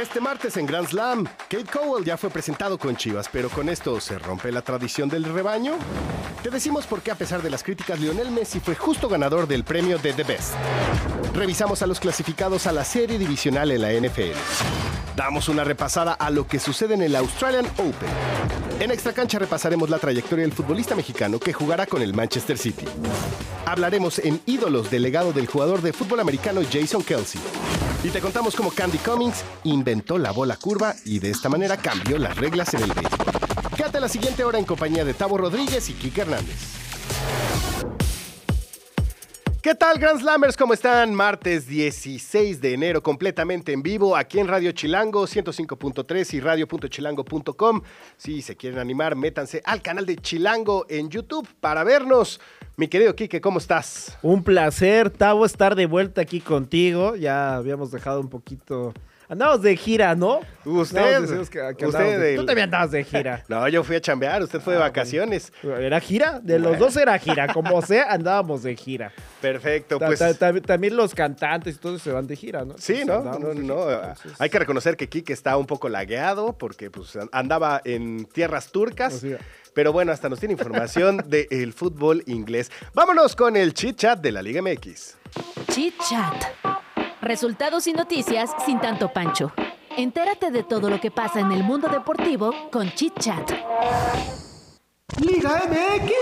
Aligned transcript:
Este 0.00 0.18
martes 0.18 0.56
en 0.56 0.64
Grand 0.64 0.88
Slam, 0.88 1.26
Kate 1.50 1.66
Cowell 1.70 2.02
ya 2.02 2.16
fue 2.16 2.30
presentado 2.30 2.78
con 2.78 2.96
Chivas, 2.96 3.28
pero 3.30 3.50
con 3.50 3.68
esto 3.68 4.00
se 4.00 4.18
rompe 4.18 4.50
la 4.50 4.62
tradición 4.62 5.10
del 5.10 5.24
rebaño. 5.24 5.74
Te 6.42 6.48
decimos 6.48 6.86
por 6.86 7.02
qué 7.02 7.10
a 7.10 7.16
pesar 7.16 7.42
de 7.42 7.50
las 7.50 7.62
críticas, 7.62 8.00
Lionel 8.00 8.30
Messi 8.30 8.60
fue 8.60 8.74
justo 8.74 9.10
ganador 9.10 9.46
del 9.46 9.62
premio 9.62 9.98
de 9.98 10.14
The 10.14 10.22
Best. 10.22 10.54
Revisamos 11.34 11.82
a 11.82 11.86
los 11.86 12.00
clasificados 12.00 12.66
a 12.66 12.72
la 12.72 12.82
serie 12.82 13.18
divisional 13.18 13.72
en 13.72 13.82
la 13.82 13.92
NFL. 13.92 14.38
Damos 15.16 15.50
una 15.50 15.64
repasada 15.64 16.14
a 16.14 16.30
lo 16.30 16.46
que 16.46 16.60
sucede 16.60 16.94
en 16.94 17.02
el 17.02 17.14
Australian 17.14 17.66
Open. 17.66 18.08
En 18.80 18.92
Extra 18.92 19.12
Cancha 19.12 19.38
repasaremos 19.38 19.90
la 19.90 19.98
trayectoria 19.98 20.46
del 20.46 20.54
futbolista 20.54 20.94
mexicano 20.94 21.38
que 21.38 21.52
jugará 21.52 21.84
con 21.84 22.00
el 22.00 22.14
Manchester 22.14 22.56
City. 22.56 22.86
Hablaremos 23.66 24.18
en 24.20 24.40
Ídolos 24.46 24.90
del 24.90 25.02
legado 25.02 25.34
del 25.34 25.46
jugador 25.46 25.82
de 25.82 25.92
fútbol 25.92 26.20
americano 26.20 26.62
Jason 26.72 27.02
Kelsey. 27.02 27.40
Y 28.02 28.08
te 28.08 28.20
contamos 28.20 28.56
cómo 28.56 28.70
Candy 28.70 28.96
Cummings 28.98 29.44
inventó 29.64 30.16
la 30.16 30.30
bola 30.30 30.56
curva 30.56 30.94
y 31.04 31.18
de 31.18 31.30
esta 31.30 31.50
manera 31.50 31.76
cambió 31.76 32.18
las 32.18 32.34
reglas 32.36 32.72
en 32.72 32.82
el 32.82 32.92
béisbol. 32.92 33.26
Quédate 33.76 34.00
la 34.00 34.08
siguiente 34.08 34.42
hora 34.42 34.58
en 34.58 34.64
compañía 34.64 35.04
de 35.04 35.12
Tavo 35.12 35.36
Rodríguez 35.36 35.90
y 35.90 35.92
Kike 35.92 36.22
Hernández. 36.22 36.56
¿Qué 39.62 39.74
tal, 39.74 39.98
Grand 39.98 40.18
Slammers? 40.18 40.56
¿Cómo 40.56 40.72
están? 40.72 41.14
Martes 41.14 41.66
16 41.66 42.62
de 42.62 42.72
enero, 42.72 43.02
completamente 43.02 43.74
en 43.74 43.82
vivo, 43.82 44.16
aquí 44.16 44.38
en 44.38 44.48
Radio 44.48 44.72
Chilango 44.72 45.26
105.3 45.26 46.32
y 46.32 46.40
radio.chilango.com. 46.40 47.82
Si 48.16 48.40
se 48.40 48.56
quieren 48.56 48.78
animar, 48.78 49.16
métanse 49.16 49.60
al 49.66 49.82
canal 49.82 50.06
de 50.06 50.16
Chilango 50.16 50.86
en 50.88 51.10
YouTube 51.10 51.46
para 51.60 51.84
vernos. 51.84 52.40
Mi 52.80 52.88
querido 52.88 53.14
Quique, 53.14 53.42
¿cómo 53.42 53.58
estás? 53.58 54.16
Un 54.22 54.42
placer, 54.42 55.10
Tavo, 55.10 55.44
estar 55.44 55.74
de 55.74 55.84
vuelta 55.84 56.22
aquí 56.22 56.40
contigo. 56.40 57.14
Ya 57.14 57.56
habíamos 57.56 57.90
dejado 57.90 58.22
un 58.22 58.30
poquito 58.30 58.94
Andamos 59.30 59.62
de 59.62 59.76
gira, 59.76 60.16
¿no? 60.16 60.40
Usted, 60.64 61.22
usted 61.22 62.36
Tú 62.36 62.44
también 62.44 62.64
andabas 62.64 62.90
de 62.90 63.04
gira. 63.04 63.44
no, 63.48 63.68
yo 63.68 63.84
fui 63.84 63.94
a 63.94 64.00
chambear, 64.00 64.42
usted 64.42 64.60
fue 64.60 64.74
de 64.74 64.80
ah, 64.80 64.82
vacaciones. 64.82 65.52
¿Era 65.62 66.00
gira? 66.00 66.40
De 66.40 66.58
los 66.58 66.76
dos 66.80 66.96
era 66.96 67.16
gira, 67.16 67.46
como 67.54 67.80
sea, 67.80 68.12
andábamos 68.12 68.64
de 68.64 68.74
gira. 68.74 69.12
Perfecto, 69.40 70.00
pues. 70.00 70.20
también 70.66 70.96
los 70.96 71.14
cantantes 71.14 71.76
y 71.76 71.78
todos 71.78 72.02
se 72.02 72.10
van 72.10 72.26
de 72.26 72.34
gira, 72.34 72.64
¿no? 72.64 72.74
Sí, 72.76 73.04
¿no? 73.06 73.22
No, 73.22 73.54
no, 73.54 73.86
Hay 74.40 74.50
que 74.50 74.58
reconocer 74.58 74.96
que 74.96 75.08
Kike 75.08 75.32
está 75.32 75.56
un 75.56 75.66
poco 75.66 75.88
lagueado 75.88 76.58
porque 76.58 76.90
pues, 76.90 77.16
andaba 77.30 77.80
en 77.84 78.24
tierras 78.24 78.72
turcas. 78.72 79.24
Pero 79.74 79.92
bueno, 79.92 80.10
hasta 80.10 80.28
nos 80.28 80.40
tiene 80.40 80.54
información 80.54 81.18
del 81.28 81.72
fútbol 81.72 82.24
inglés. 82.26 82.72
Vámonos 82.94 83.36
con 83.36 83.56
el 83.56 83.74
chit 83.74 83.96
chat 83.96 84.20
de 84.20 84.32
la 84.32 84.42
Liga 84.42 84.60
MX. 84.60 85.14
Chit 85.70 85.94
chat. 86.08 86.80
Resultados 87.22 87.86
y 87.86 87.92
noticias 87.92 88.50
sin 88.64 88.80
tanto 88.80 89.12
pancho. 89.12 89.52
Entérate 89.94 90.50
de 90.50 90.62
todo 90.62 90.88
lo 90.88 90.98
que 91.00 91.10
pasa 91.10 91.40
en 91.40 91.52
el 91.52 91.62
mundo 91.62 91.86
deportivo 91.88 92.54
con 92.72 92.90
Chit 92.92 93.18
Chat. 93.18 93.50
Liga 95.18 95.62
MX. 95.68 96.12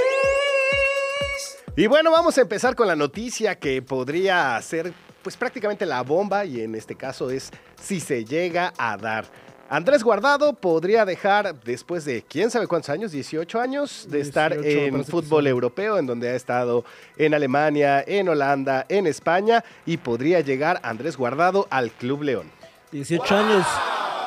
Y 1.77 1.87
bueno, 1.87 2.11
vamos 2.11 2.37
a 2.37 2.41
empezar 2.41 2.75
con 2.75 2.89
la 2.89 2.97
noticia 2.97 3.61
que 3.61 3.81
podría 3.81 4.61
ser 4.61 4.93
pues 5.23 5.37
prácticamente 5.37 5.87
la 5.87 6.03
bomba 6.03 6.45
y 6.45 6.63
en 6.63 6.75
este 6.75 6.97
caso 6.97 7.31
es 7.31 7.53
si 7.81 8.01
se 8.01 8.25
llega 8.25 8.73
a 8.77 8.97
dar. 8.97 9.27
Andrés 9.71 10.03
Guardado 10.03 10.55
podría 10.55 11.05
dejar, 11.05 11.55
después 11.61 12.07
de 12.07 12.23
quién 12.27 12.51
sabe 12.51 12.67
cuántos 12.67 12.89
años, 12.89 13.13
18 13.13 13.61
años, 13.61 14.07
de 14.09 14.21
estar 14.21 14.53
en 14.53 15.05
fútbol 15.05 15.47
europeo, 15.47 15.99
en 15.99 16.07
donde 16.07 16.31
ha 16.31 16.35
estado 16.35 16.87
en 17.19 17.35
Alemania, 17.35 18.03
en 18.07 18.31
Holanda, 18.31 18.87
en 18.89 19.07
España, 19.07 19.63
y 19.85 19.99
podría 19.99 20.41
llegar 20.41 20.81
Andrés 20.83 21.19
Guardado 21.19 21.67
al 21.71 21.91
Club 21.91 22.23
León. 22.23 22.51
18 22.93 23.37
años. 23.37 23.67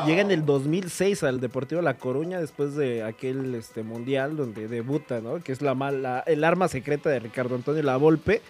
Llega 0.05 0.21
en 0.21 0.31
el 0.31 0.45
2006 0.45 1.23
al 1.23 1.39
Deportivo 1.39 1.81
La 1.81 1.95
Coruña 1.95 2.39
después 2.39 2.75
de 2.75 3.03
aquel 3.03 3.55
este, 3.55 3.81
mundial 3.83 4.37
donde 4.37 4.67
debuta, 4.67 5.21
¿no? 5.21 5.39
Que 5.43 5.51
es 5.51 5.61
la, 5.61 5.73
mala, 5.73 6.23
el 6.25 6.43
arma 6.43 6.67
secreta 6.67 7.09
de 7.09 7.19
Ricardo 7.19 7.55
Antonio 7.55 7.83
Lavolpe. 7.83 8.41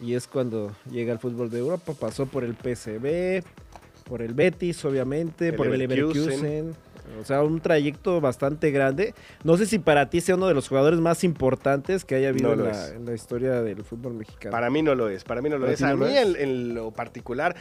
Y 0.00 0.14
es 0.14 0.26
cuando 0.26 0.72
llega 0.90 1.12
al 1.12 1.18
fútbol 1.18 1.50
de 1.50 1.58
Europa. 1.58 1.94
Pasó 1.98 2.26
por 2.26 2.44
el 2.44 2.54
PSV, 2.54 3.44
por 4.10 4.22
el 4.22 4.34
Betis, 4.34 4.84
obviamente, 4.84 5.52
por 5.52 5.68
el 5.68 5.78
Leverkusen. 5.78 6.74
O 7.20 7.24
sea, 7.24 7.44
un 7.44 7.60
trayecto 7.60 8.20
bastante 8.20 8.72
grande. 8.72 9.14
No 9.44 9.56
sé 9.56 9.66
si 9.66 9.78
para 9.78 10.10
ti 10.10 10.20
sea 10.20 10.34
uno 10.34 10.48
de 10.48 10.54
los 10.54 10.68
jugadores 10.68 10.98
más 10.98 11.22
importantes 11.22 12.04
que 12.04 12.16
haya 12.16 12.30
habido 12.30 12.52
en, 12.54 13.06
la, 13.06 13.14
historia 13.14 13.62
del 13.62 13.84
fútbol 13.84 14.14
mexicano. 14.14 14.50
Para 14.50 14.68
mí 14.68 14.82
no 14.82 14.96
lo 14.96 15.08
es, 15.08 15.22
para 15.22 15.42
mí 15.42 15.48
no 15.48 15.58
lo 15.58 15.68
es. 15.68 15.80
A 15.82 15.94
mí 15.94 16.08
en, 16.16 16.74
lo 16.74 16.90
particular, 16.90 17.54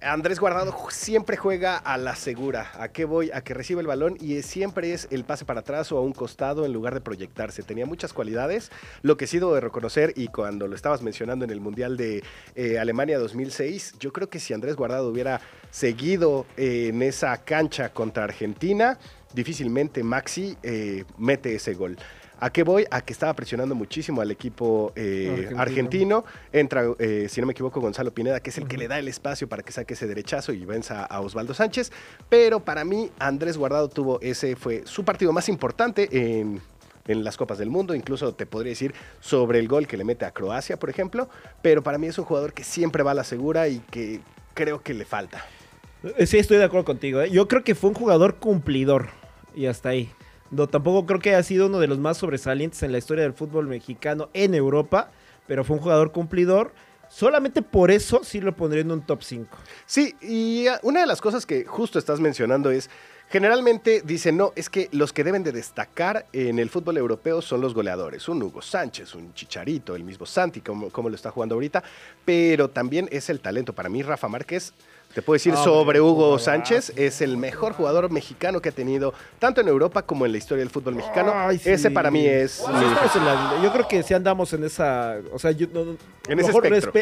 Andrés 0.00 0.38
Guardado 0.38 0.76
siempre 0.90 1.36
juega 1.36 1.76
a 1.76 1.98
la 1.98 2.14
segura. 2.14 2.70
¿A 2.78 2.88
qué 2.88 3.04
voy? 3.04 3.30
A 3.32 3.40
que 3.40 3.52
recibe 3.52 3.80
el 3.80 3.86
balón 3.86 4.16
y 4.20 4.42
siempre 4.42 4.92
es 4.92 5.08
el 5.10 5.24
pase 5.24 5.44
para 5.44 5.60
atrás 5.60 5.90
o 5.90 5.98
a 5.98 6.02
un 6.02 6.12
costado 6.12 6.64
en 6.64 6.72
lugar 6.72 6.94
de 6.94 7.00
proyectarse. 7.00 7.62
Tenía 7.62 7.84
muchas 7.84 8.12
cualidades. 8.12 8.70
Lo 9.02 9.16
que 9.16 9.24
he 9.24 9.28
sido 9.28 9.52
de 9.54 9.60
reconocer, 9.60 10.12
y 10.14 10.28
cuando 10.28 10.68
lo 10.68 10.76
estabas 10.76 11.02
mencionando 11.02 11.44
en 11.44 11.50
el 11.50 11.60
Mundial 11.60 11.96
de 11.96 12.22
eh, 12.54 12.78
Alemania 12.78 13.18
2006, 13.18 13.94
yo 13.98 14.12
creo 14.12 14.30
que 14.30 14.38
si 14.38 14.54
Andrés 14.54 14.76
Guardado 14.76 15.08
hubiera 15.08 15.40
seguido 15.70 16.46
eh, 16.56 16.88
en 16.88 17.02
esa 17.02 17.36
cancha 17.38 17.88
contra 17.88 18.24
Argentina, 18.24 18.98
difícilmente 19.34 20.02
Maxi 20.04 20.56
eh, 20.62 21.04
mete 21.16 21.56
ese 21.56 21.74
gol. 21.74 21.96
¿A 22.40 22.50
qué 22.50 22.62
voy? 22.62 22.86
A 22.90 23.00
que 23.00 23.12
estaba 23.12 23.34
presionando 23.34 23.74
muchísimo 23.74 24.20
al 24.20 24.30
equipo 24.30 24.92
eh, 24.94 25.50
argentino. 25.56 26.24
Entra, 26.52 26.84
eh, 26.98 27.26
si 27.28 27.40
no 27.40 27.46
me 27.46 27.52
equivoco, 27.52 27.80
Gonzalo 27.80 28.12
Pineda, 28.12 28.40
que 28.40 28.50
es 28.50 28.58
el 28.58 28.68
que 28.68 28.76
le 28.76 28.88
da 28.88 28.98
el 28.98 29.08
espacio 29.08 29.48
para 29.48 29.62
que 29.62 29.72
saque 29.72 29.94
ese 29.94 30.06
derechazo 30.06 30.52
y 30.52 30.64
venza 30.64 31.04
a 31.04 31.20
Osvaldo 31.20 31.54
Sánchez. 31.54 31.90
Pero 32.28 32.60
para 32.60 32.84
mí, 32.84 33.10
Andrés 33.18 33.56
Guardado 33.56 33.88
tuvo 33.88 34.20
ese, 34.20 34.56
fue 34.56 34.82
su 34.84 35.04
partido 35.04 35.32
más 35.32 35.48
importante 35.48 36.08
en, 36.12 36.60
en 37.08 37.24
las 37.24 37.36
Copas 37.36 37.58
del 37.58 37.70
Mundo, 37.70 37.94
incluso 37.94 38.34
te 38.34 38.46
podría 38.46 38.70
decir 38.70 38.94
sobre 39.20 39.58
el 39.58 39.66
gol 39.66 39.86
que 39.86 39.96
le 39.96 40.04
mete 40.04 40.24
a 40.24 40.30
Croacia, 40.30 40.78
por 40.78 40.90
ejemplo, 40.90 41.28
pero 41.62 41.82
para 41.82 41.98
mí 41.98 42.06
es 42.06 42.18
un 42.18 42.24
jugador 42.24 42.52
que 42.52 42.62
siempre 42.62 43.02
va 43.02 43.10
a 43.10 43.14
la 43.14 43.24
segura 43.24 43.68
y 43.68 43.80
que 43.90 44.20
creo 44.54 44.82
que 44.82 44.94
le 44.94 45.04
falta. 45.04 45.44
Eh, 46.16 46.26
sí, 46.26 46.38
estoy 46.38 46.58
de 46.58 46.64
acuerdo 46.64 46.84
contigo. 46.84 47.24
Yo 47.24 47.48
creo 47.48 47.64
que 47.64 47.74
fue 47.74 47.90
un 47.90 47.96
jugador 47.96 48.36
cumplidor 48.36 49.08
y 49.54 49.66
hasta 49.66 49.88
ahí. 49.88 50.10
No, 50.50 50.66
tampoco 50.66 51.06
creo 51.06 51.20
que 51.20 51.30
haya 51.30 51.42
sido 51.42 51.66
uno 51.66 51.78
de 51.78 51.86
los 51.86 51.98
más 51.98 52.16
sobresalientes 52.18 52.82
en 52.82 52.92
la 52.92 52.98
historia 52.98 53.24
del 53.24 53.34
fútbol 53.34 53.66
mexicano 53.66 54.30
en 54.32 54.54
Europa, 54.54 55.10
pero 55.46 55.64
fue 55.64 55.76
un 55.76 55.82
jugador 55.82 56.12
cumplidor. 56.12 56.72
Solamente 57.08 57.62
por 57.62 57.90
eso 57.90 58.22
sí 58.22 58.40
lo 58.40 58.54
pondría 58.54 58.82
en 58.82 58.90
un 58.90 59.02
top 59.02 59.22
5. 59.22 59.56
Sí, 59.86 60.14
y 60.20 60.66
una 60.82 61.00
de 61.00 61.06
las 61.06 61.20
cosas 61.20 61.46
que 61.46 61.64
justo 61.64 61.98
estás 61.98 62.20
mencionando 62.20 62.70
es, 62.70 62.90
generalmente 63.30 64.02
dicen, 64.04 64.36
no, 64.36 64.52
es 64.56 64.68
que 64.68 64.88
los 64.92 65.12
que 65.12 65.24
deben 65.24 65.42
de 65.42 65.52
destacar 65.52 66.26
en 66.32 66.58
el 66.58 66.68
fútbol 66.70 66.96
europeo 66.96 67.40
son 67.40 67.60
los 67.60 67.74
goleadores, 67.74 68.28
un 68.28 68.42
Hugo 68.42 68.60
Sánchez, 68.60 69.14
un 69.14 69.32
Chicharito, 69.34 69.96
el 69.96 70.04
mismo 70.04 70.26
Santi, 70.26 70.60
como, 70.60 70.90
como 70.90 71.08
lo 71.08 71.14
está 71.14 71.30
jugando 71.30 71.54
ahorita, 71.54 71.82
pero 72.24 72.68
también 72.68 73.08
es 73.10 73.30
el 73.30 73.40
talento. 73.40 73.74
Para 73.74 73.88
mí, 73.88 74.02
Rafa 74.02 74.28
Márquez 74.28 74.74
te 75.14 75.22
puedo 75.22 75.36
decir 75.36 75.56
sobre 75.56 76.00
Hugo 76.00 76.38
Sánchez, 76.38 76.92
es 76.96 77.20
el 77.22 77.36
mejor 77.36 77.72
jugador 77.72 78.10
mexicano 78.10 78.60
que 78.60 78.68
ha 78.68 78.72
tenido 78.72 79.14
tanto 79.38 79.60
en 79.60 79.68
Europa 79.68 80.02
como 80.02 80.26
en 80.26 80.32
la 80.32 80.38
historia 80.38 80.62
del 80.62 80.70
fútbol 80.70 80.94
mexicano. 80.94 81.50
Ese 81.50 81.90
para 81.90 82.10
mí 82.10 82.26
es... 82.26 82.62
yo 83.62 83.72
creo 83.72 83.88
que 83.88 84.02
sí 84.02 84.14
andamos 84.14 84.52
en 84.52 84.64
esa... 84.64 85.16
O 85.32 85.38
sea, 85.38 85.50
yo 85.50 85.66
en 86.28 86.40
ese 86.40 86.52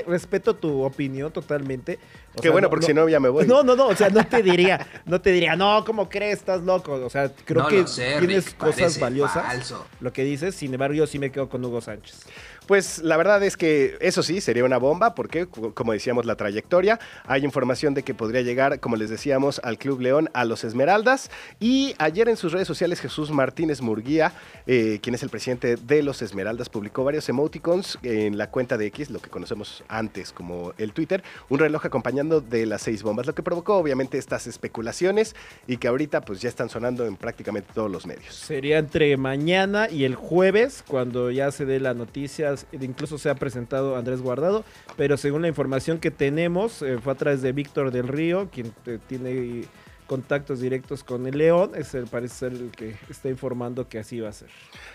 respeto 0.07 0.55
tu 0.55 0.83
opinión 0.83 1.33
totalmente. 1.33 1.99
Qué 2.41 2.49
bueno, 2.49 2.71
porque 2.71 2.87
si 2.87 2.95
no 2.95 3.09
ya 3.09 3.19
me 3.19 3.29
voy. 3.29 3.47
No, 3.47 3.63
no, 3.63 3.75
no, 3.75 3.89
o 3.89 3.97
sea, 3.97 4.09
no 4.09 4.25
te 4.27 4.43
diría, 4.43 4.87
no 5.05 5.21
te 5.21 5.33
diría, 5.33 5.57
no, 5.57 5.85
¿cómo 5.85 6.09
crees? 6.09 6.39
Estás 6.39 6.63
loco. 6.63 6.93
O 6.93 7.11
sea, 7.11 7.33
creo 7.45 7.67
que 7.67 7.85
tienes 8.19 8.55
cosas 8.55 9.01
valiosas. 9.01 9.75
Lo 10.01 10.13
que 10.13 10.23
dices, 10.25 10.55
sin 10.55 10.73
embargo, 10.73 10.95
yo 10.95 11.07
sí 11.07 11.19
me 11.19 11.33
quedo 11.33 11.49
con 11.49 11.65
Hugo 11.65 11.81
Sánchez. 11.81 12.27
Pues 12.67 12.99
la 13.03 13.17
verdad 13.17 13.43
es 13.43 13.57
que 13.57 13.97
eso 14.01 14.23
sí, 14.23 14.41
sería 14.41 14.65
una 14.65 14.79
bomba, 14.79 15.15
porque 15.15 15.47
como 15.47 15.93
decíamos 15.93 16.27
la 16.27 16.37
trayectoria, 16.37 16.99
hay 17.25 17.45
información 17.45 17.95
de 17.95 18.03
que 18.03 18.15
podría 18.15 18.43
llegar, 18.43 18.81
como 18.81 18.97
les 18.97 19.11
decíamos, 19.11 19.61
al 19.63 19.79
Club 19.79 20.01
León, 20.01 20.31
a 20.35 20.45
los 20.45 20.65
Esmeraldas. 20.65 21.31
Y 21.61 21.95
ayer 21.99 22.29
en 22.29 22.37
sus 22.37 22.53
redes 22.53 22.67
sociales 22.67 23.01
Jesús 23.01 23.31
Martínez 23.31 23.81
Murguía, 23.81 24.33
eh, 24.67 24.99
quien 25.03 25.15
es 25.15 25.23
el 25.23 25.29
presidente 25.29 25.77
de 25.77 26.03
los 26.03 26.23
Esmeraldas, 26.23 26.69
publicó 26.69 27.05
varios 27.05 27.29
emoticons 27.29 27.99
en 28.03 28.37
la 28.37 28.51
cuenta 28.51 28.77
de 28.77 28.87
X, 28.87 29.11
lo 29.11 29.21
que 29.21 29.31
conocemos 29.31 29.85
antes 29.89 30.33
como 30.33 30.73
el 30.79 30.93
Twitter, 30.93 31.23
un 31.49 31.59
reloj 31.59 31.87
acompañando 31.87 32.41
de 32.41 32.67
las 32.67 32.83
seis 32.83 33.03
bombas, 33.03 33.27
lo 33.27 33.35
que 33.35 33.43
provocó 33.43 33.77
obviamente 33.77 34.19
estas 34.19 34.47
especulaciones 34.47 35.37
y 35.67 35.77
que 35.77 35.89
ahorita 35.89 36.21
pues 36.23 36.41
ya 36.41 36.49
están 36.49 36.69
sonando 36.69 37.07
en 37.07 37.17
prácticamente 37.17 37.71
todos 37.75 37.91
los 37.91 38.07
medios. 38.07 38.35
Sería 38.35 38.79
entre 38.79 39.17
mañana 39.17 39.89
y 39.91 40.05
el 40.05 40.15
jueves 40.15 40.85
cuando 40.87 41.31
ya 41.31 41.51
se 41.51 41.65
dé 41.65 41.81
la 41.81 41.95
noticia, 41.95 42.56
incluso 42.73 43.19
se 43.19 43.31
ha 43.31 43.35
presentado 43.35 43.97
Andrés 43.97 44.21
Guardado, 44.21 44.65
pero 44.97 45.17
según 45.17 45.43
la 45.43 45.49
información 45.49 45.99
que 45.99 46.11
tenemos 46.11 46.83
eh, 46.83 46.99
fue 47.03 47.13
a 47.13 47.17
través 47.17 47.43
de 47.43 47.53
Víctor 47.53 47.91
del 47.91 48.09
Río, 48.09 48.49
quien 48.51 48.73
eh, 48.87 48.99
tiene 49.07 49.65
contactos 50.07 50.61
directos 50.61 51.05
con 51.05 51.27
el 51.27 51.37
León, 51.37 51.73
es 51.75 51.95
el 51.95 52.07
parece 52.07 52.35
ser 52.35 52.53
el 52.53 52.71
que 52.71 52.97
está 53.11 53.29
informando 53.29 53.89
que 53.89 53.99
así 53.99 54.21
va 54.21 54.29
a 54.29 54.33
ser. 54.33 54.49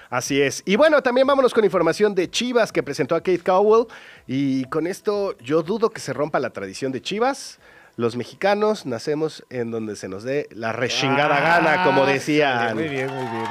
Así 0.09 0.41
es. 0.41 0.63
Y 0.65 0.75
bueno, 0.75 1.01
también 1.01 1.27
vámonos 1.27 1.53
con 1.53 1.63
información 1.63 2.15
de 2.15 2.29
Chivas 2.29 2.71
que 2.71 2.81
presentó 2.81 3.15
a 3.15 3.19
Kate 3.19 3.39
Cowell. 3.39 3.87
Y 4.27 4.65
con 4.65 4.87
esto 4.87 5.37
yo 5.39 5.63
dudo 5.63 5.89
que 5.89 6.01
se 6.01 6.13
rompa 6.13 6.39
la 6.39 6.49
tradición 6.49 6.91
de 6.91 7.01
Chivas. 7.01 7.59
Los 7.97 8.15
mexicanos 8.15 8.85
nacemos 8.85 9.45
en 9.49 9.69
donde 9.69 9.95
se 9.95 10.07
nos 10.07 10.23
dé 10.23 10.47
la 10.51 10.71
rechingada 10.71 11.39
gana, 11.39 11.83
como 11.83 12.03
ah, 12.03 12.11
decían. 12.11 12.75
Muy 12.75 12.87
bien, 12.87 13.07
muy 13.07 13.25
bien, 13.25 13.45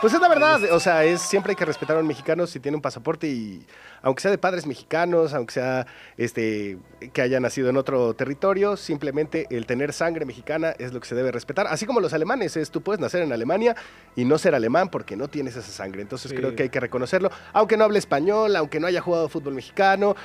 Pues 0.00 0.12
es 0.12 0.20
la 0.20 0.28
verdad, 0.28 0.60
o 0.72 0.80
sea, 0.80 1.04
es 1.04 1.22
siempre 1.22 1.52
hay 1.52 1.56
que 1.56 1.64
respetar 1.64 1.96
a 1.96 2.00
un 2.00 2.06
mexicano 2.06 2.46
si 2.46 2.60
tiene 2.60 2.76
un 2.76 2.82
pasaporte 2.82 3.26
y 3.26 3.64
aunque 4.02 4.20
sea 4.20 4.30
de 4.30 4.36
padres 4.36 4.66
mexicanos, 4.66 5.32
aunque 5.32 5.54
sea 5.54 5.86
este 6.18 6.76
que 7.14 7.22
haya 7.22 7.40
nacido 7.40 7.70
en 7.70 7.78
otro 7.78 8.12
territorio, 8.12 8.76
simplemente 8.76 9.46
el 9.48 9.64
tener 9.64 9.94
sangre 9.94 10.26
mexicana 10.26 10.74
es 10.78 10.92
lo 10.92 11.00
que 11.00 11.08
se 11.08 11.14
debe 11.14 11.32
respetar, 11.32 11.66
así 11.68 11.86
como 11.86 12.00
los 12.00 12.12
alemanes, 12.12 12.56
es 12.58 12.70
tú 12.70 12.82
puedes 12.82 13.00
nacer 13.00 13.22
en 13.22 13.32
Alemania 13.32 13.76
y 14.14 14.26
no 14.26 14.36
ser 14.36 14.54
alemán 14.54 14.90
porque 14.90 15.16
no 15.16 15.28
tienes 15.28 15.56
esa 15.56 15.72
sangre. 15.72 16.02
Entonces 16.02 16.34
creo 16.34 16.54
que 16.54 16.64
hay 16.64 16.68
que 16.68 16.80
reconocerlo, 16.80 17.30
aunque 17.54 17.78
no 17.78 17.84
hable 17.84 17.98
español, 17.98 18.56
aunque 18.56 18.80
no 18.80 18.86
haya 18.86 19.00
jugado 19.00 19.30
fútbol 19.30 19.54
mexicano, 19.54 20.16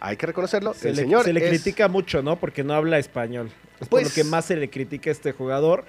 hay 0.00 0.16
que 0.16 0.26
reconocerlo. 0.26 0.72
Se 0.72 0.90
el 0.90 0.96
le, 0.96 1.02
señor 1.02 1.24
se 1.24 1.32
le 1.32 1.46
critica 1.46 1.88
mucho, 1.88 2.22
¿no? 2.22 2.36
Porque 2.36 2.64
no 2.64 2.74
habla 2.74 2.98
español. 2.98 3.50
Es 3.80 3.88
por 3.88 4.02
lo 4.02 4.08
que 4.08 4.22
pues 4.22 4.26
más 4.26 4.46
se 4.46 4.56
le 4.56 4.70
critica 4.70 5.10
a 5.10 5.12
este 5.12 5.32
jugador. 5.32 5.84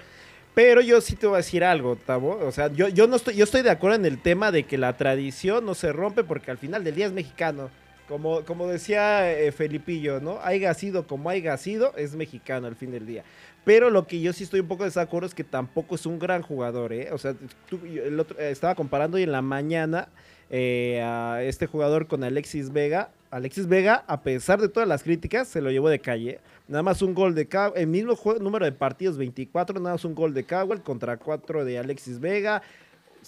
Pero 0.54 0.80
yo 0.80 1.00
sí 1.00 1.14
te 1.14 1.26
voy 1.26 1.34
a 1.34 1.38
decir 1.38 1.62
algo, 1.64 1.96
Tavo. 1.96 2.38
O 2.44 2.52
sea, 2.52 2.72
yo, 2.72 2.88
yo 2.88 3.06
no 3.06 3.16
estoy, 3.16 3.36
yo 3.36 3.44
estoy 3.44 3.62
de 3.62 3.70
acuerdo 3.70 3.96
en 3.96 4.06
el 4.06 4.20
tema 4.20 4.50
de 4.50 4.64
que 4.64 4.76
la 4.78 4.96
tradición 4.96 5.64
no 5.64 5.74
se 5.74 5.92
rompe 5.92 6.24
porque 6.24 6.50
al 6.50 6.58
final 6.58 6.82
del 6.84 6.94
día 6.94 7.06
es 7.06 7.12
mexicano. 7.12 7.70
Como, 8.08 8.42
como 8.46 8.66
decía 8.66 9.30
eh, 9.30 9.52
Felipillo, 9.52 10.18
¿no? 10.20 10.38
Haiga 10.42 10.72
sido 10.72 11.06
como 11.06 11.28
haya 11.28 11.56
sido, 11.58 11.94
es 11.96 12.16
mexicano 12.16 12.66
al 12.66 12.74
fin 12.74 12.90
del 12.90 13.06
día. 13.06 13.22
Pero 13.64 13.90
lo 13.90 14.06
que 14.06 14.20
yo 14.22 14.32
sí 14.32 14.44
estoy 14.44 14.60
un 14.60 14.66
poco 14.66 14.84
desacuerdo 14.84 15.26
es 15.26 15.34
que 15.34 15.44
tampoco 15.44 15.96
es 15.96 16.06
un 16.06 16.18
gran 16.18 16.40
jugador, 16.40 16.94
¿eh? 16.94 17.10
O 17.12 17.18
sea, 17.18 17.34
el 17.70 18.18
otro, 18.18 18.38
eh, 18.40 18.50
estaba 18.50 18.74
comparando 18.74 19.18
y 19.18 19.24
en 19.24 19.32
la 19.32 19.42
mañana 19.42 20.08
eh, 20.48 21.02
a 21.04 21.42
este 21.42 21.66
jugador 21.66 22.06
con 22.06 22.24
Alexis 22.24 22.72
Vega. 22.72 23.10
Alexis 23.30 23.66
Vega, 23.66 24.04
a 24.06 24.22
pesar 24.22 24.60
de 24.60 24.68
todas 24.68 24.88
las 24.88 25.02
críticas, 25.02 25.48
se 25.48 25.60
lo 25.60 25.70
llevó 25.70 25.88
de 25.88 25.98
calle. 25.98 26.40
Nada 26.66 26.82
más 26.82 27.02
un 27.02 27.14
gol 27.14 27.34
de 27.34 27.46
Cowell, 27.46 27.72
el 27.76 27.86
mismo 27.86 28.16
número 28.40 28.64
de 28.64 28.72
partidos, 28.72 29.18
24, 29.18 29.80
nada 29.80 29.94
más 29.96 30.04
un 30.04 30.14
gol 30.14 30.32
de 30.32 30.44
Cowell 30.44 30.80
contra 30.80 31.16
4 31.18 31.64
de 31.64 31.78
Alexis 31.78 32.20
Vega 32.20 32.62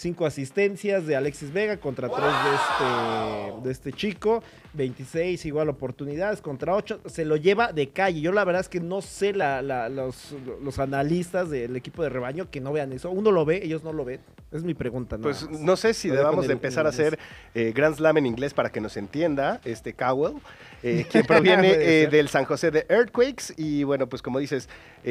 cinco 0.00 0.24
asistencias 0.24 1.06
de 1.06 1.14
Alexis 1.14 1.52
Vega 1.52 1.76
contra 1.76 2.08
tres 2.08 2.24
de 2.24 2.54
este, 2.54 3.62
de 3.64 3.70
este 3.70 3.92
chico, 3.92 4.42
26 4.72 5.44
igual 5.44 5.68
oportunidades 5.68 6.40
contra 6.40 6.74
8, 6.74 7.02
se 7.04 7.26
lo 7.26 7.36
lleva 7.36 7.72
de 7.72 7.90
calle. 7.90 8.22
Yo 8.22 8.32
la 8.32 8.44
verdad 8.44 8.62
es 8.62 8.68
que 8.70 8.80
no 8.80 9.02
sé 9.02 9.34
los, 9.34 10.34
los, 10.62 10.78
analistas 10.78 11.50
del 11.50 11.76
equipo 11.76 12.02
de 12.02 12.08
rebaño 12.08 12.50
que 12.50 12.60
no 12.60 12.72
vean 12.72 12.92
eso. 12.92 13.10
Uno 13.10 13.30
lo 13.30 13.44
ve, 13.44 13.60
ellos 13.62 13.84
no 13.84 13.92
lo 13.92 14.06
ven. 14.06 14.20
Es 14.52 14.64
mi 14.64 14.74
pregunta. 14.74 15.18
Pues 15.18 15.48
no 15.48 15.76
sé 15.76 15.94
si 15.94 16.08
debamos 16.08 16.48
de 16.48 16.54
empezar 16.54 16.86
a 16.86 16.88
hacer 16.88 17.18
eh, 17.54 17.72
Grand 17.74 17.94
Slam 17.94 18.16
en 18.16 18.26
inglés 18.26 18.52
para 18.52 18.70
que 18.70 18.80
nos 18.80 18.96
entienda 18.96 19.60
este 19.64 19.92
Cowell, 19.92 20.38
eh, 20.82 21.06
que 21.12 21.22
proviene 21.22 21.70
eh, 21.70 22.08
del 22.08 22.28
San 22.28 22.46
José 22.46 22.70
de 22.70 22.86
Earthquakes. 22.88 23.54
Y 23.56 23.84
bueno, 23.84 24.08
pues 24.08 24.22
como 24.22 24.38
dices, 24.38 24.68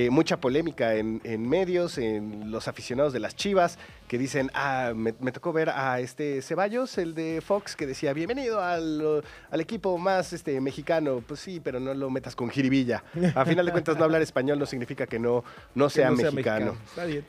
mucha 0.10 0.38
polémica 0.38 0.96
en, 0.96 1.22
en 1.24 1.48
medios, 1.48 1.98
en 1.98 2.52
los 2.52 2.68
aficionados 2.68 3.14
de 3.14 3.20
las 3.20 3.36
Chivas, 3.36 3.78
que 4.10 4.18
dicen, 4.18 4.50
ah, 4.56 4.92
me, 4.96 5.14
tocó 5.32 5.54
ver 5.54 5.70
a 5.70 6.00
este 6.00 6.42
Ceballos, 6.42 6.98
el 6.98 7.14
de 7.14 7.42
Fox, 7.46 7.76
que 7.76 7.86
decía, 7.86 8.12
bienvenido 8.12 8.60
al, 8.60 9.24
equipo 9.54 10.00
más 10.00 10.34
este, 10.34 10.60
mexicano. 10.60 11.24
Pues 11.26 11.40
sí, 11.40 11.62
pero 11.64 11.80
no 11.80 11.94
lo 11.94 12.10
metas 12.10 12.36
con 12.36 12.50
jiribilla. 12.50 13.04
A 13.36 13.46
final 13.46 13.68
de 13.68 13.72
cuentas, 13.72 13.98
no 13.98 14.04
hablar 14.04 14.24
español 14.24 14.58
no 14.58 14.66
significa 14.66 15.06
que 15.06 15.20
no, 15.20 15.44
no, 15.76 15.92
sea, 15.92 16.10
mexicano. 16.10 16.76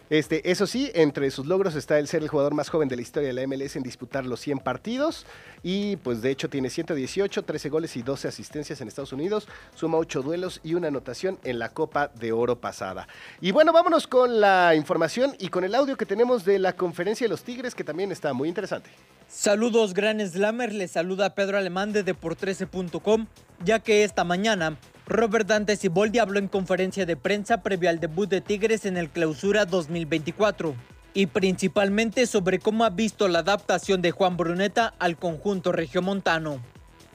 Este, 0.09 0.50
eso 0.50 0.67
sí, 0.67 0.91
entre 0.94 1.31
sus 1.31 1.44
logros 1.44 1.75
está 1.75 1.99
el 1.99 2.09
ser 2.09 2.23
el 2.23 2.29
jugador 2.29 2.55
más 2.55 2.71
joven 2.71 2.88
de 2.88 2.97
la 2.97 3.03
historia 3.03 3.29
de 3.29 3.35
la 3.35 3.47
MLS 3.47 3.76
en 3.76 3.83
disputar 3.83 4.25
los 4.25 4.41
100 4.41 4.61
partidos. 4.61 5.26
Y 5.62 5.97
pues 5.97 6.23
de 6.23 6.31
hecho 6.31 6.49
tiene 6.49 6.71
118, 6.71 7.43
13 7.43 7.69
goles 7.69 7.97
y 7.97 8.03
12 8.03 8.29
asistencias 8.29 8.81
en 8.81 8.89
Estados 8.89 9.12
Unidos. 9.12 9.49
Suma 9.75 9.99
8 9.99 10.23
duelos 10.23 10.61
y 10.62 10.75
una 10.75 10.89
anotación 10.89 11.39
en 11.45 11.59
la 11.59 11.71
Copa 11.71 12.09
de 12.09 12.33
Oro 12.33 12.61
pasada. 12.61 13.09
Y 13.41 13.53
bueno, 13.53 13.73
vámonos 13.73 14.07
con 14.07 14.41
la 14.41 14.75
información 14.75 15.35
y 15.39 15.49
con 15.49 15.65
el 15.65 15.75
audio 15.75 15.97
que 15.97 16.07
tenemos 16.07 16.45
de 16.45 16.59
la 16.59 16.75
conferencia 16.75 17.25
de 17.25 17.29
los 17.29 17.43
Tigres, 17.43 17.75
que 17.75 17.85
también 17.85 18.12
está 18.12 18.33
muy 18.33 18.49
interesante. 18.49 18.91
Saludos, 19.29 19.95
Gran 19.95 20.21
Slammer. 20.21 20.73
Les 20.73 20.91
saluda 20.91 21.35
Pedro 21.35 21.57
Alemán 21.57 21.93
de 21.93 22.05
Depor13.com, 22.05 23.27
ya 23.65 23.79
que 23.79 24.03
esta 24.03 24.25
mañana 24.25 24.77
Robert 25.07 25.47
Dante 25.47 25.77
Siboldi 25.77 26.19
habló 26.19 26.39
en 26.39 26.49
conferencia 26.49 27.07
de 27.07 27.17
prensa 27.17 27.62
previo 27.62 27.91
al 27.91 28.01
debut 28.01 28.29
de 28.29 28.41
Tigres 28.41 28.87
en 28.87 28.97
el 28.97 29.09
Clausura 29.09 29.67
2024 29.67 30.75
y 31.15 31.27
principalmente 31.27 32.27
sobre 32.27 32.59
cómo 32.59 32.85
ha 32.85 32.91
visto 32.91 33.29
la 33.29 33.41
adaptación 33.41 34.03
de 34.03 34.11
Juan 34.11 34.37
Bruneta 34.37 34.95
al 34.99 35.17
conjunto 35.17 35.73
regiomontano. 35.73 36.61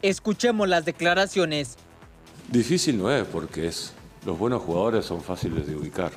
Escuchemos 0.02 0.68
las 0.68 0.86
declaraciones. 0.86 1.78
Difícil 2.50 2.98
no 2.98 3.12
es 3.12 3.26
porque 3.26 3.68
es, 3.68 3.94
los 4.26 4.38
buenos 4.38 4.62
jugadores 4.62 5.06
son 5.06 5.22
fáciles 5.22 5.66
de 5.68 5.76
ubicar. 5.76 6.12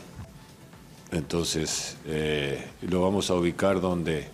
Entonces, 1.10 1.96
eh, 2.06 2.66
lo 2.82 3.00
vamos 3.00 3.30
a 3.30 3.34
ubicar 3.34 3.80
donde, 3.80 4.28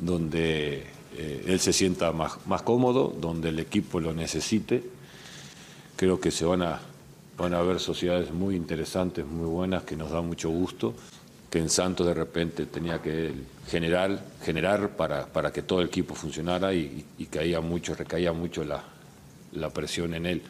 donde 0.00 0.86
eh, 1.16 1.44
él 1.46 1.60
se 1.60 1.72
sienta 1.72 2.12
más, 2.12 2.38
más, 2.46 2.62
cómodo, 2.62 3.14
donde 3.20 3.50
el 3.50 3.58
equipo 3.58 4.00
lo 4.00 4.14
necesite. 4.14 4.82
Creo 5.96 6.20
que 6.20 6.30
se 6.30 6.46
van 6.46 6.62
a, 6.62 6.80
van 7.36 7.52
a 7.52 7.60
ver 7.60 7.80
sociedades 7.80 8.32
muy 8.32 8.56
interesantes, 8.56 9.26
muy 9.26 9.46
buenas, 9.46 9.82
que 9.82 9.96
nos 9.96 10.10
da 10.10 10.22
mucho 10.22 10.48
gusto, 10.48 10.94
que 11.56 11.62
en 11.62 11.70
Santos 11.70 12.06
de 12.06 12.12
repente 12.12 12.66
tenía 12.66 13.00
que 13.00 13.32
generar, 13.66 14.22
generar 14.44 14.90
para, 14.90 15.24
para 15.24 15.50
que 15.50 15.62
todo 15.62 15.80
el 15.80 15.86
equipo 15.86 16.14
funcionara 16.14 16.74
y, 16.74 17.06
caía 17.30 17.62
mucho, 17.62 17.94
recaía 17.94 18.34
mucho 18.34 18.62
la, 18.62 18.84
la 19.52 19.70
presión 19.70 20.12
en 20.12 20.26
él 20.26 20.42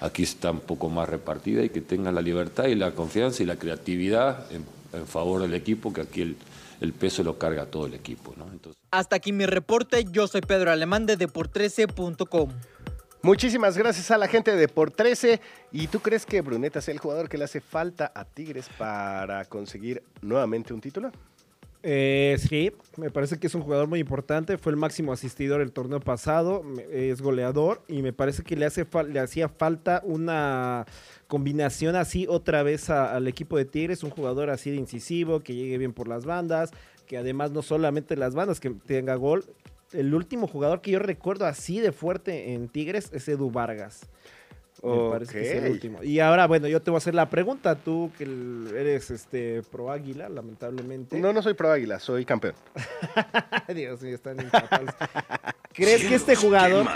aquí 0.00 0.22
está 0.22 0.52
un 0.52 0.60
poco 0.60 0.88
más 0.88 1.06
repartida 1.06 1.62
y 1.62 1.68
que 1.68 1.82
tenga 1.82 2.10
la 2.12 2.22
libertad 2.22 2.64
y 2.64 2.76
la 2.76 2.92
confianza 2.92 3.42
y 3.42 3.46
la 3.46 3.56
creatividad 3.56 4.46
en 4.52 5.06
favor 5.06 5.42
del 5.42 5.52
equipo, 5.52 5.92
que 5.92 6.00
aquí 6.00 6.36
el, 6.80 6.92
peso 6.94 7.22
lo 7.22 7.36
carga 7.36 7.66
todo 7.66 7.84
el 7.84 7.92
equipo. 7.92 8.34
¿no? 8.38 8.46
Hasta 8.90 9.16
aquí 9.16 9.32
mi 9.32 9.44
reporte, 9.44 10.04
yo 10.10 10.26
soy 10.28 10.40
Pedro 10.40 10.70
Alemán 10.70 11.04
de 11.04 11.18
Deport13.com. 11.18 12.50
Muchísimas 13.24 13.78
gracias 13.78 14.10
a 14.10 14.18
la 14.18 14.28
gente 14.28 14.50
de 14.50 14.58
Deport 14.58 14.94
13. 14.94 15.40
¿Y 15.72 15.86
tú 15.86 16.00
crees 16.00 16.26
que 16.26 16.42
Bruneta 16.42 16.82
sea 16.82 16.92
el 16.92 17.00
jugador 17.00 17.30
que 17.30 17.38
le 17.38 17.44
hace 17.44 17.62
falta 17.62 18.12
a 18.14 18.26
Tigres 18.26 18.68
para 18.76 19.46
conseguir 19.46 20.02
nuevamente 20.20 20.74
un 20.74 20.82
título? 20.82 21.10
Eh, 21.82 22.36
sí, 22.38 22.70
me 22.98 23.10
parece 23.10 23.38
que 23.38 23.46
es 23.46 23.54
un 23.54 23.62
jugador 23.62 23.88
muy 23.88 23.98
importante. 23.98 24.58
Fue 24.58 24.72
el 24.72 24.76
máximo 24.76 25.10
asistidor 25.10 25.62
el 25.62 25.72
torneo 25.72 26.00
pasado. 26.00 26.62
Es 26.92 27.22
goleador 27.22 27.80
y 27.88 28.02
me 28.02 28.12
parece 28.12 28.42
que 28.42 28.56
le, 28.56 28.66
hace 28.66 28.86
le 29.08 29.20
hacía 29.20 29.48
falta 29.48 30.02
una 30.04 30.84
combinación 31.26 31.96
así 31.96 32.26
otra 32.28 32.62
vez 32.62 32.90
al 32.90 33.26
equipo 33.26 33.56
de 33.56 33.64
Tigres. 33.64 34.02
Un 34.02 34.10
jugador 34.10 34.50
así 34.50 34.70
de 34.70 34.76
incisivo, 34.76 35.40
que 35.40 35.54
llegue 35.54 35.78
bien 35.78 35.94
por 35.94 36.08
las 36.08 36.26
bandas, 36.26 36.72
que 37.06 37.16
además 37.16 37.52
no 37.52 37.62
solamente 37.62 38.16
las 38.16 38.34
bandas, 38.34 38.60
que 38.60 38.68
tenga 38.68 39.14
gol. 39.14 39.46
El 39.94 40.14
último 40.14 40.46
jugador 40.46 40.80
que 40.80 40.90
yo 40.90 40.98
recuerdo 40.98 41.46
así 41.46 41.80
de 41.80 41.92
fuerte 41.92 42.52
en 42.52 42.68
Tigres 42.68 43.10
es 43.12 43.28
Edu 43.28 43.50
Vargas. 43.50 44.02
Me 44.82 45.10
parece 45.10 45.32
que 45.32 45.50
es 45.50 45.62
el 45.62 45.70
último. 45.70 46.02
Y 46.02 46.20
ahora, 46.20 46.46
bueno, 46.46 46.68
yo 46.68 46.82
te 46.82 46.90
voy 46.90 46.96
a 46.96 46.98
hacer 46.98 47.14
la 47.14 47.30
pregunta. 47.30 47.74
Tú 47.74 48.10
que 48.18 48.24
eres 48.24 49.10
este 49.10 49.62
pro 49.62 49.90
águila, 49.90 50.28
lamentablemente. 50.28 51.18
No, 51.18 51.32
no 51.32 51.42
soy 51.42 51.54
pro 51.54 51.70
águila, 51.70 51.98
soy 51.98 52.24
campeón. 52.24 52.54
Dios 53.74 54.02
mío, 54.02 54.14
están 54.14 54.36
¿Crees 55.72 56.04
que 56.04 56.14
este 56.14 56.36
jugador 56.36 56.86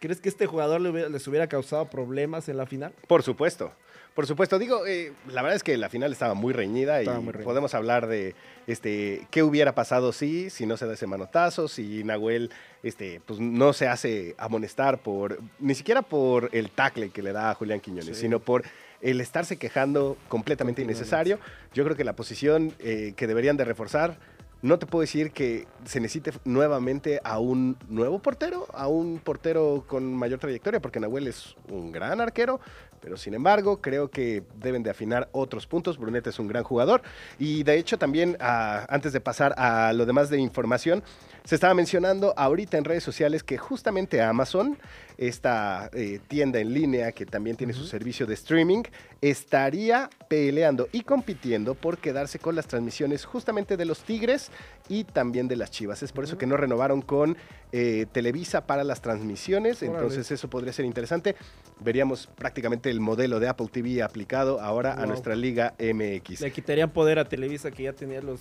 ¿Crees 0.00 0.20
que 0.20 0.28
este 0.28 0.46
jugador 0.46 0.80
les 0.80 1.28
hubiera 1.28 1.46
causado 1.46 1.88
problemas 1.88 2.48
en 2.48 2.56
la 2.56 2.66
final? 2.66 2.92
Por 3.06 3.22
supuesto. 3.22 3.72
Por 4.14 4.26
supuesto, 4.26 4.60
digo, 4.60 4.86
eh, 4.86 5.12
la 5.26 5.42
verdad 5.42 5.56
es 5.56 5.64
que 5.64 5.76
la 5.76 5.88
final 5.88 6.12
estaba 6.12 6.34
muy 6.34 6.52
reñida 6.52 7.02
y 7.02 7.06
podemos 7.42 7.74
hablar 7.74 8.06
de 8.06 8.36
este 8.68 9.26
qué 9.32 9.42
hubiera 9.42 9.74
pasado 9.74 10.12
si, 10.12 10.50
si 10.50 10.66
no 10.66 10.76
se 10.76 10.86
da 10.86 10.94
ese 10.94 11.08
manotazo, 11.08 11.66
si 11.66 12.04
Nahuel 12.04 12.50
este, 12.84 13.20
pues, 13.26 13.40
no 13.40 13.72
se 13.72 13.88
hace 13.88 14.36
amonestar 14.38 14.98
por, 14.98 15.40
ni 15.58 15.74
siquiera 15.74 16.02
por 16.02 16.48
el 16.52 16.70
tackle 16.70 17.10
que 17.10 17.22
le 17.22 17.32
da 17.32 17.50
a 17.50 17.54
Julián 17.54 17.80
Quiñones, 17.80 18.16
sino 18.16 18.38
por 18.38 18.62
el 19.00 19.20
estarse 19.20 19.56
quejando 19.56 20.16
completamente. 20.28 20.82
innecesario. 20.82 21.40
Yo 21.72 21.82
creo 21.84 21.96
que 21.96 22.04
la 22.04 22.14
posición 22.14 22.72
eh, 22.78 23.14
que 23.16 23.26
deberían 23.26 23.56
de 23.56 23.64
reforzar 23.64 24.16
no 24.64 24.78
te 24.78 24.86
puedo 24.86 25.02
decir 25.02 25.30
que 25.30 25.66
se 25.84 26.00
necesite 26.00 26.32
nuevamente 26.46 27.20
a 27.22 27.38
un 27.38 27.76
nuevo 27.86 28.20
portero, 28.20 28.66
a 28.72 28.88
un 28.88 29.18
portero 29.18 29.84
con 29.86 30.14
mayor 30.16 30.38
trayectoria, 30.38 30.80
porque 30.80 31.00
Nahuel 31.00 31.26
es 31.26 31.54
un 31.68 31.92
gran 31.92 32.18
arquero, 32.22 32.60
pero 33.04 33.18
sin 33.18 33.34
embargo 33.34 33.82
creo 33.82 34.08
que 34.08 34.42
deben 34.58 34.82
de 34.82 34.88
afinar 34.88 35.28
otros 35.32 35.66
puntos. 35.66 35.98
Brunete 35.98 36.30
es 36.30 36.38
un 36.38 36.48
gran 36.48 36.64
jugador 36.64 37.02
y 37.38 37.62
de 37.62 37.76
hecho 37.76 37.98
también 37.98 38.38
ah, 38.40 38.86
antes 38.88 39.12
de 39.12 39.20
pasar 39.20 39.54
a 39.58 39.92
lo 39.92 40.06
demás 40.06 40.30
de 40.30 40.38
información, 40.38 41.02
se 41.44 41.54
estaba 41.54 41.74
mencionando 41.74 42.32
ahorita 42.34 42.78
en 42.78 42.84
redes 42.84 43.04
sociales 43.04 43.42
que 43.42 43.58
justamente 43.58 44.22
Amazon, 44.22 44.78
esta 45.18 45.90
eh, 45.92 46.20
tienda 46.28 46.58
en 46.58 46.72
línea 46.72 47.12
que 47.12 47.26
también 47.26 47.56
tiene 47.56 47.72
su 47.72 47.84
servicio 47.84 48.26
de 48.26 48.34
streaming, 48.34 48.82
estaría 49.20 50.10
peleando 50.28 50.88
y 50.92 51.02
compitiendo 51.02 51.74
por 51.74 51.98
quedarse 51.98 52.38
con 52.38 52.54
las 52.54 52.66
transmisiones 52.66 53.24
justamente 53.24 53.76
de 53.76 53.84
los 53.84 54.00
Tigres 54.00 54.50
y 54.88 55.04
también 55.04 55.48
de 55.48 55.56
las 55.56 55.70
Chivas. 55.70 56.02
Es 56.02 56.12
por 56.12 56.24
eso 56.24 56.36
que 56.36 56.46
no 56.46 56.56
renovaron 56.56 57.02
con 57.02 57.36
eh, 57.72 58.06
Televisa 58.12 58.66
para 58.66 58.84
las 58.84 59.00
transmisiones, 59.00 59.82
entonces 59.82 60.30
eso 60.30 60.48
podría 60.48 60.72
ser 60.72 60.84
interesante. 60.84 61.36
Veríamos 61.80 62.26
prácticamente 62.26 62.90
el 62.90 63.00
modelo 63.00 63.40
de 63.40 63.48
Apple 63.48 63.68
TV 63.70 64.02
aplicado 64.02 64.60
ahora 64.60 64.94
a 64.94 65.06
nuestra 65.06 65.34
Liga 65.34 65.74
MX. 65.78 66.40
Le 66.40 66.52
quitarían 66.52 66.90
poder 66.90 67.18
a 67.18 67.24
Televisa 67.24 67.70
que 67.70 67.84
ya 67.84 67.92
tenía 67.92 68.20
los 68.20 68.40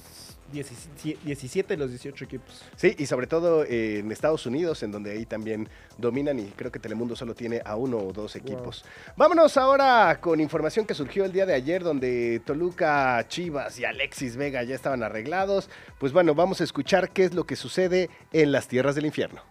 17 0.54 1.74
de 1.74 1.78
los 1.78 1.90
18 1.90 2.26
equipos. 2.26 2.64
Sí, 2.76 2.96
y 2.98 3.06
sobre 3.06 3.28
todo 3.28 3.64
eh, 3.64 4.00
en 4.00 4.12
Estados 4.12 4.46
Unidos, 4.46 4.84
en 4.84 4.92
donde 4.92 5.12
ahí 5.12 5.26
también 5.26 5.68
dominan 5.98 6.40
y 6.40 6.46
creo 6.56 6.72
que 6.72 6.80
Telemundo 6.80 7.16
solo 7.16 7.34
tiene 7.34 7.62
a 7.66 7.76
uno 7.76 7.98
o 7.98 8.14
dos 8.14 8.36
equipos. 8.36 8.86
Vámonos 9.18 9.58
ahora 9.58 10.20
con 10.22 10.40
información 10.40 10.86
que 10.86 10.94
surgió 10.94 11.26
el 11.26 11.32
día 11.32 11.46
de 11.46 11.54
ayer, 11.54 11.84
donde 11.84 12.42
Toluca, 12.46 13.26
Chivas 13.28 13.80
y 13.80 13.86
Alexis 13.86 14.36
Vega 14.38 14.64
ya 14.64 14.76
estaban 14.76 15.04
arreglados. 15.04 15.70
Pues 16.00 16.14
bueno, 16.14 16.36
vamos 16.36 16.62
a 16.62 16.64
escuchar 16.64 17.10
qué 17.10 17.26
es 17.26 17.34
lo 17.34 17.46
que 17.46 17.56
sucede 17.56 18.10
en 18.32 18.52
las 18.52 18.68
tierras 18.68 18.96
del 18.96 19.06
infierno. 19.06 19.42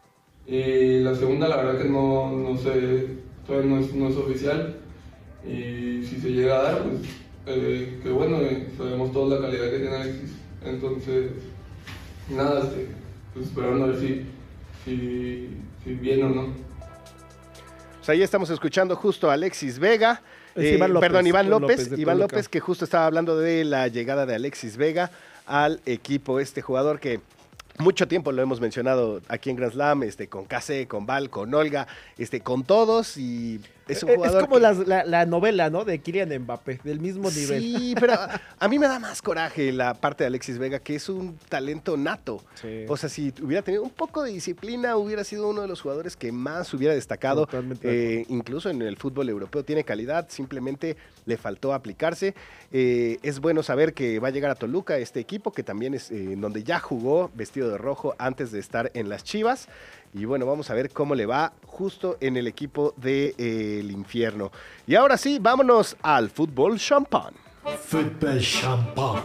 Eh, 0.46 1.00
la 1.02 1.14
segunda, 1.14 1.48
la 1.48 1.56
verdad 1.56 1.80
que 1.80 1.88
no, 1.88 2.30
no 2.30 2.56
sé, 2.56 3.18
todavía 3.46 3.70
no 3.70 3.78
es, 3.80 3.94
no 3.94 4.08
es 4.08 4.16
oficial. 4.16 4.78
Y 5.44 6.04
si 6.04 6.20
se 6.20 6.30
llega 6.30 6.60
a 6.60 6.62
dar, 6.62 6.82
pues 6.82 7.02
eh, 7.46 7.98
que 8.02 8.10
bueno, 8.10 8.38
sabemos 8.76 9.12
toda 9.12 9.36
la 9.36 9.46
calidad 9.46 9.70
que 9.70 9.78
tiene 9.78 9.96
Alexis 9.96 10.41
entonces, 10.64 11.32
nada, 12.28 12.60
este, 12.64 12.88
pues 13.34 13.46
esperando 13.46 13.84
a 13.84 13.88
ver 13.88 14.00
si, 14.00 14.26
si, 14.84 15.94
bien 15.94 16.24
o 16.24 16.28
no. 16.28 16.54
Pues 17.98 18.08
ahí 18.08 18.22
estamos 18.22 18.50
escuchando 18.50 18.96
justo 18.96 19.30
a 19.30 19.34
Alexis 19.34 19.78
Vega. 19.78 20.22
Eh, 20.54 20.78
perdón, 21.00 21.26
Iván 21.26 21.48
López. 21.48 21.96
Iván 21.96 22.18
López, 22.18 22.48
que 22.48 22.60
justo 22.60 22.84
estaba 22.84 23.06
hablando 23.06 23.38
de 23.38 23.64
la 23.64 23.88
llegada 23.88 24.26
de 24.26 24.34
Alexis 24.34 24.76
Vega 24.76 25.10
al 25.46 25.80
equipo. 25.86 26.40
Este 26.40 26.62
jugador 26.62 27.00
que 27.00 27.20
mucho 27.78 28.06
tiempo 28.06 28.32
lo 28.32 28.42
hemos 28.42 28.60
mencionado 28.60 29.20
aquí 29.28 29.50
en 29.50 29.56
Grand 29.56 29.72
Slam, 29.72 30.02
este, 30.02 30.28
con 30.28 30.44
Case, 30.44 30.86
con 30.86 31.06
Val, 31.06 31.30
con 31.30 31.52
Olga, 31.54 31.86
este, 32.18 32.40
con 32.40 32.64
todos 32.64 33.16
y 33.16 33.60
es 33.88 34.02
un 34.02 34.10
eh, 34.10 34.16
jugador. 34.16 34.42
Es 34.42 34.48
como 34.48 34.58
la, 34.58 35.26
novela, 35.26 35.70
¿no? 35.70 35.84
De 35.84 35.98
Kylian 35.98 36.30
Mbappé, 36.40 36.80
del 36.84 37.00
mismo 37.00 37.30
nivel. 37.30 37.62
Sí, 37.62 37.94
pero 37.98 38.14
a, 38.58 38.68
mí 38.68 38.78
me 38.78 38.86
da 38.86 38.98
más 38.98 39.22
coraje 39.22 39.72
la 39.72 39.94
parte 39.94 40.24
de 40.24 40.28
Alexis 40.28 40.58
Vega, 40.58 40.78
que 40.78 40.94
es 40.94 41.08
un 41.08 41.36
talento 41.48 41.96
nato. 41.96 42.42
O 42.88 42.96
sea, 42.96 43.08
si 43.08 43.32
hubiera 43.42 43.62
tenido 43.62 43.82
un 43.82 43.90
poco 43.90 44.22
de 44.22 44.32
disciplina, 44.32 44.96
hubiera 44.96 45.24
sido 45.24 45.48
uno 45.48 45.62
de 45.62 45.68
los 45.68 45.80
jugadores 45.80 46.16
que 46.16 46.32
más 46.32 46.72
hubiera 46.74 46.94
destacado. 46.94 47.48
Eh, 47.82 48.24
incluso 48.28 48.70
en 48.70 48.82
el 48.82 48.96
fútbol 48.96 49.28
europeo 49.28 49.64
tiene 49.64 49.84
calidad, 49.84 50.26
simplemente 50.28 50.96
le 51.26 51.36
faltó 51.36 51.74
aplicarse. 51.74 52.34
Eh, 52.72 53.18
es 53.22 53.40
bueno 53.40 53.62
saber 53.62 53.94
que 53.94 54.18
va 54.18 54.28
a 54.28 54.30
llegar 54.30 54.50
a 54.50 54.54
Toluca 54.54 54.96
este 54.98 55.20
equipo, 55.20 55.52
que 55.52 55.62
también 55.62 55.94
es 55.94 56.10
donde 56.36 56.64
ya 56.64 56.78
jugó 56.78 57.30
vestido 57.34 57.70
de 57.70 57.78
rojo 57.78 58.14
antes 58.18 58.52
de 58.52 58.60
estar 58.60 58.90
en 58.94 59.08
las 59.08 59.24
Chivas. 59.24 59.68
Y 60.14 60.26
bueno, 60.26 60.44
vamos 60.44 60.68
a 60.68 60.74
ver 60.74 60.90
cómo 60.90 61.14
le 61.14 61.24
va 61.24 61.54
justo 61.64 62.18
en 62.20 62.36
el 62.36 62.46
equipo 62.46 62.92
del 62.98 63.34
de, 63.36 63.80
eh, 63.80 63.92
infierno. 63.92 64.52
Y 64.86 64.94
ahora 64.94 65.16
sí, 65.16 65.38
vámonos 65.40 65.96
al 66.02 66.28
fútbol 66.28 66.78
champán. 66.78 67.32
Fútbol 67.80 68.38
champán. 68.40 69.22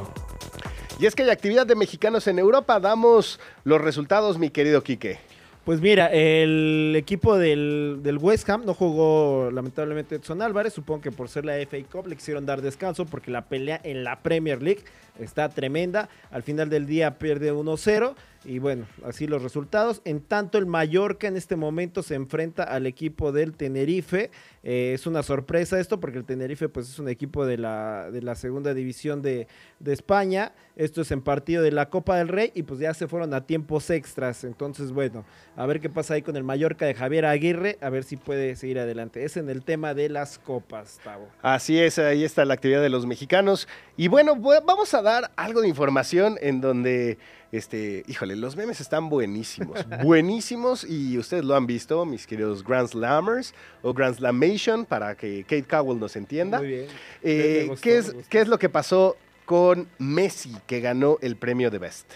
Y 0.98 1.06
es 1.06 1.13
que 1.13 1.24
hay 1.24 1.29
actividad 1.29 1.67
de 1.67 1.75
mexicanos 1.75 2.25
en 2.27 2.39
Europa. 2.39 2.79
Damos 2.79 3.38
los 3.65 3.82
resultados, 3.82 4.38
mi 4.38 4.50
querido 4.50 4.82
Quique. 4.82 5.20
Pues 5.65 5.82
mira, 5.82 6.08
el 6.08 6.94
equipo 6.96 7.38
del, 7.38 8.00
del, 8.01 8.17
West 8.20 8.50
Ham 8.50 8.63
no 8.65 8.74
jugó 8.74 9.51
lamentablemente 9.51 10.15
Edson 10.15 10.41
Álvarez, 10.41 10.72
supongo 10.72 11.01
que 11.01 11.12
por 11.12 11.27
ser 11.27 11.44
la 11.44 11.56
FA 11.56 11.77
Cup 11.91 12.08
le 12.08 12.15
quisieron 12.15 12.46
dar 12.46 12.62
descanso 12.62 13.06
porque 13.06 13.32
la 13.32 13.41
pelea 13.41 13.82
en 13.84 14.06
la 14.06 14.20
Premier 14.20 14.63
League 14.63 14.86
está 15.20 15.50
tremenda. 15.50 16.08
Al 16.32 16.44
final 16.44 16.70
del 16.70 16.86
día 16.86 17.20
pierde 17.20 17.51
1-0 17.51 18.15
y 18.47 18.59
bueno, 18.59 18.87
así 19.03 19.27
los 19.27 19.43
resultados. 19.43 20.01
En 20.05 20.21
tanto, 20.21 20.57
el 20.57 20.65
Mallorca 20.65 21.27
en 21.27 21.35
este 21.35 21.57
momento 21.57 22.01
se 22.01 22.15
enfrenta 22.15 22.63
al 22.63 22.87
equipo 22.87 23.33
del 23.33 23.53
Tenerife. 23.53 24.31
Eh, 24.63 24.93
es 24.93 25.05
una 25.05 25.21
sorpresa 25.21 25.77
esto 25.79 25.99
porque 25.99 26.17
el 26.17 26.23
Tenerife 26.23 26.69
pues, 26.69 26.89
es 26.89 26.97
un 26.97 27.09
equipo 27.09 27.45
de 27.45 27.57
la, 27.57 28.09
de 28.09 28.21
la 28.21 28.35
segunda 28.35 28.73
división 28.73 29.21
de, 29.21 29.49
de, 29.79 29.91
España. 29.91 30.53
Esto 30.77 31.01
es 31.01 31.11
en 31.11 31.21
partido 31.21 31.61
de 31.61 31.71
la 31.71 31.89
Copa 31.89 32.17
del 32.17 32.29
Rey 32.29 32.53
y 32.55 32.63
pues 32.63 32.79
ya 32.79 32.93
se 32.93 33.09
fueron 33.09 33.33
a 33.33 33.45
tiempos 33.45 33.89
extras. 33.89 34.45
Entonces, 34.45 34.93
bueno, 34.93 35.25
a 35.57 35.65
ver 35.65 35.81
qué 35.81 35.89
pasa 35.89 36.13
ahí 36.13 36.21
con 36.21 36.37
el 36.37 36.45
Mallorca 36.45 36.85
de 36.85 36.93
Javier 36.93 37.25
Aguirre, 37.25 37.77
a 37.81 37.89
ver 37.89 38.05
si 38.05 38.15
puede 38.15 38.55
seguir 38.55 38.79
adelante. 38.79 39.25
Es 39.25 39.35
en 39.35 39.49
el 39.49 39.63
tema 39.65 39.93
de 39.93 40.07
las 40.07 40.39
copas, 40.39 41.01
Tavo. 41.03 41.27
Así 41.41 41.77
es, 41.79 41.99
ahí 41.99 42.23
está 42.23 42.45
la 42.45 42.53
actividad 42.53 42.81
de 42.81 42.89
los 42.89 43.05
mexicanos. 43.05 43.67
Y 43.97 44.07
bueno, 44.07 44.37
vamos 44.37 44.93
a 44.93 45.01
dar 45.01 45.31
algo 45.35 45.59
de 45.61 45.67
información 45.67 46.37
en 46.39 46.61
donde 46.61 47.17
este, 47.51 48.03
híjole, 48.07 48.35
los 48.35 48.55
memes 48.55 48.81
están 48.81 49.09
buenísimos, 49.09 49.85
buenísimos 50.03 50.83
y 50.83 51.17
ustedes 51.17 51.45
lo 51.45 51.55
han 51.55 51.67
visto, 51.67 52.05
mis 52.05 52.27
queridos 52.27 52.63
Grand 52.63 52.87
Slammers 52.87 53.53
o 53.81 53.93
Grand 53.93 54.15
Slamation, 54.15 54.85
para 54.85 55.15
que 55.15 55.43
Kate 55.43 55.63
Cowell 55.63 55.99
nos 55.99 56.15
entienda. 56.15 56.59
Muy 56.59 56.67
bien. 56.67 56.85
Eh, 57.23 57.69
¿qué, 57.81 57.97
es, 57.97 58.15
¿Qué 58.29 58.41
es 58.41 58.47
lo 58.47 58.59
que 58.59 58.69
pasó 58.69 59.17
con 59.45 59.87
Messi, 59.97 60.55
que 60.67 60.81
ganó 60.81 61.17
el 61.21 61.37
premio 61.37 61.71
de 61.71 61.79
Best? 61.79 62.11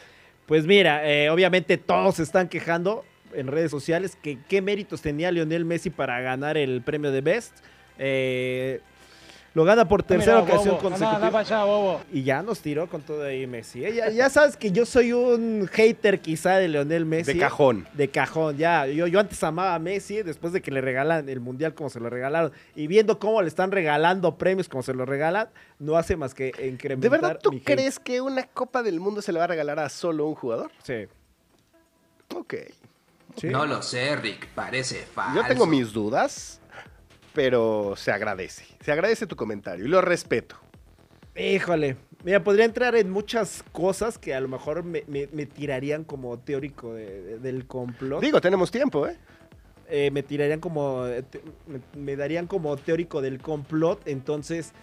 Pues 0.45 0.65
mira, 0.65 1.09
eh, 1.09 1.29
obviamente 1.29 1.77
todos 1.77 2.15
se 2.15 2.23
están 2.23 2.49
quejando 2.49 3.05
en 3.33 3.47
redes 3.47 3.71
sociales 3.71 4.17
que 4.21 4.37
qué 4.49 4.61
méritos 4.61 5.01
tenía 5.01 5.31
Lionel 5.31 5.63
Messi 5.63 5.89
para 5.89 6.19
ganar 6.19 6.57
el 6.57 6.81
premio 6.81 7.11
de 7.11 7.21
Best. 7.21 7.53
Eh, 7.97 8.81
lo 9.53 9.65
gana 9.65 9.85
por 9.87 10.01
tercera 10.03 10.39
ocasión 10.39 10.77
consecutiva. 10.77 11.99
y 12.11 12.23
ya 12.23 12.41
nos 12.41 12.61
tiró 12.61 12.87
con 12.87 13.01
todo 13.01 13.23
ahí 13.23 13.45
Messi. 13.47 13.83
¿eh? 13.83 14.13
Ya, 14.15 14.29
sabes 14.29 14.55
que 14.55 14.71
yo 14.71 14.85
soy 14.85 15.11
un 15.11 15.67
hater 15.67 16.21
quizá 16.21 16.57
de 16.57 16.69
Leonel 16.69 17.05
Messi. 17.05 17.33
De 17.33 17.39
cajón. 17.39 17.87
De 17.93 18.07
cajón, 18.09 18.57
ya. 18.57 18.87
Yo, 18.87 19.07
yo 19.07 19.19
antes 19.19 19.43
amaba 19.43 19.75
a 19.75 19.79
Messi 19.79 20.23
después 20.23 20.53
de 20.53 20.61
que 20.61 20.71
le 20.71 20.79
regalan 20.79 21.27
el 21.27 21.41
Mundial 21.41 21.73
como 21.73 21.89
se 21.89 21.99
lo 21.99 22.09
regalaron. 22.09 22.53
Y 22.75 22.87
viendo 22.87 23.19
cómo 23.19 23.41
le 23.41 23.49
están 23.49 23.71
regalando 23.71 24.37
premios 24.37 24.69
como 24.69 24.83
se 24.83 24.93
lo 24.93 25.05
regalan, 25.05 25.49
no 25.79 25.97
hace 25.97 26.15
más 26.15 26.33
que 26.33 26.53
incrementar 26.63 27.01
¿De 27.01 27.09
verdad 27.09 27.39
tú 27.41 27.51
crees 27.63 27.99
que 27.99 28.21
una 28.21 28.43
Copa 28.43 28.83
del 28.83 29.01
Mundo 29.01 29.21
se 29.21 29.33
le 29.33 29.39
va 29.39 29.45
a 29.45 29.47
regalar 29.47 29.79
a 29.79 29.89
solo 29.89 30.27
un 30.27 30.35
jugador? 30.35 30.71
Sí. 30.83 31.07
Ok. 32.33 32.53
No 33.43 33.65
lo 33.65 33.81
sé, 33.81 34.15
Rick. 34.15 34.47
Parece 34.55 35.05
falso. 35.05 35.41
Yo 35.41 35.47
tengo 35.47 35.65
mis 35.65 35.91
dudas 35.91 36.60
pero 37.33 37.95
se 37.95 38.11
agradece. 38.11 38.65
Se 38.81 38.91
agradece 38.91 39.27
tu 39.27 39.35
comentario 39.35 39.85
y 39.85 39.87
lo 39.87 40.01
respeto. 40.01 40.55
Híjole, 41.35 41.95
mira, 42.23 42.43
podría 42.43 42.65
entrar 42.65 42.95
en 42.95 43.09
muchas 43.09 43.63
cosas 43.71 44.17
que 44.17 44.33
a 44.33 44.41
lo 44.41 44.49
mejor 44.49 44.83
me, 44.83 45.01
tirarían 45.45 46.03
como 46.03 46.37
teórico 46.39 46.93
del 46.93 47.65
complot. 47.67 48.21
Digo, 48.21 48.41
tenemos 48.41 48.69
tiempo, 48.69 49.07
¿eh? 49.07 49.15
eh 49.89 50.11
me 50.11 50.23
tirarían 50.23 50.59
como, 50.59 51.05
me, 51.95 52.15
darían 52.17 52.47
como 52.47 52.75
teórico 52.75 53.21
del 53.21 53.39
complot, 53.39 54.05
entonces 54.07 54.73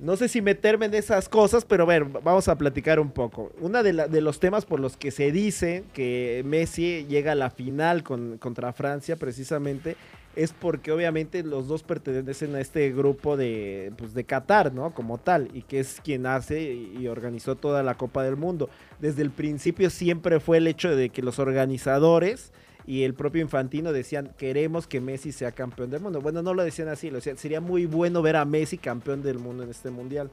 no 0.00 0.16
sé 0.16 0.28
si 0.28 0.42
meterme 0.42 0.86
en 0.86 0.94
esas 0.94 1.28
cosas, 1.28 1.64
pero 1.64 1.84
a 1.84 1.86
ver, 1.86 2.04
vamos 2.04 2.48
a 2.48 2.56
platicar 2.56 2.98
un 2.98 3.10
poco. 3.10 3.52
Uno 3.60 3.82
de, 3.84 3.92
de, 3.92 4.20
los 4.20 4.40
temas 4.40 4.64
por 4.64 4.80
los 4.80 4.96
que 4.96 5.12
se 5.12 5.30
dice 5.30 5.84
que 5.92 6.42
Messi 6.44 7.06
llega 7.08 7.32
a 7.32 7.36
la 7.36 7.50
final 7.50 8.02
con, 8.02 8.38
contra 8.38 8.72
Francia 8.72 9.16
precisamente 9.16 9.96
es 10.36 10.52
porque 10.52 10.92
obviamente 10.92 11.42
los 11.42 11.66
dos 11.66 11.82
pertenecen 11.82 12.54
a 12.54 12.60
este 12.60 12.92
grupo 12.92 13.36
de, 13.36 13.92
pues, 13.96 14.14
de 14.14 14.24
Qatar, 14.24 14.72
¿no? 14.72 14.94
Como 14.94 15.18
tal, 15.18 15.48
y 15.52 15.62
que 15.62 15.80
es 15.80 16.00
quien 16.02 16.26
hace 16.26 16.74
y 16.74 17.08
organizó 17.08 17.56
toda 17.56 17.82
la 17.82 17.96
Copa 17.96 18.22
del 18.22 18.36
Mundo. 18.36 18.70
Desde 19.00 19.22
el 19.22 19.30
principio 19.30 19.90
siempre 19.90 20.38
fue 20.40 20.58
el 20.58 20.66
hecho 20.66 20.94
de 20.94 21.10
que 21.10 21.22
los 21.22 21.38
organizadores 21.38 22.52
y 22.86 23.02
el 23.02 23.12
propio 23.12 23.42
Infantino 23.42 23.92
decían, 23.92 24.32
queremos 24.38 24.86
que 24.86 25.00
Messi 25.00 25.30
sea 25.32 25.52
campeón 25.52 25.90
del 25.90 26.00
mundo. 26.00 26.22
Bueno, 26.22 26.40
no 26.40 26.54
lo 26.54 26.64
decían 26.64 26.88
así, 26.88 27.10
lo 27.10 27.16
decían, 27.16 27.36
sería 27.36 27.60
muy 27.60 27.84
bueno 27.84 28.22
ver 28.22 28.36
a 28.36 28.44
Messi 28.44 28.78
campeón 28.78 29.22
del 29.22 29.38
mundo 29.38 29.62
en 29.64 29.70
este 29.70 29.90
mundial. 29.90 30.30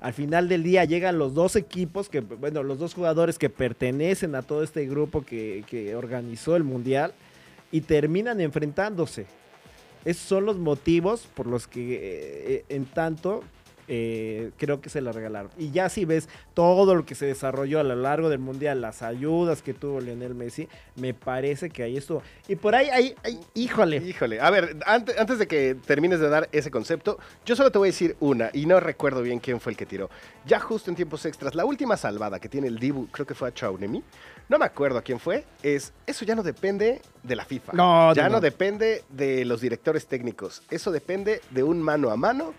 Al 0.00 0.12
final 0.12 0.48
del 0.48 0.62
día 0.62 0.84
llegan 0.84 1.18
los 1.18 1.34
dos 1.34 1.56
equipos, 1.56 2.08
que, 2.08 2.20
bueno, 2.20 2.62
los 2.62 2.78
dos 2.78 2.94
jugadores 2.94 3.38
que 3.38 3.50
pertenecen 3.50 4.36
a 4.36 4.42
todo 4.42 4.62
este 4.62 4.86
grupo 4.86 5.22
que, 5.22 5.64
que 5.68 5.96
organizó 5.96 6.56
el 6.56 6.64
mundial 6.64 7.12
y 7.70 7.82
terminan 7.82 8.40
enfrentándose. 8.40 9.26
Esos 10.04 10.22
son 10.22 10.46
los 10.46 10.58
motivos 10.58 11.28
por 11.34 11.46
los 11.46 11.66
que 11.66 11.94
eh, 11.94 12.00
eh, 12.00 12.64
en 12.68 12.86
tanto 12.86 13.42
eh, 13.90 14.50
creo 14.58 14.82
que 14.82 14.90
se 14.90 15.00
la 15.00 15.12
regalaron. 15.12 15.50
Y 15.56 15.70
ya 15.70 15.88
si 15.88 16.04
ves 16.04 16.28
todo 16.52 16.94
lo 16.94 17.06
que 17.06 17.14
se 17.14 17.24
desarrolló 17.24 17.80
a 17.80 17.82
lo 17.82 17.96
largo 17.96 18.28
del 18.28 18.38
Mundial, 18.38 18.82
las 18.82 19.02
ayudas 19.02 19.62
que 19.62 19.72
tuvo 19.72 20.00
Lionel 20.00 20.34
Messi, 20.34 20.68
me 20.96 21.14
parece 21.14 21.70
que 21.70 21.82
ahí 21.82 21.96
estuvo. 21.96 22.22
Y 22.48 22.56
por 22.56 22.74
ahí, 22.74 22.88
ahí, 22.90 23.40
híjole. 23.54 23.96
Híjole. 23.96 24.40
A 24.40 24.50
ver, 24.50 24.76
antes, 24.84 25.18
antes, 25.18 25.38
de 25.38 25.48
que 25.48 25.74
termines 25.74 26.20
de 26.20 26.28
dar 26.28 26.50
ese 26.52 26.70
concepto, 26.70 27.18
yo 27.46 27.56
solo 27.56 27.72
te 27.72 27.78
voy 27.78 27.88
a 27.88 27.92
decir 27.92 28.14
una, 28.20 28.50
y 28.52 28.66
no 28.66 28.78
recuerdo 28.78 29.22
bien 29.22 29.38
quién 29.38 29.58
fue 29.58 29.72
el 29.72 29.78
que 29.78 29.86
tiró. 29.86 30.10
Ya 30.46 30.60
justo 30.60 30.90
en 30.90 30.96
tiempos 30.96 31.24
extras, 31.24 31.54
la 31.54 31.64
última 31.64 31.96
salvada 31.96 32.38
que 32.38 32.50
tiene 32.50 32.66
el 32.66 32.78
Dibu, 32.78 33.06
creo 33.08 33.26
que 33.26 33.34
fue 33.34 33.48
a 33.48 33.54
Chaunemi, 33.54 34.02
no 34.48 34.58
me 34.58 34.64
acuerdo 34.64 34.98
a 34.98 35.02
quién 35.02 35.20
fue, 35.20 35.44
es, 35.62 35.92
eso 36.06 36.24
ya 36.24 36.34
no 36.34 36.42
depende 36.42 37.02
de 37.22 37.36
la 37.36 37.44
FIFA. 37.44 37.72
No, 37.74 38.14
ya 38.14 38.28
no 38.28 38.40
depende 38.40 39.04
de 39.10 39.44
los 39.44 39.60
directores 39.60 40.06
técnicos. 40.06 40.62
Eso 40.70 40.90
depende 40.90 41.42
de 41.50 41.62
un 41.62 41.82
mano 41.82 42.10
a 42.10 42.16
mano 42.16 42.54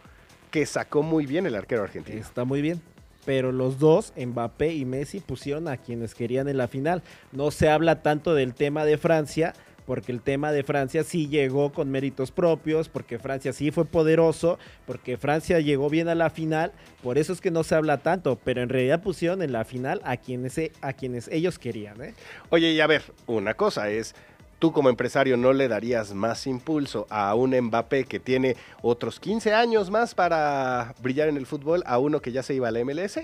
que 0.51 0.65
sacó 0.65 1.03
muy 1.03 1.25
bien 1.25 1.45
el 1.45 1.55
arquero 1.55 1.83
argentino. 1.83 2.19
Está 2.19 2.43
muy 2.43 2.61
bien. 2.61 2.81
Pero 3.25 3.51
los 3.51 3.79
dos, 3.79 4.13
Mbappé 4.15 4.73
y 4.73 4.85
Messi, 4.85 5.19
pusieron 5.19 5.67
a 5.67 5.77
quienes 5.77 6.15
querían 6.15 6.47
en 6.47 6.57
la 6.57 6.67
final. 6.67 7.03
No 7.31 7.51
se 7.51 7.69
habla 7.69 8.01
tanto 8.01 8.33
del 8.33 8.53
tema 8.53 8.85
de 8.85 8.97
Francia, 8.97 9.53
porque 9.89 10.11
el 10.11 10.21
tema 10.21 10.51
de 10.51 10.61
Francia 10.61 11.03
sí 11.03 11.29
llegó 11.29 11.71
con 11.73 11.89
méritos 11.89 12.29
propios, 12.29 12.89
porque 12.89 13.17
Francia 13.17 13.53
sí 13.53 13.71
fue 13.71 13.85
poderoso, 13.85 14.59
porque 14.85 15.17
Francia 15.17 15.59
llegó 15.61 15.89
bien 15.89 16.09
a 16.09 16.13
la 16.13 16.29
final, 16.29 16.73
por 17.01 17.17
eso 17.17 17.33
es 17.33 17.41
que 17.41 17.49
no 17.49 17.63
se 17.63 17.73
habla 17.73 17.97
tanto, 17.97 18.37
pero 18.43 18.61
en 18.61 18.69
realidad 18.69 19.01
pusieron 19.01 19.41
en 19.41 19.51
la 19.51 19.65
final 19.65 19.99
a 20.03 20.17
quienes, 20.17 20.61
a 20.81 20.93
quienes 20.93 21.27
ellos 21.29 21.57
querían. 21.57 21.99
¿eh? 22.03 22.13
Oye, 22.51 22.71
y 22.71 22.79
a 22.81 22.85
ver, 22.85 23.01
una 23.25 23.55
cosa 23.55 23.89
es, 23.89 24.13
tú 24.59 24.71
como 24.71 24.89
empresario 24.89 25.37
no 25.37 25.53
le 25.53 25.67
darías 25.67 26.13
más 26.13 26.45
impulso 26.45 27.07
a 27.09 27.33
un 27.33 27.59
Mbappé 27.59 28.03
que 28.03 28.19
tiene 28.19 28.57
otros 28.83 29.19
15 29.19 29.55
años 29.55 29.89
más 29.89 30.13
para 30.13 30.93
brillar 31.01 31.29
en 31.29 31.37
el 31.37 31.47
fútbol 31.47 31.81
a 31.87 31.97
uno 31.97 32.21
que 32.21 32.31
ya 32.31 32.43
se 32.43 32.53
iba 32.53 32.67
a 32.67 32.71
la 32.71 32.85
MLS? 32.85 33.17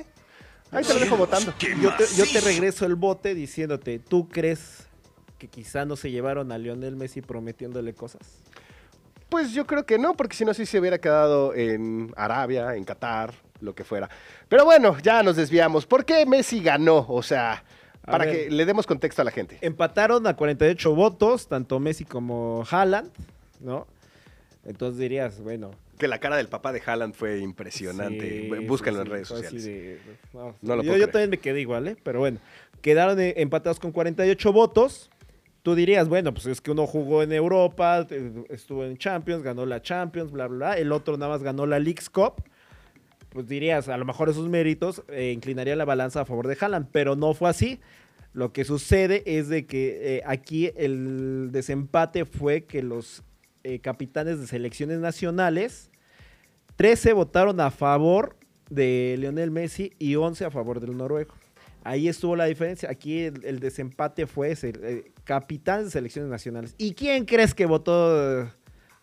Ahí 0.71 0.83
te 0.83 0.95
lo 0.95 0.99
dejo 0.99 1.15
votando. 1.15 1.53
Yo 1.79 1.91
te, 2.25 2.41
regreso 2.41 2.87
el 2.87 2.95
bote 2.95 3.35
diciéndote, 3.35 3.99
¿tú 3.99 4.27
crees 4.27 4.87
que 5.37 5.47
quizá 5.47 5.85
no 5.85 5.95
se 5.95 6.11
llevaron 6.11 6.51
a 6.51 6.57
Lionel 6.57 6.95
Messi 6.95 7.21
prometiéndole 7.21 7.93
cosas? 7.93 8.21
Pues 9.29 9.51
yo 9.53 9.65
creo 9.65 9.85
que 9.85 9.97
no, 9.97 10.15
porque 10.15 10.35
si 10.35 10.45
no, 10.45 10.53
sí 10.53 10.65
se 10.65 10.79
hubiera 10.79 10.99
quedado 10.99 11.53
en 11.55 12.13
Arabia, 12.15 12.75
en 12.75 12.83
Qatar, 12.83 13.33
lo 13.59 13.73
que 13.73 13.83
fuera. 13.83 14.09
Pero 14.47 14.65
bueno, 14.65 14.97
ya 14.99 15.23
nos 15.23 15.35
desviamos. 15.35 15.85
¿Por 15.85 16.05
qué 16.05 16.25
Messi 16.25 16.61
ganó? 16.61 17.05
O 17.09 17.23
sea, 17.23 17.63
para 18.05 18.31
que 18.31 18.49
le 18.49 18.65
demos 18.65 18.85
contexto 18.85 19.21
a 19.21 19.25
la 19.25 19.31
gente. 19.31 19.57
Empataron 19.61 20.25
a 20.27 20.35
48 20.35 20.95
votos, 20.95 21.47
tanto 21.47 21.79
Messi 21.79 22.05
como 22.05 22.63
Haaland, 22.69 23.11
¿no? 23.59 23.87
Entonces 24.65 24.99
dirías, 24.99 25.39
bueno. 25.41 25.71
Que 25.97 26.07
la 26.07 26.19
cara 26.19 26.37
del 26.37 26.47
papá 26.47 26.71
de 26.73 26.81
Haaland 26.85 27.13
fue 27.13 27.39
impresionante. 27.39 28.49
Búsquenlo 28.67 29.01
en 29.01 29.07
redes 29.07 29.27
sociales. 29.27 29.99
no, 30.33 30.75
lo 30.75 30.83
yo, 30.83 30.97
yo, 30.97 31.09
también 31.09 31.29
me 31.29 31.37
quedé 31.37 31.61
igual, 31.61 31.87
¿eh? 31.87 31.97
Pero 32.03 32.19
bueno, 32.19 32.39
quedaron 32.81 33.19
eh, 33.19 33.33
empatados 33.37 33.79
con 33.79 33.91
48 33.91 34.51
votos. 34.51 35.09
Tú 35.65 35.73
dirías, 35.73 36.07
bueno, 36.07 36.31
pues 36.31 36.45
es 36.45 36.61
que 36.61 36.69
uno 36.69 36.85
jugó 36.85 37.23
en 37.23 37.33
Europa, 37.33 38.05
estuvo 38.49 38.85
en 38.85 38.97
Champions, 38.97 39.41
ganó 39.41 39.65
la 39.65 39.81
Champions, 39.81 40.31
bla, 40.31 40.45
bla, 40.45 40.57
bla. 40.57 40.77
El 40.77 40.91
otro 40.91 41.17
nada 41.17 41.31
más 41.31 41.41
ganó 41.41 41.65
la 41.65 41.79
League's 41.79 42.07
Cup 42.07 42.43
pues 43.35 43.47
dirías, 43.47 43.89
a 43.89 43.97
lo 43.97 44.05
mejor 44.05 44.29
esos 44.29 44.47
méritos 44.47 45.03
eh, 45.09 45.33
inclinaría 45.33 45.75
la 45.75 45.83
balanza 45.83 46.21
a 46.21 46.25
favor 46.25 46.47
de 46.47 46.57
Haaland, 46.57 46.87
pero 46.93 47.17
no 47.17 47.33
fue 47.33 47.49
así. 47.49 47.81
Lo 48.31 48.53
que 48.53 48.63
sucede 48.63 49.23
es 49.25 49.49
de 49.49 49.65
que 49.65 50.19
eh, 50.19 50.21
aquí 50.25 50.71
el 50.77 51.49
desempate 51.51 52.23
fue 52.23 52.63
que 52.63 52.81
los 52.81 53.23
eh, 53.65 53.79
capitanes 53.79 54.39
de 54.39 54.47
selecciones 54.47 54.99
nacionales, 54.99 55.91
13 56.77 57.11
votaron 57.11 57.59
a 57.59 57.71
favor 57.71 58.37
de 58.69 59.17
Lionel 59.19 59.51
Messi 59.51 59.91
y 59.99 60.15
11 60.15 60.45
a 60.45 60.51
favor 60.51 60.79
del 60.79 60.95
noruego. 60.95 61.33
Ahí 61.85 62.07
estuvo 62.07 62.35
la 62.35 62.45
diferencia. 62.45 62.89
Aquí 62.89 63.25
el, 63.25 63.59
desempate 63.59 64.25
fue 64.25 64.51
ese, 64.51 65.13
capitanes 65.23 65.85
de 65.85 65.91
selecciones 65.91 66.31
nacionales. 66.31 66.73
¿Y 66.79 66.95
quién 66.95 67.25
crees 67.25 67.53
que 67.53 67.67
votó 67.67 68.49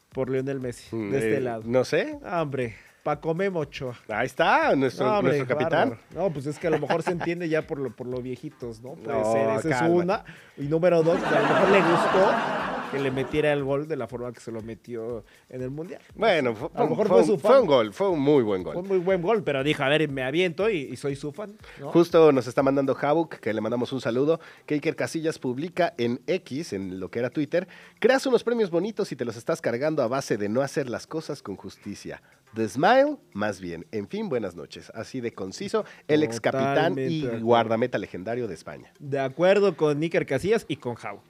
por 0.08 0.28
Lionel 0.28 0.60
Messi 0.60 0.96
de 0.96 1.16
este 1.16 1.40
lado? 1.40 1.62
No 1.64 1.84
sé. 1.84 2.18
Hombre, 2.24 2.74
Paco 3.04 3.36
Memocho. 3.36 3.94
Ahí 4.08 4.26
está, 4.26 4.74
nuestro, 4.74 5.22
nuestro 5.22 5.46
capitán. 5.46 5.96
No, 6.12 6.32
pues 6.32 6.46
es 6.46 6.58
que 6.58 6.66
a 6.66 6.70
lo 6.70 6.80
mejor 6.80 7.04
se 7.04 7.12
entiende 7.12 7.48
ya 7.48 7.64
por 7.64 7.78
lo, 7.78 7.94
por 7.94 8.08
lo 8.08 8.20
viejitos, 8.20 8.82
¿no? 8.82 8.94
Puede 8.94 9.24
ser, 9.26 9.50
esa 9.70 9.86
es 9.86 9.90
una. 9.90 10.24
Y 10.58 10.62
número 10.62 11.04
dos, 11.04 11.22
a 11.22 11.40
lo 11.40 11.48
mejor 11.48 11.68
le 11.70 11.80
gustó 11.82 12.81
que 12.92 12.98
le 12.98 13.10
metiera 13.10 13.52
el 13.54 13.64
gol 13.64 13.88
de 13.88 13.96
la 13.96 14.06
forma 14.06 14.30
que 14.32 14.40
se 14.40 14.52
lo 14.52 14.60
metió 14.60 15.24
en 15.48 15.62
el 15.62 15.70
Mundial. 15.70 16.02
Bueno, 16.14 16.54
fue, 16.54 16.68
a 16.74 16.82
lo 16.82 16.90
mejor 16.90 17.08
fue, 17.08 17.24
su 17.24 17.38
fan. 17.38 17.50
fue, 17.52 17.60
un 17.60 17.66
gol, 17.66 17.92
fue 17.94 18.08
un 18.10 18.20
muy 18.20 18.42
buen 18.42 18.62
gol. 18.62 18.74
Fue 18.74 18.82
un 18.82 18.88
muy 18.88 18.98
buen 18.98 19.22
gol, 19.22 19.42
pero 19.42 19.64
dijo, 19.64 19.82
a 19.82 19.88
ver, 19.88 20.06
me 20.10 20.22
aviento 20.22 20.68
y, 20.68 20.94
soy 20.96 21.16
su 21.16 21.32
fan. 21.32 21.56
Justo 21.80 22.30
nos 22.32 22.46
está 22.46 22.62
mandando 22.62 22.94
Havuk, 23.00 23.36
que 23.36 23.54
le 23.54 23.62
mandamos 23.62 23.92
un 23.94 24.02
saludo, 24.02 24.40
que 24.66 24.74
Iker 24.74 24.94
Casillas 24.94 25.38
publica 25.38 25.94
en 25.96 26.20
X, 26.26 26.74
en 26.74 27.00
lo 27.00 27.10
que 27.10 27.20
era 27.20 27.30
Twitter, 27.30 27.66
creas 27.98 28.26
unos 28.26 28.44
premios 28.44 28.70
bonitos 28.70 29.10
y 29.10 29.16
te 29.16 29.24
los 29.24 29.36
estás 29.36 29.62
cargando 29.62 30.02
a 30.02 30.08
base 30.08 30.36
de 30.36 30.50
no 30.50 30.60
hacer 30.60 30.90
las 30.90 31.06
cosas 31.06 31.42
con 31.42 31.56
justicia. 31.56 32.20
The 32.54 32.68
Smile, 32.68 33.16
más 33.32 33.60
bien. 33.60 33.86
En 33.92 34.08
fin, 34.08 34.28
buenas 34.28 34.54
noches. 34.54 34.92
Así 34.94 35.20
de 35.20 35.32
conciso, 35.32 35.84
el 36.06 36.22
ex 36.22 36.40
capitán 36.40 36.96
y 36.98 37.26
guardameta 37.40 37.98
legendario 37.98 38.46
de 38.46 38.54
España. 38.54 38.92
De 38.98 39.20
acuerdo 39.20 39.76
con 39.76 39.98
Níker 39.98 40.26
Casillas 40.26 40.66
y 40.68 40.76
con 40.76 40.96
Hawk. 40.96 41.22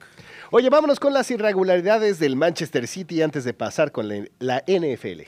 Oye, 0.51 0.69
vámonos 0.69 0.99
con 0.99 1.13
las 1.13 1.31
irregularidades 1.31 2.19
del 2.19 2.35
Manchester 2.35 2.87
City 2.87 3.21
antes 3.21 3.43
de 3.45 3.53
pasar 3.53 3.91
con 3.91 4.09
la 4.09 4.63
NFL. 4.67 5.21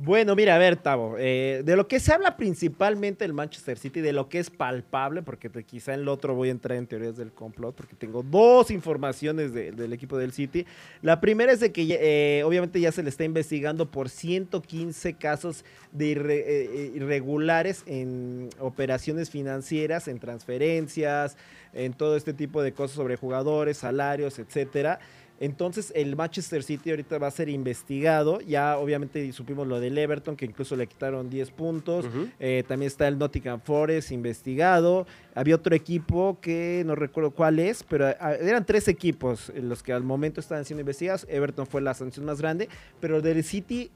Bueno, 0.00 0.36
mira, 0.36 0.54
a 0.54 0.58
ver, 0.58 0.76
Tavo, 0.76 1.16
eh, 1.18 1.62
de 1.64 1.74
lo 1.74 1.88
que 1.88 1.98
se 1.98 2.12
habla 2.12 2.36
principalmente 2.36 3.24
el 3.24 3.32
Manchester 3.32 3.76
City, 3.76 4.00
de 4.00 4.12
lo 4.12 4.28
que 4.28 4.38
es 4.38 4.48
palpable, 4.48 5.22
porque 5.22 5.50
quizá 5.64 5.92
en 5.92 6.02
el 6.02 6.08
otro 6.08 6.36
voy 6.36 6.50
a 6.50 6.52
entrar 6.52 6.78
en 6.78 6.86
teorías 6.86 7.16
del 7.16 7.32
complot, 7.32 7.74
porque 7.74 7.96
tengo 7.96 8.22
dos 8.22 8.70
informaciones 8.70 9.52
del 9.52 9.92
equipo 9.92 10.16
del 10.16 10.30
City. 10.30 10.66
La 11.02 11.20
primera 11.20 11.50
es 11.50 11.58
de 11.58 11.72
que 11.72 11.98
eh, 12.00 12.44
obviamente 12.44 12.80
ya 12.80 12.92
se 12.92 13.02
le 13.02 13.08
está 13.08 13.24
investigando 13.24 13.90
por 13.90 14.08
115 14.08 15.14
casos 15.14 15.64
de 15.90 16.12
eh, 16.12 16.92
irregulares 16.94 17.82
en 17.86 18.50
operaciones 18.60 19.30
financieras, 19.30 20.06
en 20.06 20.20
transferencias, 20.20 21.36
en 21.72 21.92
todo 21.92 22.16
este 22.16 22.32
tipo 22.32 22.62
de 22.62 22.70
cosas 22.70 22.94
sobre 22.94 23.16
jugadores, 23.16 23.78
salarios, 23.78 24.38
etcétera. 24.38 25.00
Entonces 25.40 25.92
el 25.94 26.16
Manchester 26.16 26.62
City 26.62 26.90
ahorita 26.90 27.18
va 27.18 27.28
a 27.28 27.30
ser 27.30 27.48
investigado. 27.48 28.40
Ya 28.40 28.78
obviamente 28.78 29.32
supimos 29.32 29.66
lo 29.66 29.80
del 29.80 29.96
Everton, 29.96 30.36
que 30.36 30.46
incluso 30.46 30.76
le 30.76 30.86
quitaron 30.86 31.30
10 31.30 31.50
puntos. 31.52 32.06
Eh, 32.40 32.64
también 32.66 32.88
está 32.88 33.06
el 33.08 33.18
Nottingham 33.18 33.60
Forest 33.60 34.10
investigado. 34.12 35.06
Había 35.34 35.54
otro 35.54 35.74
equipo 35.74 36.38
que 36.40 36.82
no 36.84 36.94
recuerdo 36.94 37.30
cuál 37.30 37.58
es, 37.60 37.84
pero 37.84 38.06
ah, 38.20 38.34
eran 38.34 38.64
tres 38.64 38.88
equipos 38.88 39.52
los 39.54 39.82
que 39.82 39.92
al 39.92 40.02
momento 40.02 40.40
estaban 40.40 40.64
siendo 40.64 40.80
investigados. 40.80 41.26
Everton 41.28 41.66
fue 41.66 41.80
la 41.80 41.94
sanción 41.94 42.26
más 42.26 42.40
grande, 42.40 42.68
pero 43.00 43.20
del 43.20 43.44
City 43.44 43.90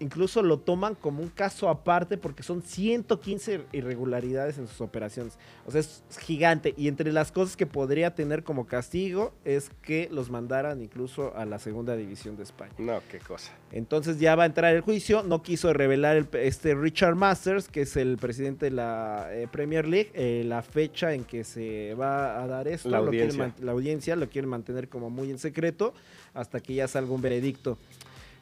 incluso 0.00 0.42
lo 0.42 0.58
toman 0.58 0.94
como 0.94 1.22
un 1.22 1.28
caso 1.28 1.68
aparte 1.68 2.16
porque 2.16 2.42
son 2.42 2.62
115 2.62 3.62
irregularidades 3.72 4.58
en 4.58 4.68
sus 4.68 4.80
operaciones. 4.80 5.38
O 5.66 5.70
sea, 5.70 5.80
es 5.80 6.02
gigante. 6.20 6.74
Y 6.76 6.88
entre 6.88 7.12
las 7.12 7.32
cosas 7.32 7.56
que 7.56 7.66
podría 7.66 8.14
tener 8.14 8.44
como 8.44 8.66
castigo 8.66 9.32
es 9.44 9.70
que 9.82 10.08
los 10.10 10.30
mandaran 10.30 10.82
incluso 10.82 11.34
a 11.36 11.44
la 11.44 11.58
segunda 11.58 11.96
división 11.96 12.36
de 12.36 12.44
España. 12.44 12.72
No, 12.78 13.00
qué 13.10 13.18
cosa. 13.18 13.52
Entonces 13.72 14.18
ya 14.18 14.34
va 14.34 14.44
a 14.44 14.46
entrar 14.46 14.74
el 14.74 14.80
juicio. 14.80 15.22
No 15.22 15.42
quiso 15.42 15.72
revelar 15.72 16.28
este 16.34 16.74
Richard 16.74 17.16
Masters, 17.16 17.68
que 17.68 17.82
es 17.82 17.96
el 17.96 18.16
presidente 18.18 18.66
de 18.66 18.70
la 18.72 19.28
eh, 19.30 19.48
Premier 19.50 19.86
League, 19.86 20.10
eh, 20.14 20.42
la 20.46 20.62
fecha 20.62 21.14
en 21.14 21.24
que 21.24 21.44
se 21.44 21.94
va 21.94 22.42
a 22.42 22.46
dar 22.46 22.68
esto. 22.68 22.88
La 22.88 22.98
audiencia. 22.98 23.54
la 23.60 23.72
audiencia 23.72 24.16
lo 24.16 24.28
quieren 24.28 24.50
mantener 24.50 24.88
como 24.88 25.10
muy 25.10 25.30
en 25.30 25.38
secreto 25.38 25.94
hasta 26.34 26.60
que 26.60 26.74
ya 26.74 26.88
salga 26.88 27.12
un 27.12 27.22
veredicto. 27.22 27.78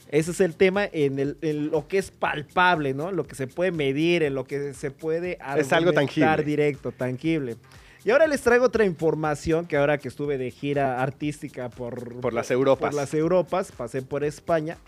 Ese 0.09 0.31
es 0.31 0.40
el 0.40 0.55
tema 0.55 0.88
en, 0.92 1.71
lo 1.71 1.88
que 1.88 1.99
es 1.99 2.11
palpable, 2.11 2.95
¿no? 2.95 3.11
Lo 3.11 3.27
que 3.27 3.35
se 3.35 3.47
puede 3.47 3.73
medir, 3.73 4.23
en 4.23 4.35
lo 4.35 4.45
que 4.45 4.73
se 4.73 4.90
puede 4.90 5.38
es 5.57 5.73
algo 5.73 5.92
tangible. 5.92 6.45
directo, 6.45 6.92
tangible. 6.92 7.57
Y 8.05 8.11
ahora 8.11 8.29
les 8.29 8.40
traigo 8.40 8.66
otra 8.66 8.85
información 8.85 9.66
que 9.66 9.77
ahora 9.77 9.99
que 9.99 10.07
estuve 10.07 10.38
de 10.38 10.53
gira 10.53 11.03
artística 11.03 11.69
por, 11.71 12.21
por 12.21 12.33
las 12.33 12.53
Europas. 12.53 12.90
Por 12.90 12.95
las 12.95 13.12
Europas, 13.14 13.73
pasé 13.73 14.01
por 14.03 14.23
España. 14.23 14.79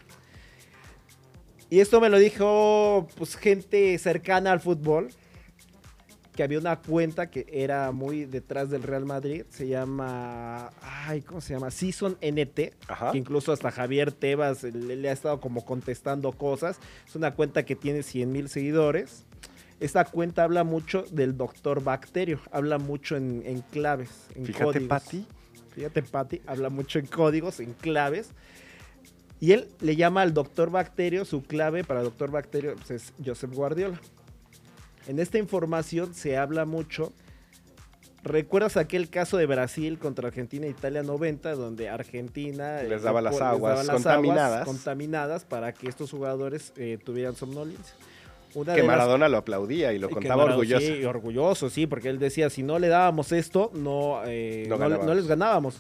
Y 1.68 1.80
esto 1.80 2.00
me 2.00 2.08
lo 2.08 2.18
dijo 2.18 3.08
pues 3.16 3.36
gente 3.36 3.98
cercana 3.98 4.52
al 4.52 4.60
fútbol 4.60 5.08
que 6.38 6.44
había 6.44 6.60
una 6.60 6.76
cuenta 6.76 7.32
que 7.32 7.46
era 7.50 7.90
muy 7.90 8.24
detrás 8.24 8.70
del 8.70 8.84
Real 8.84 9.04
Madrid, 9.04 9.42
se 9.48 9.66
llama, 9.66 10.70
ay, 10.82 11.20
¿cómo 11.22 11.40
se 11.40 11.52
llama? 11.52 11.72
Season 11.72 12.16
NT, 12.22 12.54
que 12.54 13.18
incluso 13.18 13.50
hasta 13.50 13.72
Javier 13.72 14.12
Tebas 14.12 14.62
le, 14.62 15.08
ha 15.08 15.12
estado 15.12 15.40
como 15.40 15.64
contestando 15.64 16.30
cosas. 16.30 16.78
Es 17.08 17.16
una 17.16 17.34
cuenta 17.34 17.64
que 17.64 17.74
tiene 17.74 18.04
100 18.04 18.30
mil 18.30 18.48
seguidores. 18.48 19.24
Esta 19.80 20.04
cuenta 20.04 20.44
habla 20.44 20.62
mucho 20.62 21.02
del 21.10 21.36
doctor 21.36 21.82
Bacterio, 21.82 22.38
habla 22.52 22.78
mucho 22.78 23.16
en, 23.16 23.64
claves, 23.72 24.28
en 24.36 24.46
Fíjate, 24.46 24.82
Pati. 24.82 25.26
Fíjate, 25.74 26.04
Pati, 26.04 26.40
habla 26.46 26.70
mucho 26.70 27.00
en 27.00 27.06
códigos, 27.06 27.58
en 27.58 27.72
claves. 27.72 28.30
Y 29.40 29.50
él 29.50 29.66
le 29.80 29.96
llama 29.96 30.22
al 30.22 30.34
doctor 30.34 30.70
Bacterio, 30.70 31.24
su 31.24 31.42
clave 31.42 31.82
para 31.82 32.04
doctor 32.04 32.30
Bacterio 32.30 32.76
pues, 32.76 32.92
es 32.92 33.12
Joseph 33.26 33.52
Guardiola. 33.52 34.00
En 35.08 35.18
esta 35.18 35.38
información 35.38 36.12
se 36.12 36.36
habla 36.36 36.66
mucho. 36.66 37.12
¿Recuerdas 38.22 38.76
aquel 38.76 39.08
caso 39.08 39.38
de 39.38 39.46
Brasil 39.46 39.98
contra 39.98 40.28
Argentina 40.28 40.66
e 40.66 40.70
Italia 40.70 41.02
90, 41.02 41.54
donde 41.54 41.88
Argentina 41.88 42.82
les 42.82 43.02
daba 43.02 43.22
las 43.22 43.40
aguas 43.40 43.88
contaminadas. 43.88 44.66
contaminadas 44.66 45.44
para 45.46 45.72
que 45.72 45.88
estos 45.88 46.10
jugadores 46.10 46.74
eh, 46.76 46.98
tuvieran 47.02 47.34
somnolencia? 47.36 47.94
que 48.74 48.82
Maradona 48.82 49.28
lo 49.28 49.36
aplaudía 49.38 49.92
y 49.92 49.98
lo 49.98 50.10
contaba 50.10 50.44
orgulloso. 50.44 50.84
Sí, 50.84 51.04
orgulloso, 51.04 51.70
sí, 51.70 51.86
porque 51.86 52.08
él 52.08 52.18
decía, 52.18 52.50
si 52.50 52.62
no 52.62 52.78
le 52.78 52.88
dábamos 52.88 53.32
esto, 53.32 53.70
no, 53.74 54.22
eh, 54.26 54.66
no 54.68 55.14
les 55.14 55.26
ganábamos. 55.26 55.76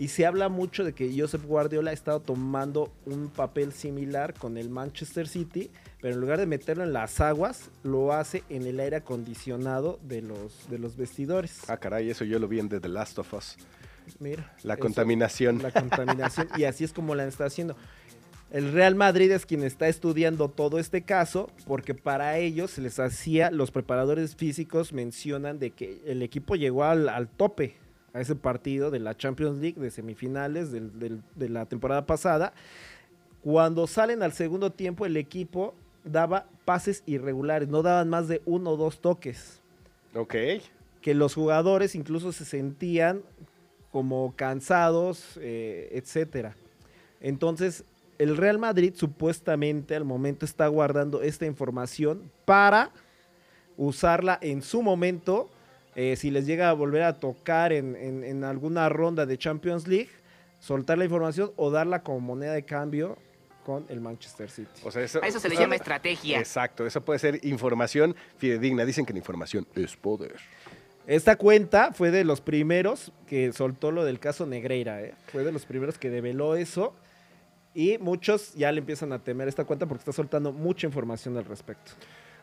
Y 0.00 0.08
se 0.08 0.24
habla 0.24 0.48
mucho 0.48 0.82
de 0.82 0.94
que 0.94 1.12
Joseph 1.14 1.44
Guardiola 1.44 1.90
ha 1.90 1.92
estado 1.92 2.20
tomando 2.20 2.90
un 3.04 3.28
papel 3.28 3.74
similar 3.74 4.32
con 4.32 4.56
el 4.56 4.70
Manchester 4.70 5.28
City, 5.28 5.70
pero 6.00 6.14
en 6.14 6.22
lugar 6.22 6.38
de 6.38 6.46
meterlo 6.46 6.84
en 6.84 6.94
las 6.94 7.20
aguas, 7.20 7.68
lo 7.82 8.14
hace 8.14 8.42
en 8.48 8.66
el 8.66 8.80
aire 8.80 8.96
acondicionado 8.96 10.00
de 10.02 10.22
los, 10.22 10.70
de 10.70 10.78
los 10.78 10.96
vestidores. 10.96 11.68
Ah, 11.68 11.76
caray, 11.76 12.08
eso 12.08 12.24
yo 12.24 12.38
lo 12.38 12.48
vi 12.48 12.60
en 12.60 12.70
The 12.70 12.88
Last 12.88 13.18
of 13.18 13.34
Us. 13.34 13.58
Mira. 14.18 14.56
La 14.62 14.78
contaminación. 14.78 15.60
La 15.62 15.70
contaminación. 15.70 16.48
y 16.56 16.64
así 16.64 16.82
es 16.82 16.94
como 16.94 17.14
la 17.14 17.26
está 17.26 17.44
haciendo. 17.44 17.76
El 18.50 18.72
Real 18.72 18.94
Madrid 18.94 19.30
es 19.30 19.44
quien 19.44 19.62
está 19.64 19.86
estudiando 19.86 20.48
todo 20.48 20.78
este 20.78 21.02
caso 21.02 21.50
porque 21.66 21.94
para 21.94 22.38
ellos 22.38 22.70
se 22.70 22.80
les 22.80 22.98
hacía, 22.98 23.50
los 23.50 23.70
preparadores 23.70 24.34
físicos 24.34 24.94
mencionan 24.94 25.58
de 25.58 25.72
que 25.72 26.00
el 26.06 26.22
equipo 26.22 26.56
llegó 26.56 26.84
al, 26.84 27.10
al 27.10 27.28
tope 27.28 27.76
a 28.12 28.20
ese 28.20 28.34
partido 28.34 28.90
de 28.90 28.98
la 28.98 29.16
Champions 29.16 29.58
League 29.58 29.80
de 29.80 29.90
semifinales 29.90 30.70
de 30.72 31.48
la 31.48 31.66
temporada 31.66 32.06
pasada. 32.06 32.52
Cuando 33.42 33.86
salen 33.86 34.22
al 34.22 34.32
segundo 34.32 34.70
tiempo, 34.70 35.06
el 35.06 35.16
equipo 35.16 35.74
daba 36.04 36.46
pases 36.64 37.02
irregulares, 37.06 37.68
no 37.68 37.82
daban 37.82 38.08
más 38.08 38.28
de 38.28 38.42
uno 38.44 38.70
o 38.70 38.76
dos 38.76 39.00
toques. 39.00 39.60
Ok. 40.14 40.34
Que 41.00 41.14
los 41.14 41.34
jugadores 41.34 41.94
incluso 41.94 42.32
se 42.32 42.44
sentían 42.44 43.22
como 43.92 44.34
cansados, 44.36 45.38
eh, 45.40 45.88
etcétera. 45.92 46.54
Entonces, 47.20 47.84
el 48.18 48.36
Real 48.36 48.58
Madrid 48.58 48.92
supuestamente 48.94 49.96
al 49.96 50.04
momento 50.04 50.44
está 50.44 50.66
guardando 50.68 51.22
esta 51.22 51.46
información 51.46 52.30
para 52.44 52.90
usarla 53.76 54.38
en 54.42 54.62
su 54.62 54.82
momento 54.82 55.48
eh, 55.94 56.16
si 56.16 56.30
les 56.30 56.46
llega 56.46 56.70
a 56.70 56.72
volver 56.72 57.02
a 57.02 57.18
tocar 57.18 57.72
en, 57.72 58.44
alguna 58.44 58.88
ronda 58.88 59.26
de 59.26 59.38
Champions 59.38 59.88
League, 59.88 60.10
soltar 60.58 60.98
la 60.98 61.04
información 61.04 61.52
o 61.56 61.70
darla 61.70 62.02
como 62.02 62.20
moneda 62.20 62.52
de 62.52 62.64
cambio 62.64 63.18
con 63.64 63.84
el 63.88 64.00
Manchester 64.00 64.50
City. 64.50 64.80
eso, 64.96 65.22
a 65.22 65.26
eso 65.26 65.40
se 65.40 65.48
le 65.48 65.56
llama 65.56 65.76
estrategia. 65.76 66.38
Exacto, 66.38 66.86
eso 66.86 67.00
puede 67.04 67.18
ser 67.18 67.44
información 67.44 68.16
fidedigna. 68.38 68.84
Dicen 68.84 69.04
que 69.04 69.12
la 69.12 69.18
información 69.18 69.66
es 69.74 69.96
poder. 69.96 70.36
Esta 71.06 71.36
cuenta 71.36 71.92
fue 71.92 72.10
de 72.10 72.24
los 72.24 72.40
primeros 72.40 73.12
que 73.26 73.52
soltó 73.52 73.90
lo 73.90 74.04
del 74.04 74.20
caso 74.20 74.46
Negreira, 74.46 75.02
¿eh? 75.02 75.14
fue 75.32 75.44
de 75.44 75.52
los 75.52 75.66
primeros 75.66 75.98
que 75.98 76.10
develó 76.10 76.56
eso. 76.56 76.94
Y 77.74 77.98
muchos 77.98 78.54
ya 78.54 78.72
le 78.72 78.78
empiezan 78.78 79.12
a 79.12 79.20
temer 79.20 79.48
esta 79.48 79.64
cuenta 79.64 79.86
porque 79.86 80.00
está 80.00 80.12
soltando 80.12 80.52
mucha 80.52 80.86
información 80.86 81.36
al 81.36 81.44
respecto. 81.44 81.92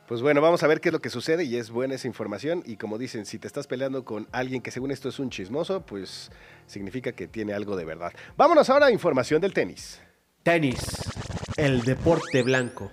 Pues 0.07 0.21
bueno, 0.21 0.39
vamos 0.39 0.63
a 0.63 0.67
ver 0.67 0.79
qué 0.79 0.87
es 0.87 0.93
lo 0.93 1.01
que 1.01 1.09
sucede 1.09 1.43
y 1.43 1.57
es 1.57 1.69
buena 1.69 1.95
esa 1.95 2.07
información. 2.07 2.63
Y 2.65 2.77
como 2.77 2.97
dicen, 2.97 3.25
si 3.25 3.39
te 3.39 3.47
estás 3.47 3.67
peleando 3.67 4.05
con 4.05 4.25
alguien 4.31 4.61
que 4.61 4.71
según 4.71 4.91
esto 4.91 5.09
es 5.09 5.19
un 5.19 5.29
chismoso, 5.29 5.81
pues 5.81 6.31
significa 6.65 7.11
que 7.11 7.27
tiene 7.27 7.51
algo 7.51 7.75
de 7.75 7.83
verdad. 7.83 8.13
Vámonos 8.37 8.69
ahora 8.69 8.85
a 8.85 8.91
información 8.91 9.41
del 9.41 9.53
tenis. 9.53 9.99
Tenis, 10.43 10.79
el 11.57 11.83
deporte 11.83 12.41
blanco. 12.41 12.89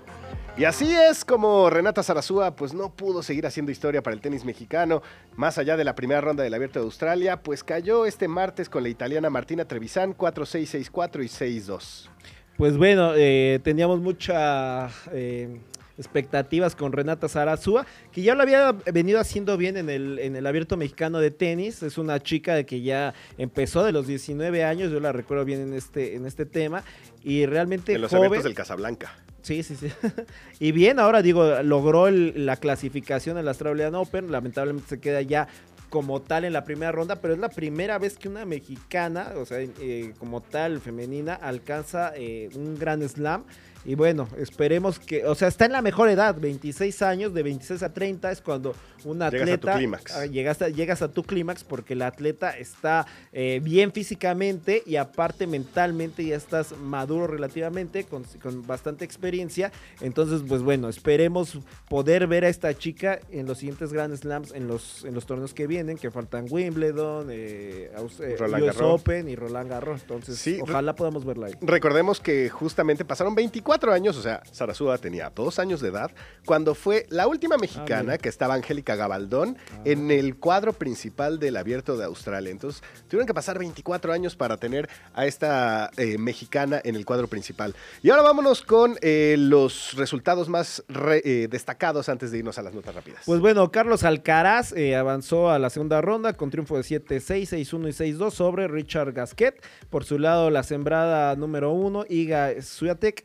Y 0.56 0.64
así 0.64 0.92
es 0.92 1.24
como 1.24 1.70
Renata 1.70 2.02
Zarazúa 2.02 2.56
pues 2.56 2.74
no 2.74 2.92
pudo 2.92 3.22
seguir 3.22 3.46
haciendo 3.46 3.70
historia 3.70 4.02
para 4.02 4.14
el 4.14 4.20
tenis 4.20 4.44
mexicano. 4.44 5.00
Más 5.36 5.56
allá 5.56 5.76
de 5.76 5.84
la 5.84 5.94
primera 5.94 6.20
ronda 6.20 6.42
del 6.42 6.54
Abierto 6.54 6.80
de 6.80 6.86
Australia, 6.86 7.44
pues 7.44 7.62
cayó 7.62 8.06
este 8.06 8.26
martes 8.26 8.68
con 8.68 8.82
la 8.82 8.88
italiana 8.88 9.30
Martina 9.30 9.66
Trevisan 9.66 10.16
4-6, 10.16 10.90
6-4 10.90 11.24
y 11.24 11.60
6-2. 11.60 12.08
Pues 12.56 12.76
bueno, 12.76 13.12
eh, 13.14 13.60
teníamos 13.62 14.00
mucha... 14.00 14.88
Eh, 15.12 15.60
expectativas 15.98 16.74
con 16.76 16.92
Renata 16.92 17.28
Zarazúa, 17.28 17.86
que 18.12 18.22
ya 18.22 18.34
lo 18.34 18.42
había 18.42 18.72
venido 18.72 19.20
haciendo 19.20 19.56
bien 19.56 19.76
en 19.76 19.90
el, 19.90 20.18
en 20.18 20.36
el 20.36 20.46
abierto 20.46 20.76
mexicano 20.76 21.20
de 21.20 21.30
tenis. 21.30 21.82
Es 21.82 21.98
una 21.98 22.20
chica 22.20 22.54
de 22.54 22.66
que 22.66 22.82
ya 22.82 23.14
empezó 23.38 23.84
de 23.84 23.92
los 23.92 24.06
19 24.06 24.64
años, 24.64 24.90
yo 24.90 25.00
la 25.00 25.12
recuerdo 25.12 25.44
bien 25.44 25.60
en 25.60 25.74
este, 25.74 26.16
en 26.16 26.26
este 26.26 26.46
tema. 26.46 26.82
Y 27.22 27.46
realmente. 27.46 27.94
En 27.94 28.02
los 28.02 28.12
eventos 28.12 28.44
del 28.44 28.54
Casablanca. 28.54 29.16
Sí, 29.42 29.62
sí, 29.62 29.76
sí. 29.76 29.88
y 30.58 30.72
bien, 30.72 30.98
ahora 30.98 31.22
digo, 31.22 31.62
logró 31.62 32.10
la 32.10 32.56
clasificación 32.56 33.38
en 33.38 33.44
la 33.44 33.52
Australian 33.52 33.94
Open. 33.94 34.32
Lamentablemente 34.32 34.88
se 34.88 35.00
queda 35.00 35.20
ya 35.22 35.48
como 35.90 36.20
tal 36.20 36.44
en 36.44 36.52
la 36.52 36.64
primera 36.64 36.90
ronda, 36.90 37.20
pero 37.20 37.34
es 37.34 37.40
la 37.40 37.50
primera 37.50 37.98
vez 37.98 38.18
que 38.18 38.28
una 38.28 38.44
mexicana, 38.44 39.32
o 39.36 39.46
sea, 39.46 39.60
eh, 39.60 40.12
como 40.18 40.40
tal, 40.40 40.80
femenina, 40.80 41.34
alcanza 41.34 42.12
eh, 42.16 42.48
un 42.56 42.76
gran 42.76 43.08
slam. 43.08 43.44
Y 43.84 43.94
bueno, 43.96 44.28
esperemos 44.38 44.98
que, 44.98 45.26
o 45.26 45.34
sea, 45.34 45.48
está 45.48 45.66
en 45.66 45.72
la 45.72 45.82
mejor 45.82 46.08
edad, 46.08 46.36
26 46.38 47.02
años, 47.02 47.34
de 47.34 47.42
26 47.42 47.82
a 47.82 47.92
30 47.92 48.32
es 48.32 48.40
cuando 48.40 48.74
un 49.04 49.20
atleta... 49.20 49.78
Llegas 49.78 50.62
a 50.62 50.66
tu 50.66 50.72
llegas, 50.72 51.02
a, 51.02 51.08
tu 51.08 51.22
clímax 51.22 51.64
porque 51.64 51.92
el 51.92 52.02
atleta 52.02 52.56
está 52.56 53.06
eh, 53.32 53.60
bien 53.62 53.92
físicamente 53.92 54.82
y 54.86 54.96
aparte 54.96 55.46
mentalmente 55.46 56.24
ya 56.24 56.36
estás 56.36 56.74
maduro 56.78 57.26
relativamente, 57.26 58.04
con, 58.04 58.24
bastante 58.66 59.04
experiencia. 59.04 59.70
Entonces, 60.00 60.42
pues 60.48 60.62
bueno, 60.62 60.88
esperemos 60.88 61.58
poder 61.88 62.26
ver 62.26 62.44
a 62.44 62.48
esta 62.48 62.72
chica 62.74 63.20
en 63.30 63.46
los 63.46 63.58
siguientes 63.58 63.92
Grand 63.92 64.16
Slams, 64.16 64.52
en 64.52 64.66
los, 64.66 65.04
en 65.04 65.14
los 65.14 65.26
torneos 65.26 65.52
que 65.52 65.66
vienen, 65.66 65.98
que 65.98 66.10
faltan 66.10 66.46
Wimbledon, 66.50 67.28
eh, 67.30 67.90
eh 68.20 68.36
US 68.62 68.80
Open 68.80 69.28
y 69.28 69.36
Roland 69.36 69.68
Garros. 69.68 70.00
Entonces, 70.02 70.38
sí, 70.38 70.58
ojalá 70.62 70.94
podamos 70.94 71.26
verla 71.26 71.48
ahí. 71.48 71.54
Recordemos 71.60 72.20
que 72.20 72.48
justamente 72.48 73.04
pasaron 73.04 73.34
24 73.34 73.73
años, 73.92 74.16
o 74.16 74.22
sea, 74.22 74.42
Sarasúa 74.50 74.98
tenía 74.98 75.30
dos 75.30 75.58
años 75.58 75.80
de 75.80 75.88
edad, 75.88 76.10
cuando 76.46 76.74
fue 76.74 77.06
la 77.10 77.26
última 77.26 77.56
mexicana 77.56 78.14
ah, 78.14 78.18
que 78.18 78.28
estaba 78.28 78.54
Angélica 78.54 78.94
Gabaldón 78.96 79.56
ah. 79.72 79.80
en 79.84 80.10
el 80.10 80.36
cuadro 80.36 80.72
principal 80.72 81.38
del 81.38 81.56
Abierto 81.56 81.96
de 81.96 82.04
Australia. 82.04 82.50
Entonces, 82.50 82.82
tuvieron 83.08 83.26
que 83.26 83.34
pasar 83.34 83.58
24 83.58 84.12
años 84.12 84.36
para 84.36 84.56
tener 84.56 84.88
a 85.14 85.26
esta 85.26 85.90
eh, 85.96 86.18
mexicana 86.18 86.80
en 86.84 86.94
el 86.94 87.04
cuadro 87.04 87.26
principal. 87.26 87.74
Y 88.02 88.10
ahora 88.10 88.22
vámonos 88.22 88.62
con 88.62 88.96
eh, 89.00 89.36
los 89.38 89.94
resultados 89.96 90.48
más 90.48 90.84
eh, 90.88 91.48
destacados 91.50 92.08
antes 92.08 92.30
de 92.30 92.38
irnos 92.38 92.58
a 92.58 92.62
las 92.62 92.74
notas 92.74 92.94
rápidas. 92.94 93.22
Pues 93.26 93.40
bueno, 93.40 93.70
Carlos 93.70 94.04
Alcaraz 94.04 94.72
avanzó 94.96 95.50
a 95.50 95.58
la 95.58 95.70
segunda 95.70 96.00
ronda 96.00 96.34
con 96.34 96.50
triunfo 96.50 96.76
de 96.76 96.82
7-6, 96.82 97.66
6-1 97.68 97.88
y 97.88 98.14
6-2 98.14 98.30
sobre 98.30 98.68
Richard 98.68 99.12
Gasquet. 99.12 99.62
Por 99.90 100.04
su 100.04 100.18
lado, 100.18 100.50
la 100.50 100.62
sembrada 100.62 101.34
número 101.36 101.72
uno, 101.72 102.04
Iga 102.08 102.60
Swiatek, 102.62 103.24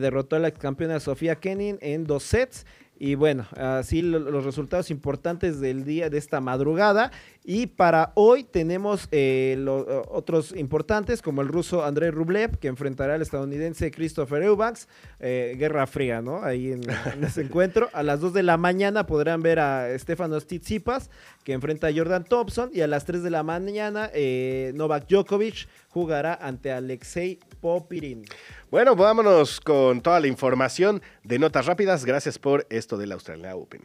derrotó 0.00 0.36
a 0.36 0.38
la 0.38 0.48
ex 0.48 0.58
campeona 0.58 1.00
Sofía 1.00 1.36
Kenin 1.36 1.78
en 1.80 2.04
dos 2.04 2.22
sets. 2.22 2.66
Y 3.00 3.14
bueno, 3.14 3.46
así 3.56 4.02
los 4.02 4.44
resultados 4.44 4.90
importantes 4.90 5.60
del 5.60 5.84
día 5.84 6.10
de 6.10 6.18
esta 6.18 6.40
madrugada. 6.40 7.12
Y 7.44 7.68
para 7.68 8.10
hoy 8.16 8.42
tenemos 8.42 9.06
eh, 9.12 9.54
los, 9.58 9.86
otros 10.08 10.54
importantes, 10.56 11.22
como 11.22 11.40
el 11.40 11.48
ruso 11.48 11.84
Andrei 11.84 12.10
Rublev, 12.10 12.58
que 12.58 12.66
enfrentará 12.66 13.14
al 13.14 13.22
estadounidense 13.22 13.92
Christopher 13.92 14.42
Eubanks. 14.42 14.88
Eh, 15.20 15.54
guerra 15.56 15.86
fría, 15.86 16.20
¿no? 16.20 16.42
Ahí 16.42 16.72
en, 16.72 16.82
ese 17.22 17.40
encuentro. 17.42 17.88
A 17.92 18.02
las 18.02 18.20
2 18.20 18.32
de 18.32 18.42
la 18.42 18.56
mañana 18.56 19.06
podrán 19.06 19.42
ver 19.42 19.60
a 19.60 19.96
Stefanos 19.96 20.46
Tsitsipas, 20.46 21.08
que 21.44 21.52
enfrenta 21.52 21.86
a 21.86 21.92
Jordan 21.94 22.24
Thompson. 22.24 22.70
Y 22.74 22.80
a 22.80 22.88
las 22.88 23.04
3 23.04 23.22
de 23.22 23.30
la 23.30 23.44
mañana, 23.44 24.10
eh, 24.12 24.72
Novak 24.74 25.06
Djokovic 25.08 25.68
jugará 25.88 26.34
ante 26.34 26.72
Alexei 26.72 27.38
Bueno, 28.70 28.96
vámonos 28.96 29.60
con 29.60 30.00
toda 30.00 30.20
la 30.20 30.26
información 30.26 31.02
de 31.24 31.38
Notas 31.38 31.66
Rápidas. 31.66 32.04
Gracias 32.04 32.38
por 32.38 32.66
esto 32.70 32.96
del 32.96 33.12
Australia 33.12 33.56
Open. 33.56 33.82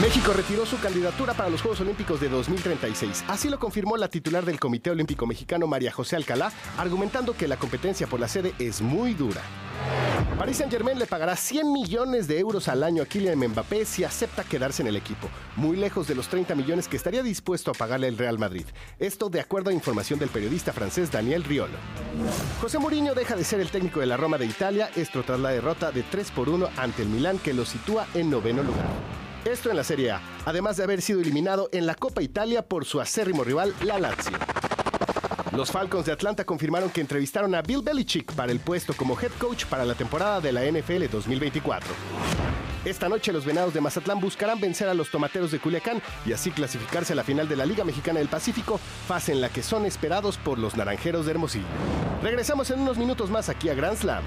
México 0.00 0.32
retiró 0.32 0.64
su 0.64 0.80
candidatura 0.80 1.34
para 1.34 1.50
los 1.50 1.60
Juegos 1.60 1.80
Olímpicos 1.82 2.20
de 2.20 2.30
2036. 2.30 3.24
Así 3.28 3.50
lo 3.50 3.58
confirmó 3.58 3.98
la 3.98 4.08
titular 4.08 4.46
del 4.46 4.58
Comité 4.58 4.90
Olímpico 4.90 5.26
Mexicano, 5.26 5.66
María 5.66 5.92
José 5.92 6.16
Alcalá, 6.16 6.50
argumentando 6.78 7.34
que 7.34 7.46
la 7.46 7.58
competencia 7.58 8.06
por 8.06 8.18
la 8.18 8.26
sede 8.26 8.54
es 8.58 8.80
muy 8.80 9.12
dura. 9.12 9.42
Paris 10.38 10.56
Saint-Germain 10.56 10.98
le 10.98 11.06
pagará 11.06 11.36
100 11.36 11.70
millones 11.70 12.28
de 12.28 12.38
euros 12.38 12.68
al 12.68 12.82
año 12.82 13.02
a 13.02 13.06
Kylian 13.06 13.38
Mbappé 13.38 13.84
si 13.84 14.02
acepta 14.02 14.42
quedarse 14.42 14.80
en 14.80 14.88
el 14.88 14.96
equipo, 14.96 15.28
muy 15.56 15.76
lejos 15.76 16.08
de 16.08 16.14
los 16.14 16.28
30 16.28 16.54
millones 16.54 16.88
que 16.88 16.96
estaría 16.96 17.22
dispuesto 17.22 17.70
a 17.70 17.74
pagarle 17.74 18.08
el 18.08 18.16
Real 18.16 18.38
Madrid. 18.38 18.64
Esto 18.98 19.28
de 19.28 19.40
acuerdo 19.40 19.68
a 19.68 19.74
información 19.74 20.18
del 20.18 20.30
periodista 20.30 20.72
francés 20.72 21.10
Daniel 21.10 21.44
Riolo. 21.44 21.76
José 22.62 22.78
Mourinho 22.78 23.14
deja 23.14 23.36
de 23.36 23.44
ser 23.44 23.60
el 23.60 23.70
técnico 23.70 24.00
de 24.00 24.06
la 24.06 24.16
Roma 24.16 24.38
de 24.38 24.46
Italia, 24.46 24.90
esto 24.96 25.22
tras 25.22 25.40
la 25.40 25.50
derrota 25.50 25.92
de 25.92 26.04
3 26.04 26.30
por 26.30 26.48
1 26.48 26.70
ante 26.78 27.02
el 27.02 27.08
Milán 27.10 27.38
que 27.38 27.52
lo 27.52 27.66
sitúa 27.66 28.06
en 28.14 28.30
noveno 28.30 28.62
lugar. 28.62 28.86
Esto 29.44 29.70
en 29.70 29.76
la 29.76 29.84
Serie 29.84 30.10
A, 30.10 30.20
además 30.44 30.76
de 30.76 30.84
haber 30.84 31.00
sido 31.00 31.20
eliminado 31.20 31.70
en 31.72 31.86
la 31.86 31.94
Copa 31.94 32.22
Italia 32.22 32.60
por 32.60 32.84
su 32.84 33.00
acérrimo 33.00 33.42
rival, 33.42 33.74
la 33.82 33.98
Lazio. 33.98 34.36
Los 35.56 35.70
Falcons 35.70 36.04
de 36.04 36.12
Atlanta 36.12 36.44
confirmaron 36.44 36.90
que 36.90 37.00
entrevistaron 37.00 37.54
a 37.54 37.62
Bill 37.62 37.80
Belichick 37.82 38.34
para 38.34 38.52
el 38.52 38.60
puesto 38.60 38.94
como 38.94 39.18
head 39.18 39.32
coach 39.38 39.64
para 39.64 39.86
la 39.86 39.94
temporada 39.94 40.40
de 40.40 40.52
la 40.52 40.70
NFL 40.70 41.06
2024. 41.10 41.94
Esta 42.84 43.08
noche 43.08 43.32
los 43.32 43.46
Venados 43.46 43.72
de 43.72 43.80
Mazatlán 43.80 44.20
buscarán 44.20 44.60
vencer 44.60 44.88
a 44.88 44.94
los 44.94 45.10
Tomateros 45.10 45.50
de 45.50 45.58
Culiacán 45.58 46.02
y 46.26 46.34
así 46.34 46.50
clasificarse 46.50 47.14
a 47.14 47.16
la 47.16 47.24
final 47.24 47.48
de 47.48 47.56
la 47.56 47.66
Liga 47.66 47.82
Mexicana 47.82 48.18
del 48.18 48.28
Pacífico, 48.28 48.78
fase 49.08 49.32
en 49.32 49.40
la 49.40 49.48
que 49.48 49.62
son 49.62 49.86
esperados 49.86 50.36
por 50.36 50.58
los 50.58 50.76
Naranjeros 50.76 51.24
de 51.24 51.32
Hermosillo. 51.32 51.66
Regresamos 52.22 52.70
en 52.70 52.80
unos 52.80 52.98
minutos 52.98 53.30
más 53.30 53.48
aquí 53.48 53.70
a 53.70 53.74
Grand 53.74 53.96
Slam. 53.96 54.22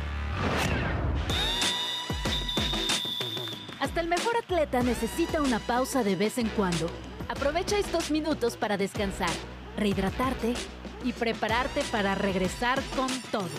Hasta 3.94 4.02
el 4.02 4.10
mejor 4.10 4.36
atleta 4.38 4.82
necesita 4.82 5.40
una 5.40 5.60
pausa 5.60 6.04
de 6.04 6.16
vez 6.16 6.40
en 6.40 6.48
cuando. 6.50 6.90
Aprovecha 7.30 7.78
estos 7.78 8.10
minutos 8.10 8.58
para 8.58 8.76
descansar, 8.76 9.30
rehidratarte 9.78 10.56
y 11.04 11.14
prepararte 11.14 11.84
para 11.92 12.16
regresar 12.16 12.82
con 12.96 13.08
todo. 13.32 13.52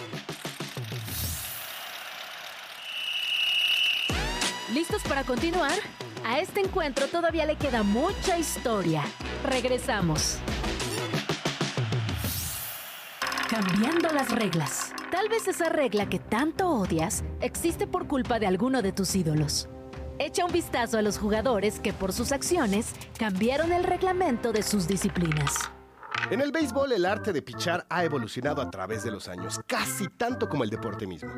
¿Listos 4.72 5.04
para 5.04 5.22
continuar? 5.22 5.78
A 6.24 6.40
este 6.40 6.62
encuentro 6.62 7.06
todavía 7.06 7.46
le 7.46 7.54
queda 7.54 7.84
mucha 7.84 8.36
historia. 8.36 9.04
Regresamos. 9.44 10.38
Cambiando 13.48 14.08
las 14.08 14.32
reglas. 14.32 14.92
Tal 15.12 15.28
vez 15.28 15.46
esa 15.46 15.68
regla 15.68 16.08
que 16.08 16.18
tanto 16.18 16.70
odias 16.70 17.22
existe 17.40 17.86
por 17.86 18.08
culpa 18.08 18.40
de 18.40 18.48
alguno 18.48 18.82
de 18.82 18.90
tus 18.90 19.14
ídolos. 19.14 19.68
Echa 20.18 20.44
un 20.44 20.52
vistazo 20.52 20.96
a 20.96 21.02
los 21.02 21.18
jugadores 21.18 21.80
que 21.80 21.92
por 21.92 22.12
sus 22.12 22.30
acciones 22.30 22.94
cambiaron 23.18 23.72
el 23.72 23.82
reglamento 23.82 24.52
de 24.52 24.62
sus 24.62 24.86
disciplinas. 24.86 25.52
En 26.30 26.40
el 26.40 26.52
béisbol 26.52 26.92
el 26.92 27.04
arte 27.04 27.32
de 27.32 27.42
pichar 27.42 27.84
ha 27.90 28.04
evolucionado 28.04 28.62
a 28.62 28.70
través 28.70 29.02
de 29.02 29.10
los 29.10 29.28
años, 29.28 29.60
casi 29.66 30.06
tanto 30.08 30.48
como 30.48 30.62
el 30.62 30.70
deporte 30.70 31.08
mismo. 31.08 31.30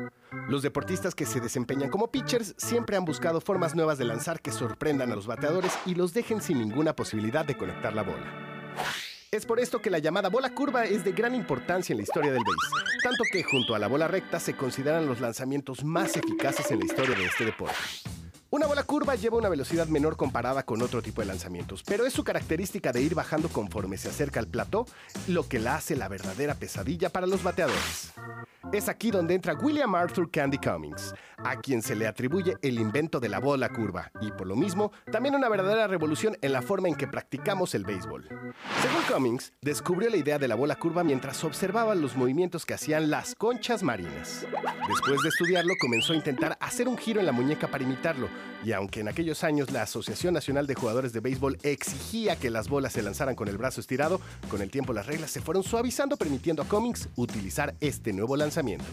Los 0.47 0.61
deportistas 0.61 1.15
que 1.15 1.25
se 1.25 1.39
desempeñan 1.39 1.89
como 1.89 2.11
pitchers 2.11 2.53
siempre 2.57 2.95
han 2.95 3.03
buscado 3.03 3.41
formas 3.41 3.75
nuevas 3.75 3.97
de 3.97 4.05
lanzar 4.05 4.41
que 4.41 4.51
sorprendan 4.51 5.11
a 5.11 5.15
los 5.15 5.25
bateadores 5.25 5.73
y 5.87 5.95
los 5.95 6.13
dejen 6.13 6.39
sin 6.39 6.59
ninguna 6.59 6.95
posibilidad 6.95 7.45
de 7.45 7.57
conectar 7.57 7.93
la 7.95 8.03
bola. 8.03 8.75
Es 9.31 9.47
por 9.47 9.59
esto 9.59 9.81
que 9.81 9.89
la 9.89 9.99
llamada 9.99 10.29
bola 10.29 10.53
curva 10.53 10.85
es 10.85 11.03
de 11.03 11.13
gran 11.13 11.33
importancia 11.33 11.93
en 11.93 11.97
la 11.97 12.03
historia 12.03 12.31
del 12.31 12.43
béis, 12.43 13.03
tanto 13.03 13.23
que 13.31 13.43
junto 13.43 13.73
a 13.73 13.79
la 13.79 13.87
bola 13.87 14.07
recta 14.07 14.39
se 14.39 14.55
consideran 14.55 15.07
los 15.07 15.19
lanzamientos 15.19 15.83
más 15.83 16.15
eficaces 16.15 16.69
en 16.71 16.79
la 16.79 16.85
historia 16.85 17.17
de 17.17 17.25
este 17.25 17.43
deporte. 17.43 17.75
Una 18.49 18.65
bola 18.65 18.83
curva 18.83 19.15
lleva 19.15 19.37
una 19.37 19.49
velocidad 19.49 19.87
menor 19.87 20.15
comparada 20.15 20.63
con 20.63 20.81
otro 20.81 21.01
tipo 21.01 21.19
de 21.19 21.27
lanzamientos, 21.27 21.83
pero 21.83 22.05
es 22.05 22.13
su 22.13 22.23
característica 22.23 22.93
de 22.93 23.01
ir 23.01 23.13
bajando 23.13 23.49
conforme 23.49 23.97
se 23.97 24.07
acerca 24.07 24.39
al 24.39 24.47
plató 24.47 24.85
lo 25.27 25.49
que 25.49 25.59
la 25.59 25.75
hace 25.75 25.97
la 25.97 26.07
verdadera 26.07 26.55
pesadilla 26.55 27.09
para 27.09 27.27
los 27.27 27.43
bateadores. 27.43 28.13
Es 28.71 28.89
aquí 28.89 29.11
donde 29.11 29.33
entra 29.33 29.53
William 29.53 29.95
Arthur 29.95 30.29
Candy 30.29 30.57
Cummings, 30.57 31.13
a 31.37 31.57
quien 31.57 31.81
se 31.81 31.95
le 31.95 32.07
atribuye 32.07 32.55
el 32.61 32.79
invento 32.79 33.19
de 33.19 33.29
la 33.29 33.39
bola 33.39 33.69
curva 33.69 34.11
y 34.19 34.31
por 34.31 34.47
lo 34.47 34.55
mismo 34.55 34.91
también 35.11 35.35
una 35.35 35.47
verdadera 35.47 35.87
revolución 35.87 36.37
en 36.41 36.51
la 36.51 36.61
forma 36.61 36.89
en 36.89 36.95
que 36.95 37.07
practicamos 37.07 37.75
el 37.75 37.85
béisbol. 37.85 38.27
Según 38.81 39.03
Cummings, 39.09 39.53
descubrió 39.61 40.09
la 40.09 40.17
idea 40.17 40.37
de 40.37 40.47
la 40.47 40.55
bola 40.55 40.75
curva 40.75 41.03
mientras 41.03 41.43
observaba 41.43 41.95
los 41.95 42.17
movimientos 42.17 42.65
que 42.65 42.73
hacían 42.73 43.09
las 43.09 43.35
conchas 43.35 43.83
marinas. 43.83 44.45
Después 44.87 45.21
de 45.21 45.29
estudiarlo, 45.29 45.73
comenzó 45.79 46.13
a 46.13 46.17
intentar 46.17 46.57
hacer 46.59 46.87
un 46.87 46.97
giro 46.97 47.19
en 47.19 47.25
la 47.25 47.31
muñeca 47.31 47.67
para 47.69 47.83
imitarlo, 47.83 48.27
y 48.63 48.71
aunque 48.71 49.01
en 49.01 49.07
aquellos 49.07 49.43
años 49.43 49.71
la 49.71 49.83
Asociación 49.83 50.33
Nacional 50.33 50.67
de 50.67 50.75
Jugadores 50.75 51.13
de 51.13 51.19
Béisbol 51.19 51.57
exigía 51.63 52.35
que 52.35 52.49
las 52.49 52.69
bolas 52.69 52.93
se 52.93 53.01
lanzaran 53.01 53.35
con 53.35 53.47
el 53.47 53.57
brazo 53.57 53.81
estirado, 53.81 54.19
con 54.49 54.61
el 54.61 54.71
tiempo 54.71 54.93
las 54.93 55.05
reglas 55.05 55.31
se 55.31 55.41
fueron 55.41 55.63
suavizando 55.63 56.17
permitiendo 56.17 56.61
a 56.61 56.67
Cummings 56.67 57.09
utilizar 57.15 57.75
este 57.79 58.13
nuevo 58.13 58.35
lanzamiento. 58.35 58.85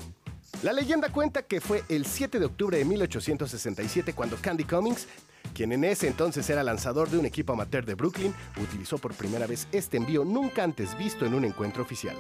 La 0.63 0.73
leyenda 0.73 1.09
cuenta 1.11 1.43
que 1.43 1.61
fue 1.61 1.83
el 1.89 2.07
7 2.07 2.39
de 2.39 2.47
octubre 2.47 2.79
de 2.79 2.85
1867 2.85 4.13
cuando 4.13 4.37
Candy 4.37 4.65
Cummings, 4.65 5.09
quien 5.53 5.73
en 5.73 5.85
ese 5.85 6.07
entonces 6.07 6.49
era 6.49 6.63
lanzador 6.63 7.11
de 7.11 7.19
un 7.19 7.27
equipo 7.27 7.53
amateur 7.53 7.85
de 7.85 7.95
Brooklyn, 7.95 8.35
utilizó 8.63 8.99
por 8.99 9.15
primera 9.15 9.47
vez 9.47 9.67
este 9.73 9.97
envío 9.97 10.25
nunca 10.25 10.63
antes 10.63 10.97
visto 10.97 11.27
en 11.27 11.35
un 11.35 11.45
encuentro 11.45 11.83
oficial. 11.83 12.17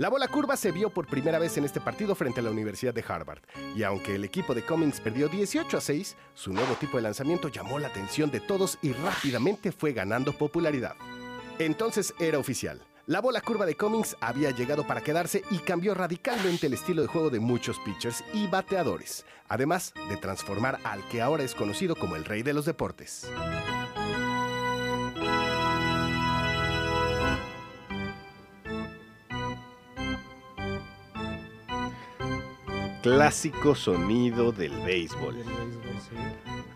La 0.00 0.08
bola 0.08 0.28
curva 0.28 0.56
se 0.56 0.72
vio 0.72 0.88
por 0.88 1.06
primera 1.06 1.38
vez 1.38 1.58
en 1.58 1.66
este 1.66 1.78
partido 1.78 2.14
frente 2.14 2.40
a 2.40 2.42
la 2.42 2.50
Universidad 2.50 2.94
de 2.94 3.04
Harvard, 3.06 3.42
y 3.76 3.82
aunque 3.82 4.14
el 4.14 4.24
equipo 4.24 4.54
de 4.54 4.62
Cummings 4.62 4.98
perdió 4.98 5.28
18 5.28 5.76
a 5.76 5.80
6, 5.82 6.16
su 6.32 6.54
nuevo 6.54 6.72
tipo 6.76 6.96
de 6.96 7.02
lanzamiento 7.02 7.48
llamó 7.48 7.78
la 7.78 7.88
atención 7.88 8.30
de 8.30 8.40
todos 8.40 8.78
y 8.80 8.94
rápidamente 8.94 9.72
fue 9.72 9.92
ganando 9.92 10.32
popularidad. 10.32 10.94
Entonces 11.58 12.14
era 12.18 12.38
oficial. 12.38 12.80
La 13.04 13.20
bola 13.20 13.42
curva 13.42 13.66
de 13.66 13.76
Cummings 13.76 14.16
había 14.22 14.52
llegado 14.52 14.86
para 14.86 15.02
quedarse 15.02 15.44
y 15.50 15.58
cambió 15.58 15.92
radicalmente 15.92 16.68
el 16.68 16.72
estilo 16.72 17.02
de 17.02 17.08
juego 17.08 17.28
de 17.28 17.40
muchos 17.40 17.78
pitchers 17.80 18.24
y 18.32 18.46
bateadores, 18.46 19.26
además 19.48 19.92
de 20.08 20.16
transformar 20.16 20.78
al 20.82 21.06
que 21.10 21.20
ahora 21.20 21.42
es 21.42 21.54
conocido 21.54 21.94
como 21.94 22.16
el 22.16 22.24
rey 22.24 22.42
de 22.42 22.54
los 22.54 22.64
deportes. 22.64 23.30
Clásico 33.02 33.74
sonido 33.74 34.52
del 34.52 34.72
béisbol. 34.84 35.36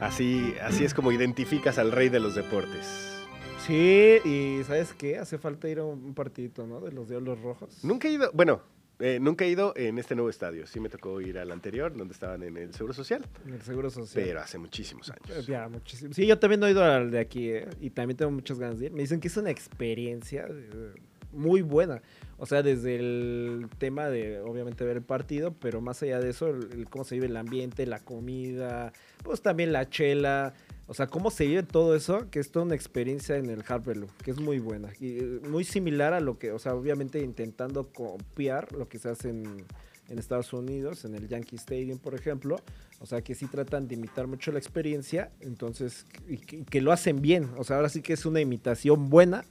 Así, 0.01 0.55
así 0.63 0.85
es 0.85 0.95
como 0.95 1.13
identificas 1.13 1.79
al 1.79 1.93
rey 1.93 2.09
de 2.09 2.19
los 2.19 2.35
deportes. 2.35 3.27
Sí, 3.67 4.19
y 4.25 4.63
¿sabes 4.65 4.95
qué? 4.95 5.19
Hace 5.19 5.39
falta 5.39 5.69
ir 5.69 5.81
a 5.81 5.85
un 5.85 6.15
partidito, 6.15 6.67
¿no? 6.67 6.81
De 6.81 6.93
los 6.93 7.09
Diablos 7.09 7.41
Rojos. 7.41 7.85
Nunca 7.85 8.09
he 8.09 8.13
ido, 8.13 8.31
bueno, 8.33 8.63
eh, 9.01 9.19
nunca 9.21 9.45
he 9.45 9.49
ido 9.49 9.75
en 9.77 9.99
este 9.99 10.15
nuevo 10.15 10.31
estadio. 10.31 10.67
Sí 10.67 10.81
me 10.81 10.89
tocó 10.89 11.21
ir 11.21 11.39
al 11.39 11.51
anterior, 11.51 11.95
donde 11.95 12.15
estaban 12.15 12.43
en 12.43 12.57
el 12.57 12.73
Seguro 12.73 12.95
Social. 12.95 13.27
En 13.47 13.55
el 13.55 13.63
Seguro 13.63 13.91
Social. 13.91 14.25
Pero 14.25 14.41
hace 14.41 14.57
muchísimos 14.57 15.11
años. 15.11 15.47
Ya. 15.47 15.69
Sí, 16.13 16.27
yo 16.27 16.39
también 16.39 16.61
no 16.61 16.67
he 16.67 16.71
ido 16.71 16.85
al 16.85 17.11
de 17.11 17.19
aquí, 17.19 17.51
¿eh? 17.51 17.69
Y 17.81 17.91
también 17.91 18.17
tengo 18.17 18.31
muchas 18.31 18.59
ganas 18.59 18.79
de 18.79 18.87
ir. 18.87 18.93
Me 18.93 19.03
dicen 19.03 19.21
que 19.21 19.29
es 19.29 19.37
una 19.37 19.51
experiencia 19.51 20.47
eh, 20.49 20.95
muy 21.33 21.63
buena. 21.63 22.03
O 22.39 22.47
sea, 22.47 22.63
desde 22.63 22.97
el 22.97 23.69
tema 23.79 24.09
de, 24.09 24.41
obviamente, 24.41 24.85
ver 24.85 24.97
el 24.97 25.03
partido, 25.03 25.55
pero 25.61 25.81
más 25.81 26.03
allá 26.03 26.19
de 26.19 26.31
eso, 26.31 26.49
el 26.49 26.89
cómo 26.91 27.05
se 27.05 27.15
vive 27.15 27.27
el 27.27 27.37
ambiente, 27.37 27.87
la 27.87 28.01
comida, 28.01 28.93
pues 29.23 29.41
también 29.41 29.73
la 29.73 29.89
chela. 29.89 30.55
O 30.87 30.95
sea, 30.95 31.07
cómo 31.07 31.31
se 31.31 31.47
vive 31.47 31.63
todo 31.63 31.95
eso, 31.95 32.29
que 32.31 32.41
es 32.41 32.51
toda 32.51 32.67
una 32.67 32.75
experiencia 32.75 33.37
en 33.37 33.49
el 33.49 33.65
Harvard 33.67 34.05
que 34.23 34.33
es 34.33 34.41
muy 34.41 34.59
buena. 34.59 34.91
Y 35.01 35.19
eh, 35.19 35.41
muy 35.49 35.65
similar 35.65 36.13
a 36.13 36.21
lo 36.21 36.39
que, 36.39 36.53
o 36.53 36.59
sea, 36.59 36.75
obviamente 36.75 37.21
intentando 37.21 37.89
copiar 37.89 38.73
lo 38.73 38.89
que 38.89 38.99
se 38.99 39.09
hace 39.09 39.31
en, 39.31 39.65
Estados 40.09 40.53
Unidos, 40.53 41.05
en 41.07 41.15
el 41.15 41.29
Yankee 41.29 41.57
Stadium, 41.57 41.99
por 41.99 42.15
ejemplo. 42.15 42.57
O 43.01 43.07
sea, 43.07 43.23
que 43.23 43.35
sí 43.35 43.47
tratan 43.47 43.89
de 43.89 43.95
imitar 43.95 44.27
mucho 44.27 44.53
la 44.53 44.59
experiencia, 44.59 45.31
entonces, 45.41 46.07
y 46.29 46.39
que 46.39 46.81
lo 46.81 46.93
hacen 46.93 47.23
bien. 47.23 47.51
O 47.57 47.65
sea, 47.65 47.77
ahora 47.77 47.89
sí 47.89 48.03
que 48.03 48.13
es 48.13 48.27
una 48.27 48.41
imitación 48.41 49.09
buena 49.09 49.45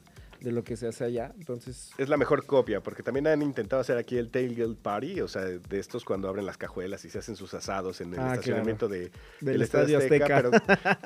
de 0.43 0.51
lo 0.51 0.63
que 0.63 0.75
se 0.75 0.87
hace 0.87 1.05
allá. 1.05 1.31
Entonces. 1.39 1.91
Es 1.97 2.09
la 2.09 2.17
mejor 2.17 2.45
copia, 2.45 2.81
porque 2.81 3.01
también 3.01 3.27
han 3.27 3.41
intentado 3.41 3.81
hacer 3.81 3.97
aquí 3.97 4.17
el 4.17 4.29
Tailgate 4.29 4.75
Party, 4.81 5.21
o 5.21 5.27
sea, 5.27 5.43
de 5.43 5.79
estos 5.79 6.03
cuando 6.03 6.27
abren 6.27 6.45
las 6.45 6.57
cajuelas 6.57 7.03
y 7.05 7.09
se 7.09 7.19
hacen 7.19 7.35
sus 7.35 7.53
asados 7.53 8.01
en 8.01 8.13
el 8.13 8.19
ah, 8.19 8.33
estacionamiento 8.33 8.89
de, 8.89 9.11
del, 9.39 9.61
Estadio 9.61 9.97
Azteca, 9.97 10.25
pero 10.27 10.51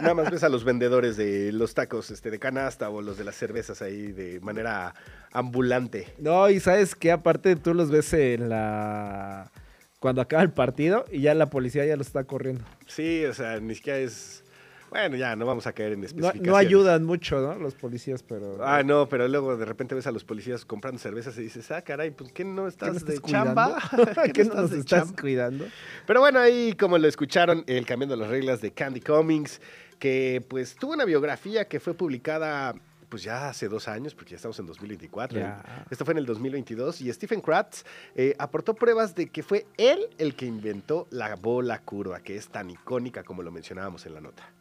nada 0.01 0.13
más 0.15 0.31
ves 0.31 0.43
a 0.43 0.49
los 0.49 0.63
vendedores 0.63 1.17
de 1.17 1.51
los 1.51 1.75
tacos 1.75 2.09
este, 2.09 2.31
de 2.31 2.39
canasta 2.39 2.89
o 2.89 3.01
los 3.01 3.17
de 3.17 3.23
las 3.23 3.35
cervezas 3.35 3.81
ahí 3.83 4.11
de 4.11 4.39
manera 4.39 4.95
ambulante. 5.31 6.07
No, 6.17 6.49
y 6.49 6.59
sabes 6.59 6.95
que 6.95 7.11
aparte 7.11 7.55
tú 7.55 7.73
los 7.73 7.91
ves 7.91 8.11
en 8.13 8.49
la. 8.49 9.51
Cuando 9.99 10.21
acaba 10.21 10.43
el 10.43 10.51
partido 10.51 11.05
y 11.11 11.21
ya 11.21 11.33
la 11.33 11.49
policía 11.49 11.85
ya 11.85 11.95
lo 11.95 12.01
está 12.01 12.23
corriendo. 12.23 12.63
Sí, 12.87 13.25
o 13.25 13.33
sea, 13.33 13.59
ni 13.59 13.75
siquiera 13.75 13.99
es 13.99 14.43
bueno, 14.89 15.15
ya 15.17 15.35
no 15.35 15.45
vamos 15.45 15.67
a 15.67 15.73
caer 15.73 15.93
en 15.93 16.03
especificaciones. 16.03 16.49
No, 16.49 16.55
ayudan 16.55 17.03
mucho, 17.03 17.39
¿no? 17.41 17.55
Los 17.55 17.75
policías, 17.75 18.23
pero. 18.23 18.57
Ah, 18.63 18.83
no, 18.83 19.09
pero 19.09 19.27
luego 19.27 19.57
de 19.57 19.65
repente 19.65 19.95
ves 19.95 20.07
a 20.07 20.11
los 20.11 20.23
policías 20.23 20.65
comprando 20.65 20.99
cervezas 20.99 21.37
y 21.37 21.41
dices, 21.41 21.69
ah, 21.71 21.81
caray, 21.81 22.11
pues 22.11 22.31
¿qué 22.31 22.45
no 22.45 22.67
estás, 22.67 23.05
de 23.05 23.19
chamba? 23.19 23.77
¿Qué, 24.33 24.45
no 24.45 24.55
nos 24.55 24.71
estás 24.71 25.11
cuidando? 25.11 25.65
Pero 26.05 26.19
bueno, 26.19 26.39
ahí 26.39 26.73
como 26.73 26.97
lo 26.97 27.07
escucharon, 27.07 27.63
el 27.67 27.85
cambiando 27.85 28.15
las 28.15 28.29
reglas 28.29 28.61
de 28.61 28.71
Candy 28.71 29.01
Cummings, 29.01 29.61
que 29.99 30.43
pues 30.47 30.75
tuvo 30.75 30.93
una 30.93 31.05
biografía 31.05 31.67
que 31.67 31.79
fue 31.79 31.93
publicada 31.93 32.75
pues 33.09 33.23
ya 33.23 33.49
hace 33.49 33.69
dos 33.69 33.87
años, 33.87 34.13
porque 34.13 34.31
ya 34.31 34.35
estamos 34.35 34.59
en 34.59 34.65
2024. 34.65 35.39
Esto 35.89 36.05
fue 36.05 36.13
en 36.13 36.17
el 36.17 36.25
2022 36.25 37.01
y 37.01 37.13
Stephen 37.13 37.41
Kratz 37.41 37.83
eh, 38.15 38.35
aportó 38.37 38.73
pruebas 38.73 39.15
de 39.15 39.29
que 39.29 39.43
fue 39.43 39.65
él 39.77 39.99
el 40.17 40.35
que 40.35 40.45
inventó 40.45 41.07
la 41.11 41.35
bola 41.35 41.79
curva, 41.79 42.19
que 42.19 42.35
es 42.35 42.49
tan 42.49 42.69
icónica 42.69 43.23
como 43.23 43.43
lo 43.43 43.51
mencionábamos 43.51 44.05
en 44.05 44.13
la 44.13 44.21
nota. 44.21 44.51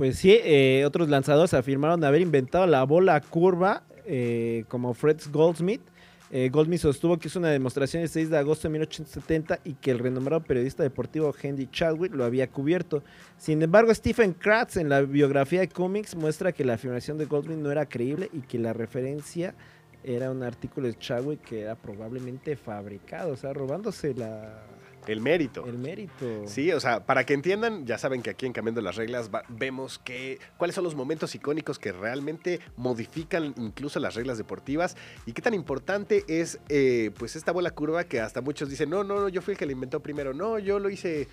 Pues 0.00 0.16
sí, 0.16 0.30
eh, 0.42 0.84
otros 0.86 1.10
lanzadores 1.10 1.52
afirmaron 1.52 2.02
haber 2.04 2.22
inventado 2.22 2.66
la 2.66 2.84
bola 2.84 3.20
curva, 3.20 3.82
eh, 4.06 4.64
como 4.68 4.94
Fred 4.94 5.20
Goldsmith, 5.30 5.82
eh, 6.30 6.48
Goldsmith 6.50 6.80
sostuvo 6.80 7.18
que 7.18 7.28
es 7.28 7.36
una 7.36 7.50
demostración 7.50 8.02
el 8.02 8.08
6 8.08 8.30
de 8.30 8.38
agosto 8.38 8.66
de 8.66 8.72
1870 8.72 9.60
y 9.62 9.74
que 9.74 9.90
el 9.90 9.98
renombrado 9.98 10.42
periodista 10.42 10.82
deportivo 10.82 11.34
Henry 11.38 11.68
Chadwick 11.70 12.14
lo 12.14 12.24
había 12.24 12.48
cubierto. 12.48 13.02
Sin 13.36 13.60
embargo, 13.60 13.94
Stephen 13.94 14.32
Kratz 14.32 14.78
en 14.78 14.88
la 14.88 15.02
biografía 15.02 15.60
de 15.60 15.68
Comics 15.68 16.14
muestra 16.14 16.52
que 16.52 16.64
la 16.64 16.72
afirmación 16.72 17.18
de 17.18 17.26
Goldsmith 17.26 17.58
no 17.58 17.70
era 17.70 17.84
creíble 17.84 18.30
y 18.32 18.40
que 18.40 18.58
la 18.58 18.72
referencia 18.72 19.54
era 20.02 20.30
un 20.30 20.42
artículo 20.42 20.86
de 20.86 20.96
Chadwick 20.96 21.42
que 21.42 21.60
era 21.60 21.74
probablemente 21.74 22.56
fabricado, 22.56 23.34
o 23.34 23.36
sea, 23.36 23.52
robándose 23.52 24.14
la, 24.14 24.64
el 25.06 25.20
mérito. 25.20 25.66
El 25.66 25.78
mérito. 25.78 26.46
Sí, 26.46 26.72
o 26.72 26.80
sea, 26.80 27.04
para 27.04 27.24
que 27.24 27.34
entiendan, 27.34 27.86
ya 27.86 27.98
saben 27.98 28.22
que 28.22 28.30
aquí 28.30 28.46
en 28.46 28.52
Cambiando 28.52 28.80
las 28.80 28.96
Reglas 28.96 29.30
vemos 29.48 29.98
que 29.98 30.38
cuáles 30.56 30.74
son 30.74 30.84
los 30.84 30.94
momentos 30.94 31.34
icónicos 31.34 31.78
que 31.78 31.92
realmente 31.92 32.60
modifican 32.76 33.54
incluso 33.56 34.00
las 34.00 34.14
reglas 34.14 34.38
deportivas 34.38 34.96
y 35.26 35.32
qué 35.32 35.42
tan 35.42 35.54
importante 35.54 36.24
es 36.28 36.60
eh, 36.68 37.10
pues 37.18 37.36
esta 37.36 37.52
bola 37.52 37.70
curva 37.70 38.04
que 38.04 38.20
hasta 38.20 38.40
muchos 38.40 38.68
dicen, 38.68 38.90
no, 38.90 39.04
no, 39.04 39.20
no, 39.20 39.28
yo 39.28 39.42
fui 39.42 39.52
el 39.52 39.58
que 39.58 39.66
la 39.66 39.72
inventó 39.72 40.00
primero, 40.00 40.34
no, 40.34 40.58
yo 40.58 40.78
lo 40.78 40.90
hice 40.90 41.28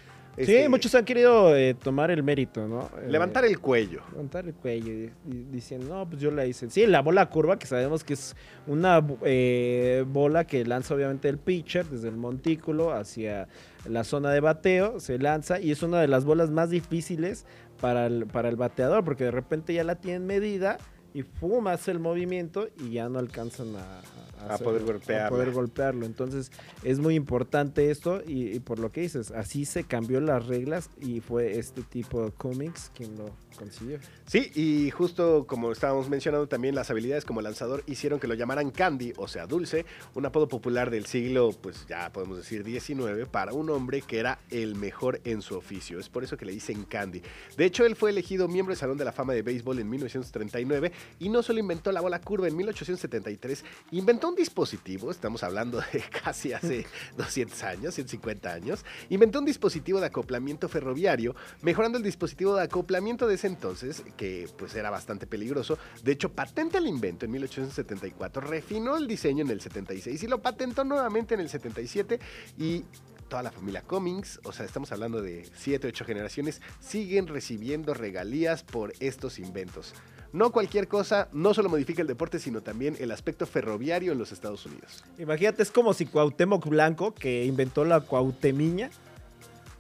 sí, 0.46 0.56
este, 0.56 0.70
muchos 0.70 0.94
han 0.96 1.06
querido 1.06 1.56
eh, 1.56 1.74
tomar 1.74 2.12
el 2.12 2.24
mérito, 2.24 2.68
¿no? 2.68 2.90
Eh, 3.02 3.10
levantar 3.10 3.46
el 3.46 3.60
cuello. 3.60 4.02
Levantar 4.12 4.46
el 4.46 4.54
cuello 4.54 4.92
y, 4.92 5.12
diciendo, 5.52 5.96
no, 5.96 6.10
pues 6.10 6.22
yo 6.22 6.32
la 6.32 6.46
hice. 6.46 6.70
Sí, 6.70 6.86
la 6.86 7.02
bola 7.02 7.30
curva, 7.30 7.58
que 7.58 7.68
sabemos 7.68 8.04
que 8.04 8.14
es 8.14 8.36
una 8.68 9.06
eh, 9.24 10.06
bola 10.08 10.46
que 10.46 10.64
lanza 10.66 10.94
obviamente 10.96 11.30
el 11.30 11.38
pitcher 11.38 11.86
desde 11.86 12.10
el 12.10 12.18
montículo 12.18 12.94
hacia 12.94 13.48
la 13.88 14.04
zona 14.04 14.32
de 14.32 14.40
bateo, 14.40 15.00
se 15.00 15.18
lanza 15.18 15.60
y 15.60 15.72
es 15.72 15.84
una 15.84 16.00
de 16.00 16.08
las 16.08 16.26
bolas 16.26 16.52
más 16.52 16.70
difíciles 16.70 17.46
para 17.80 18.08
el, 18.08 18.26
para 18.26 18.50
el 18.50 18.56
bateador, 18.56 19.04
porque 19.04 19.26
de 19.26 19.32
repente 19.32 19.74
ya 19.74 19.84
la 19.84 19.96
tienen 19.96 20.26
medida 20.26 20.78
y 21.18 21.24
fuma 21.24 21.72
hace 21.72 21.90
el 21.90 22.00
movimiento 22.00 22.70
y 22.78 22.92
ya 22.92 23.10
no 23.10 23.18
alcanzan 23.18 23.76
a, 23.76 24.54
a, 24.54 24.58
poder 24.60 24.84
golpearlo. 24.84 25.36
poder 25.36 25.52
golpearlo. 25.52 26.06
Entonces 26.06 26.52
es 26.84 27.00
muy 27.00 27.16
importante 27.16 27.90
esto 27.90 28.22
y, 28.26 28.60
por 28.60 28.78
lo 28.78 28.92
que 28.92 29.02
dices, 29.02 29.32
así 29.32 29.66
se 29.66 29.84
cambió 29.84 30.22
las 30.22 30.46
reglas 30.46 30.92
y 31.02 31.20
fue 31.20 31.58
este 31.58 31.82
tipo 31.82 32.24
de 32.24 32.32
cómics 32.32 32.92
quien 32.94 33.18
lo 33.18 33.32
consiguió. 33.58 33.98
Sí, 34.28 34.52
y 34.54 34.92
justo 34.92 35.46
como 35.48 35.72
estábamos 35.72 36.10
mencionando 36.10 36.48
también 36.48 36.76
las 36.76 36.92
habilidades 36.92 37.26
como 37.26 37.42
lanzador 37.42 37.84
hicieron 37.88 38.20
que 38.20 38.28
lo 38.28 38.36
llamaran 38.36 38.70
Candy, 38.70 39.14
o 39.18 39.28
sea, 39.28 39.48
dulce, 39.48 39.86
un 40.14 40.26
apodo 40.26 40.48
popular 40.48 40.92
del 40.92 41.08
siglo, 41.08 41.52
pues 41.62 41.86
ya 41.88 42.12
podemos 42.12 42.38
decir 42.38 42.64
19, 42.64 43.26
para 43.26 43.54
un 43.54 43.70
hombre 43.70 44.02
que 44.02 44.20
era 44.20 44.40
el 44.52 44.76
mejor 44.76 45.22
en 45.24 45.42
su 45.42 45.56
oficio. 45.56 46.00
Es 46.00 46.10
por 46.10 46.24
eso 46.24 46.38
que 46.38 46.46
le 46.46 46.52
dicen 46.52 46.84
Candy. 46.84 47.22
De 47.58 47.66
hecho, 47.66 47.86
él 47.86 47.96
fue 47.96 48.12
elegido 48.12 48.48
miembro 48.48 48.72
del 48.72 48.80
Salón 48.80 48.98
de 48.98 49.06
la 49.06 49.12
Fama 49.12 49.34
de 49.34 49.42
Béisbol 49.42 49.80
en 49.80 49.90
1939 49.90 50.92
y 51.20 51.30
no 51.30 51.44
solo 51.44 51.60
inventó 51.60 51.92
la 51.92 52.02
bola 52.02 52.20
curva 52.20 52.48
en 52.48 52.56
1873, 52.56 53.64
inventó 53.92 54.30
un 54.30 54.36
dispositivo, 54.36 55.12
estamos 55.12 55.44
hablando 55.44 55.80
de 55.80 56.04
casi 56.24 56.54
hace 56.54 56.86
200 57.18 57.64
años, 57.64 57.96
150 57.96 58.52
años, 58.52 58.86
inventó 59.10 59.40
un 59.40 59.46
dispositivo 59.46 60.00
de 60.00 60.08
acoplamiento 60.08 60.70
ferroviario, 60.70 61.36
mejorando 61.62 61.98
el 61.98 62.04
dispositivo 62.04 62.56
de 62.56 62.64
acoplamiento 62.64 63.28
de 63.28 63.36
ese 63.36 63.48
entonces, 63.48 64.04
que 64.16 64.50
pues 64.58 64.76
era 64.76 64.90
bastante 64.90 65.28
peligroso. 65.28 65.78
De 66.04 66.12
hecho, 66.12 66.32
patenta 66.32 66.78
el 66.78 66.88
invento 66.88 67.26
en 67.26 67.32
1874, 67.32 68.42
refinó 68.42 68.98
el 68.98 69.08
diseño 69.08 69.44
en 69.44 69.52
el 69.52 69.62
76 69.62 70.24
y 70.24 70.28
lo 70.28 70.42
patentó 70.42 70.84
nuevamente 70.84 71.34
en 71.34 71.42
el 71.42 71.50
77 71.50 72.20
y 72.58 72.84
toda 73.28 73.44
la 73.44 73.52
familia 73.52 73.82
Cummings, 73.82 74.40
o 74.44 74.52
sea, 74.52 74.66
estamos 74.66 74.92
hablando 74.92 75.22
de 75.22 75.48
7, 75.56 75.88
8 75.88 76.06
generaciones, 76.06 76.62
siguen 76.80 77.28
recibiendo 77.28 77.94
regalías 77.94 78.64
por 78.64 78.94
estos 79.00 79.40
inventos. 79.40 79.94
No 80.34 80.52
cualquier 80.52 80.88
cosa, 80.88 81.30
no 81.32 81.54
solo 81.54 81.70
modifica 81.70 82.02
el 82.02 82.08
deporte, 82.08 82.40
sino 82.40 82.62
también 82.62 82.96
el 83.00 83.12
aspecto 83.12 83.46
ferroviario 83.46 84.12
en 84.12 84.18
los 84.18 84.32
Estados 84.32 84.66
Unidos. 84.66 85.04
Imagínate, 85.18 85.64
es 85.64 85.72
como 85.72 85.94
si 85.94 86.06
Cuauhtémoc 86.06 86.68
Blanco, 86.68 87.14
que 87.14 87.46
inventó 87.46 87.86
la 87.86 88.02
Cuauhtemiña, 88.02 88.90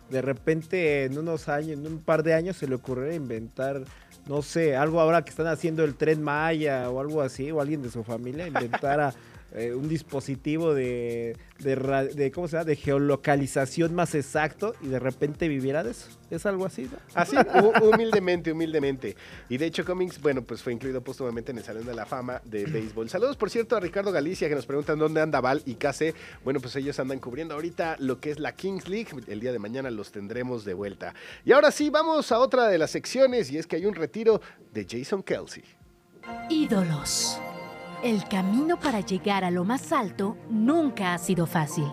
de 0.10 0.22
repente 0.22 1.04
en 1.04 1.18
unos 1.18 1.50
años, 1.50 1.72
en 1.72 1.86
un 1.86 2.00
par 2.00 2.24
de 2.24 2.34
años 2.34 2.56
se 2.58 2.68
le 2.68 2.76
ocurrió 2.76 3.14
inventar, 3.14 3.84
no 4.28 4.42
sé, 4.42 4.76
algo 4.76 5.02
ahora 5.02 5.24
que 5.24 5.32
están 5.32 5.48
haciendo 5.48 5.84
el 5.84 5.96
tren 5.96 6.24
Maya 6.24 6.90
o 6.90 7.02
algo 7.02 7.22
así, 7.22 7.52
o 7.52 7.60
alguien 7.60 7.82
de 7.82 7.90
su 7.90 8.04
familia 8.04 8.48
inventara 8.48 9.14
eh, 9.54 9.74
un 9.74 9.88
dispositivo 9.88 10.74
de, 10.74 11.38
de, 11.60 12.32
¿cómo 12.34 12.48
se 12.50 12.58
llama? 12.58 12.66
de 12.66 12.76
geolocalización 12.76 13.96
más 13.96 14.14
exacto 14.14 14.76
y 14.82 14.88
de 14.88 15.00
repente 15.00 15.48
viviera 15.48 15.84
de 15.84 15.92
eso. 15.92 16.10
¿Es 16.30 16.46
algo 16.46 16.66
así? 16.66 16.84
¿no? 16.84 16.98
Así, 17.14 17.38
humildemente, 17.82 18.52
humildemente. 18.52 19.16
Y 19.48 19.58
de 19.58 19.66
hecho, 19.66 19.86
Cummings, 19.86 20.22
bueno, 20.22 20.42
pues 20.42 20.62
fue 20.62 20.74
incluido 20.74 21.02
póstumamente 21.02 21.52
en 21.52 21.60
el 21.60 21.64
Salón 21.64 21.86
de 21.86 21.96
la 21.96 22.06
Fama 22.06 22.42
de 22.44 22.66
Béisbol. 22.66 23.10
Saludos, 23.10 23.38
por 23.38 23.50
cierto, 23.50 23.78
a 23.78 23.80
Ricardo 23.80 24.12
Galicia, 24.12 24.50
que 24.50 24.56
nos 24.56 24.66
preguntan 24.66 25.00
dónde 25.00 25.22
anda 25.22 25.40
Val 25.40 25.62
y 25.66 25.76
Case. 25.76 26.14
Bueno, 26.44 26.60
pues 26.60 26.76
ellos 26.76 27.00
andan 27.00 27.20
cubriendo 27.20 27.54
ahorita 27.54 27.96
lo 28.00 28.20
que 28.20 28.32
es 28.32 28.40
la 28.40 28.52
Kings 28.52 28.90
League. 28.90 29.10
El 29.28 29.40
día 29.40 29.54
de 29.54 29.60
mañana 29.60 29.90
los 29.92 30.12
tendremos 30.12 30.66
de 30.66 30.74
vuelta. 30.74 31.14
Y 31.46 31.54
ahora 31.54 31.72
sí, 31.72 31.90
vamos 31.90 32.34
a 32.34 32.40
otra 32.40 32.68
de 32.68 32.78
las 32.78 32.92
secciones, 32.92 33.50
y 33.50 33.58
es 33.58 33.66
que 33.66 33.78
hay 33.78 33.86
un 33.86 33.96
retiro 33.96 34.42
de 34.74 34.86
Jason 34.90 35.24
Kelsey. 35.24 35.64
Ídolos. 36.50 37.40
El 38.04 38.24
camino 38.26 38.80
para 38.80 39.00
llegar 39.00 39.44
a 39.44 39.50
lo 39.50 39.64
más 39.66 39.92
alto 39.92 40.38
nunca 40.52 41.16
ha 41.16 41.18
sido 41.18 41.48
fácil. 41.48 41.92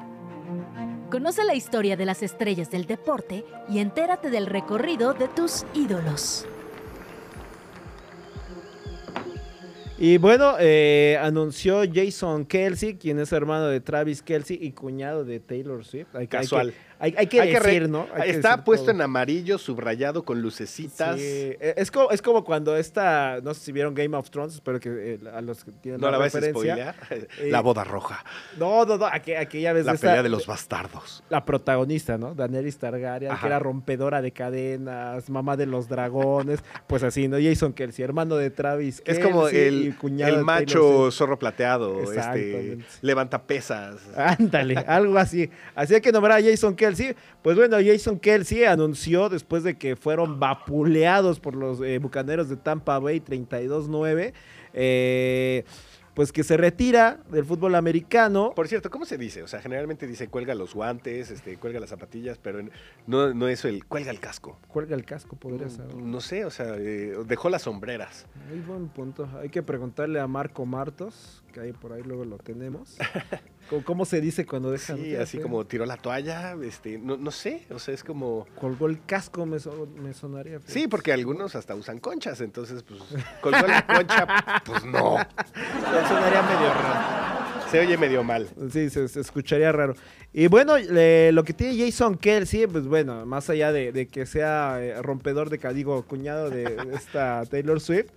Conoce 1.10 1.44
la 1.44 1.54
historia 1.54 1.96
de 1.96 2.04
las 2.04 2.22
estrellas 2.22 2.70
del 2.70 2.84
deporte 2.84 3.42
y 3.70 3.78
entérate 3.78 4.28
del 4.28 4.44
recorrido 4.44 5.14
de 5.14 5.28
tus 5.28 5.64
ídolos. 5.72 6.46
Y 9.96 10.18
bueno, 10.18 10.56
eh, 10.58 11.16
anunció 11.22 11.82
Jason 11.92 12.46
Kelsey, 12.46 12.96
quien 12.96 13.20
es 13.20 13.32
hermano 13.32 13.66
de 13.66 13.80
Travis 13.80 14.22
Kelsey 14.22 14.58
y 14.60 14.72
cuñado 14.72 15.24
de 15.24 15.38
Taylor 15.38 15.84
Swift. 15.84 16.08
Casual. 16.28 16.74
Hay, 16.98 17.26
que 17.26 17.42
decir, 17.42 17.88
¿no? 17.88 18.06
está 18.24 18.64
puesto 18.64 18.90
en 18.90 19.00
amarillo, 19.02 19.58
subrayado 19.58 20.24
con 20.24 20.40
lucecitas. 20.40 21.18
E, 21.20 21.74
es, 21.76 21.90
como, 21.90 22.10
es 22.10 22.22
como 22.22 22.44
cuando 22.44 22.76
esta, 22.76 23.40
no 23.42 23.52
sé 23.52 23.60
si 23.60 23.72
vieron 23.72 23.94
Game 23.94 24.16
of 24.16 24.30
Thrones, 24.30 24.54
espero 24.54 24.80
que 24.80 25.14
eh, 25.14 25.20
a 25.32 25.40
los 25.42 25.64
que 25.64 25.72
tienen 25.72 26.00
no 26.00 26.10
la, 26.10 26.18
referencia. 26.18 26.94
Eh, 27.10 27.50
la 27.50 27.60
boda 27.60 27.84
roja. 27.84 28.24
No, 28.58 28.84
no, 28.86 28.96
no, 28.96 29.06
aquella 29.06 29.72
vez. 29.72 29.84
La 29.84 29.94
pelea 29.94 30.22
de 30.22 30.28
los 30.28 30.46
bastardos. 30.46 31.22
La 31.28 31.44
protagonista, 31.44 32.16
¿no? 32.16 32.34
Daenerys 32.34 32.78
Targaryen, 32.78 33.32
que 33.36 33.46
era 33.46 33.58
rompedora 33.58 34.22
de 34.22 34.32
cadenas, 34.32 35.28
mamá 35.28 35.56
de 35.56 35.66
los 35.66 35.88
dragones, 35.88 36.60
pues 36.86 37.02
así, 37.02 37.28
¿no? 37.28 37.36
Jason 37.40 37.72
Kelsey, 37.74 38.04
hermano 38.04 38.36
de 38.36 38.50
Travis 38.50 39.02
Es 39.04 39.18
como 39.18 39.48
el, 39.48 39.83
cuñado 39.92 40.36
el 40.36 40.44
macho 40.44 41.10
zorro 41.10 41.38
plateado, 41.38 42.12
este, 42.12 42.78
levanta 43.02 43.42
pesas. 43.42 43.96
Ándale, 44.16 44.76
algo 44.86 45.18
así. 45.18 45.50
Así 45.74 45.94
hay 45.94 46.00
que 46.00 46.12
nombrar 46.12 46.40
a 46.40 46.42
Jason 46.42 46.74
Kelsey 46.74 47.14
pues 47.44 47.58
bueno, 47.58 47.76
Jason 47.84 48.18
Kelsey 48.18 48.64
anunció 48.64 49.28
después 49.28 49.62
de 49.64 49.76
que 49.76 49.96
fueron 49.96 50.40
vapuleados 50.40 51.40
por 51.40 51.54
los 51.54 51.78
eh, 51.82 51.98
bucaneros 51.98 52.48
de 52.48 52.56
Tampa 52.56 52.98
Bay 52.98 53.20
32-9. 53.20 54.32
Eh, 54.72 55.64
pues 56.14 56.32
que 56.32 56.44
se 56.44 56.56
retira 56.56 57.20
del 57.30 57.44
fútbol 57.44 57.74
americano. 57.74 58.52
Por 58.54 58.68
cierto, 58.68 58.90
¿cómo 58.90 59.04
se 59.04 59.18
dice? 59.18 59.42
O 59.42 59.48
sea, 59.48 59.60
generalmente 59.60 60.06
dice 60.06 60.28
cuelga 60.28 60.54
los 60.54 60.74
guantes, 60.74 61.30
este, 61.30 61.56
cuelga 61.56 61.80
las 61.80 61.90
zapatillas, 61.90 62.38
pero 62.38 62.60
no, 63.06 63.34
no 63.34 63.48
es 63.48 63.64
el 63.64 63.84
cuelga 63.84 64.10
el 64.10 64.20
casco. 64.20 64.58
Cuelga 64.68 64.94
el 64.94 65.04
casco, 65.04 65.36
podría 65.36 65.68
ser. 65.68 65.94
No 65.94 66.20
sé, 66.20 66.44
o 66.44 66.50
sea, 66.50 66.76
eh, 66.78 67.16
dejó 67.26 67.50
las 67.50 67.62
sombreras. 67.62 68.26
Muy 68.48 68.60
buen 68.60 68.88
punto. 68.88 69.28
Hay 69.40 69.48
que 69.48 69.62
preguntarle 69.62 70.20
a 70.20 70.26
Marco 70.26 70.64
Martos, 70.64 71.42
que 71.52 71.60
ahí 71.60 71.72
por 71.72 71.92
ahí 71.92 72.02
luego 72.02 72.24
lo 72.24 72.38
tenemos. 72.38 72.96
¿Cómo 73.84 74.04
se 74.04 74.20
dice 74.20 74.46
cuando 74.46 74.70
dejan? 74.70 74.98
Sí, 74.98 75.16
así 75.16 75.38
como 75.38 75.64
tiró 75.66 75.86
la 75.86 75.96
toalla, 75.96 76.54
este, 76.62 76.98
no, 76.98 77.16
no, 77.16 77.30
sé, 77.30 77.62
o 77.70 77.78
sea, 77.78 77.94
es 77.94 78.04
como... 78.04 78.46
Colgó 78.60 78.86
el 78.86 79.04
casco, 79.04 79.46
me, 79.46 79.58
me 80.00 80.12
sonaría. 80.12 80.60
Sí, 80.66 80.86
porque 80.86 81.12
algunos 81.12 81.54
hasta 81.54 81.74
usan 81.74 81.98
conchas, 81.98 82.40
entonces, 82.40 82.82
pues, 82.82 83.00
colgó 83.40 83.66
la 83.66 83.86
concha, 83.86 84.26
pues 84.64 84.84
no. 84.84 85.16
sonaría 86.08 86.42
medio 86.42 86.74
raro. 86.74 87.44
Se 87.70 87.80
oye 87.80 87.96
medio 87.96 88.22
mal. 88.22 88.48
Sí, 88.70 88.90
se, 88.90 89.04
escucharía 89.04 89.72
raro. 89.72 89.94
Y 90.32 90.46
bueno, 90.48 90.74
lo 90.78 91.44
que 91.44 91.52
tiene 91.52 91.76
Jason 91.76 92.16
Kelsey, 92.16 92.66
pues 92.66 92.86
bueno, 92.86 93.24
más 93.26 93.50
allá 93.50 93.72
de, 93.72 94.08
que 94.08 94.26
sea 94.26 94.78
eh, 94.80 95.02
rompedor 95.02 95.50
de 95.50 95.58
digo, 95.72 96.04
cuñado 96.04 96.50
de 96.50 96.76
esta 96.94 97.44
Taylor 97.46 97.80
Swift, 97.80 98.10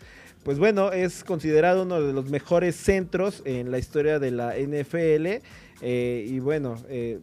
pues 0.48 0.60
bueno, 0.60 0.94
es 0.94 1.26
considerado 1.26 1.84
uno 1.84 2.00
de 2.00 2.14
los 2.14 2.30
mejores 2.30 2.78
centros 2.78 3.42
en 3.44 3.70
la 3.70 3.80
historia 3.80 4.18
de 4.18 4.32
la 4.32 4.56
NFL. 4.56 5.44
Eh, 5.82 6.26
y 6.26 6.40
bueno, 6.40 6.78
eh, 6.88 7.20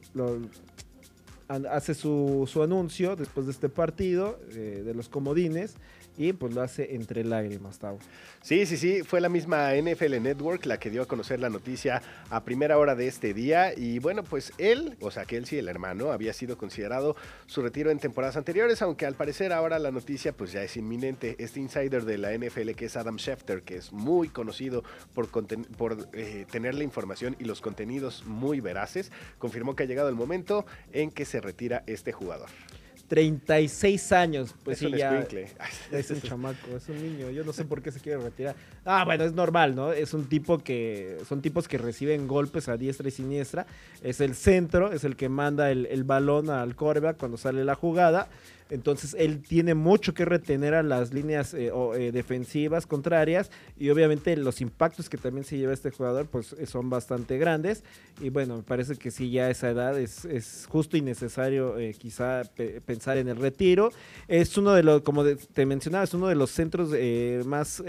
hace 1.71 1.95
su, 1.95 2.47
su, 2.47 2.63
anuncio 2.63 3.17
después 3.17 3.47
de 3.47 3.53
este 3.53 3.71
partido 3.71 4.39
eh, 4.51 4.83
de 4.85 4.93
los 4.93 5.09
comodines 5.09 5.77
y 6.17 6.33
pues 6.33 6.55
lo 6.55 6.63
hace 6.63 6.95
entre 6.95 7.25
lágrimas, 7.25 7.79
Tau. 7.79 7.99
Sí, 8.43 8.67
sí, 8.67 8.77
sí, 8.77 9.03
fue 9.03 9.21
la 9.21 9.29
misma 9.29 9.73
NFL 9.75 10.21
Network 10.21 10.67
la 10.67 10.79
que 10.79 10.91
dio 10.91 11.03
a 11.03 11.07
conocer 11.07 11.41
la 11.41 11.49
noticia 11.49 12.03
a 12.31 12.45
primera 12.45 12.79
hora 12.79 12.95
de 12.95 13.07
este 13.07 13.33
día 13.33 13.73
y 13.77 13.99
bueno, 13.99 14.23
pues 14.23 14.53
él, 14.59 14.97
o 15.01 15.11
sea, 15.11 15.25
Kelsey, 15.25 15.59
el 15.59 15.69
hermano, 15.69 16.13
había 16.13 16.33
sido 16.33 16.59
considerado 16.59 17.17
su 17.47 17.63
retiro 17.63 17.91
en 17.91 17.99
temporadas 17.99 18.37
anteriores, 18.37 18.83
aunque 18.83 19.07
al 19.07 19.15
parecer 19.15 19.53
ahora 19.53 19.79
la 19.79 19.91
noticia 19.91 20.33
pues 20.33 20.53
ya 20.53 20.63
es 20.63 20.77
inminente. 20.77 21.37
Este 21.39 21.61
insider 21.61 22.05
de 22.05 22.19
la 22.19 22.37
NFL 22.37 22.73
que 22.73 22.87
es 22.87 22.97
Adam 22.97 23.19
Schefter, 23.19 23.63
que 23.63 23.77
es 23.77 23.93
muy 23.93 24.29
conocido 24.29 24.85
por, 25.15 25.29
por 25.31 26.09
eh, 26.13 26.47
tener 26.51 26.75
la 26.75 26.85
información 26.85 27.37
y 27.39 27.45
los 27.45 27.61
contenidos 27.61 28.25
muy 28.27 28.61
veraces, 28.61 29.11
confirmó 29.39 29.75
que 29.75 29.85
ha 29.85 29.87
llegado 29.87 30.09
el 30.09 30.15
momento 30.15 30.67
en 30.93 31.11
que 31.11 31.25
se 31.25 31.41
retira 31.41 31.83
este 31.87 32.13
jugador. 32.13 32.49
36 33.15 34.11
años. 34.11 34.55
Pues 34.65 34.83
es 34.83 34.91
sí, 34.91 34.99
ya. 34.99 35.25
Es 35.93 36.11
un 36.11 36.21
chamaco, 36.21 36.77
es 36.77 36.89
un 36.89 37.01
niño. 37.01 37.31
Yo 37.31 37.45
no 37.45 37.53
sé 37.53 37.65
por 37.65 37.81
qué 37.81 37.93
se 37.93 38.01
quiere 38.01 38.21
retirar. 38.21 38.57
Ah, 38.85 39.05
bueno, 39.05 39.23
es 39.23 39.33
normal, 39.33 39.77
¿no? 39.77 39.93
Es 39.93 40.15
un 40.15 40.29
tipo 40.29 40.59
que. 40.59 41.19
Son 41.29 41.41
tipos 41.41 41.69
que 41.69 41.79
reciben 41.79 42.27
golpes 42.27 42.69
a 42.69 42.77
diestra 42.77 43.07
y 43.07 43.13
siniestra. 43.13 43.67
Es 44.03 44.21
el 44.21 44.35
centro, 44.35 44.91
es 44.93 45.05
el 45.05 45.15
que 45.15 45.29
manda 45.29 45.71
el, 45.71 45.87
el 45.87 46.03
balón 46.03 46.51
al 46.51 46.75
coreback 46.75 47.17
cuando 47.17 47.37
sale 47.37 47.65
la 47.65 47.77
jugada. 47.77 48.29
Entonces 48.71 49.15
él 49.19 49.43
tiene 49.43 49.75
mucho 49.75 50.15
que 50.15 50.25
retener 50.25 50.75
a 50.75 50.83
las 50.83 51.13
líneas 51.13 51.53
eh, 51.53 51.71
eh, 51.97 52.13
defensivas 52.13 52.87
contrarias 52.87 53.51
y 53.79 53.91
obviamente 53.91 54.35
los 54.37 54.63
impactos 54.63 55.11
que 55.11 55.19
también 55.19 55.45
se 55.45 55.59
lleva 55.59 55.75
este 55.75 55.91
jugador 55.91 56.27
pues 56.27 56.55
eh, 56.55 56.65
son 56.67 56.89
bastante 56.89 57.37
grandes 57.37 57.85
y 58.23 58.31
bueno, 58.31 58.57
me 58.57 58.63
parece 58.63 58.97
que 58.97 59.11
sí 59.11 59.31
ya 59.31 59.45
a 59.45 59.51
esa 59.51 59.69
edad 59.69 59.99
es, 59.99 60.67
justo 60.69 60.97
y 60.97 61.03
necesario 61.03 61.77
quizá 61.99 62.43
pensar 62.87 63.19
en 63.19 63.29
el 63.29 63.37
retiro. 63.37 63.93
Es 64.29 64.57
uno 64.57 64.73
de 64.73 64.83
los, 64.83 65.03
como 65.03 65.25
te 65.25 65.67
mencionaba, 65.67 66.05
es 66.05 66.15
uno 66.15 66.29
de 66.29 66.37
los 66.37 66.51
centros 66.51 66.91
más 67.45 67.83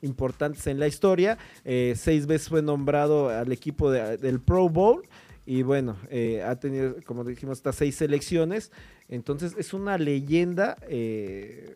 importantes 0.00 0.66
en 0.66 0.80
la 0.80 0.86
historia. 0.86 1.36
seis 1.94 2.26
veces 2.26 2.48
fue 2.48 2.62
nombrado 2.62 3.28
al 3.28 3.52
equipo 3.52 3.90
del 3.90 4.40
Pro 4.40 4.68
Bowl. 4.68 5.02
Y 5.44 5.62
bueno, 5.62 5.96
ha 6.44 6.56
tenido, 6.56 6.96
como 7.04 7.24
dijimos, 7.24 7.58
hasta 7.58 7.72
seis 7.72 7.96
selecciones. 7.96 8.70
Entonces 9.08 9.54
es 9.58 9.72
una 9.72 9.96
leyenda 9.98 10.76
eh, 10.88 11.74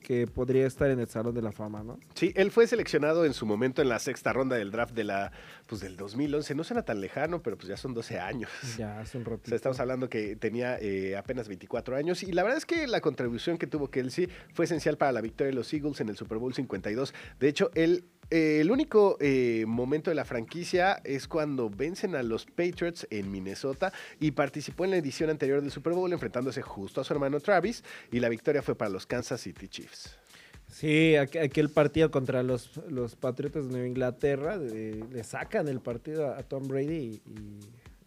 que 0.00 0.26
podría 0.26 0.66
estar 0.66 0.90
en 0.90 1.00
el 1.00 1.08
Salón 1.08 1.34
de 1.34 1.42
la 1.42 1.52
Fama, 1.52 1.82
¿no? 1.82 1.98
Sí, 2.14 2.32
él 2.34 2.50
fue 2.50 2.66
seleccionado 2.66 3.26
en 3.26 3.34
su 3.34 3.44
momento 3.44 3.82
en 3.82 3.90
la 3.90 3.98
sexta 3.98 4.32
ronda 4.32 4.56
del 4.56 4.70
draft 4.70 4.94
de 4.94 5.04
la, 5.04 5.32
pues 5.68 5.82
del 5.82 5.96
2011. 5.96 6.54
No 6.54 6.64
suena 6.64 6.82
tan 6.82 7.00
lejano, 7.00 7.42
pero 7.42 7.56
pues 7.56 7.68
ya 7.68 7.76
son 7.76 7.94
12 7.94 8.18
años. 8.18 8.50
Ya, 8.76 8.98
hace 9.00 9.18
un 9.18 9.24
ratito. 9.24 9.46
O 9.46 9.48
sea, 9.48 9.56
estamos 9.56 9.78
hablando 9.80 10.08
que 10.08 10.36
tenía 10.36 10.78
eh, 10.80 11.16
apenas 11.16 11.46
24 11.48 11.96
años 11.96 12.22
y 12.22 12.32
la 12.32 12.42
verdad 12.42 12.58
es 12.58 12.66
que 12.66 12.86
la 12.86 13.00
contribución 13.00 13.58
que 13.58 13.66
tuvo 13.66 13.90
Kelsey 13.90 14.28
fue 14.54 14.64
esencial 14.64 14.96
para 14.96 15.12
la 15.12 15.20
victoria 15.20 15.50
de 15.50 15.56
los 15.56 15.72
Eagles 15.72 16.00
en 16.00 16.08
el 16.08 16.16
Super 16.16 16.38
Bowl 16.38 16.54
52. 16.54 17.14
De 17.38 17.48
hecho, 17.48 17.70
él 17.74 18.04
eh, 18.30 18.58
el 18.60 18.70
único 18.70 19.16
eh, 19.20 19.64
momento 19.66 20.10
de 20.10 20.14
la 20.14 20.24
franquicia 20.24 21.00
es 21.04 21.26
cuando 21.26 21.70
vencen 21.70 22.14
a 22.14 22.22
los 22.22 22.44
Patriots 22.44 23.06
en 23.10 23.30
Minnesota 23.30 23.92
y 24.20 24.32
participó 24.32 24.84
en 24.84 24.90
la 24.90 24.98
edición 24.98 25.30
anterior 25.30 25.62
del 25.62 25.70
Super 25.70 25.94
Bowl 25.94 26.12
enfrentándose 26.12 26.60
justo 26.60 27.00
a 27.00 27.04
su 27.04 27.12
hermano 27.14 27.40
Travis 27.40 27.82
y 28.12 28.20
la 28.20 28.28
victoria 28.28 28.60
fue 28.60 28.74
para 28.74 28.90
los 28.90 29.06
Kansas 29.06 29.40
City 29.40 29.68
Chiefs. 29.68 30.18
Sí, 30.68 31.16
aquel 31.16 31.70
partido 31.70 32.10
contra 32.10 32.42
los, 32.42 32.76
los 32.88 33.16
Patriotas 33.16 33.66
de 33.66 33.72
Nueva 33.72 33.86
Inglaterra, 33.86 34.56
le 34.56 35.24
sacan 35.24 35.66
el 35.66 35.80
partido 35.80 36.32
a, 36.32 36.42
Tom 36.42 36.68
Brady 36.68 37.20
y 37.26 37.60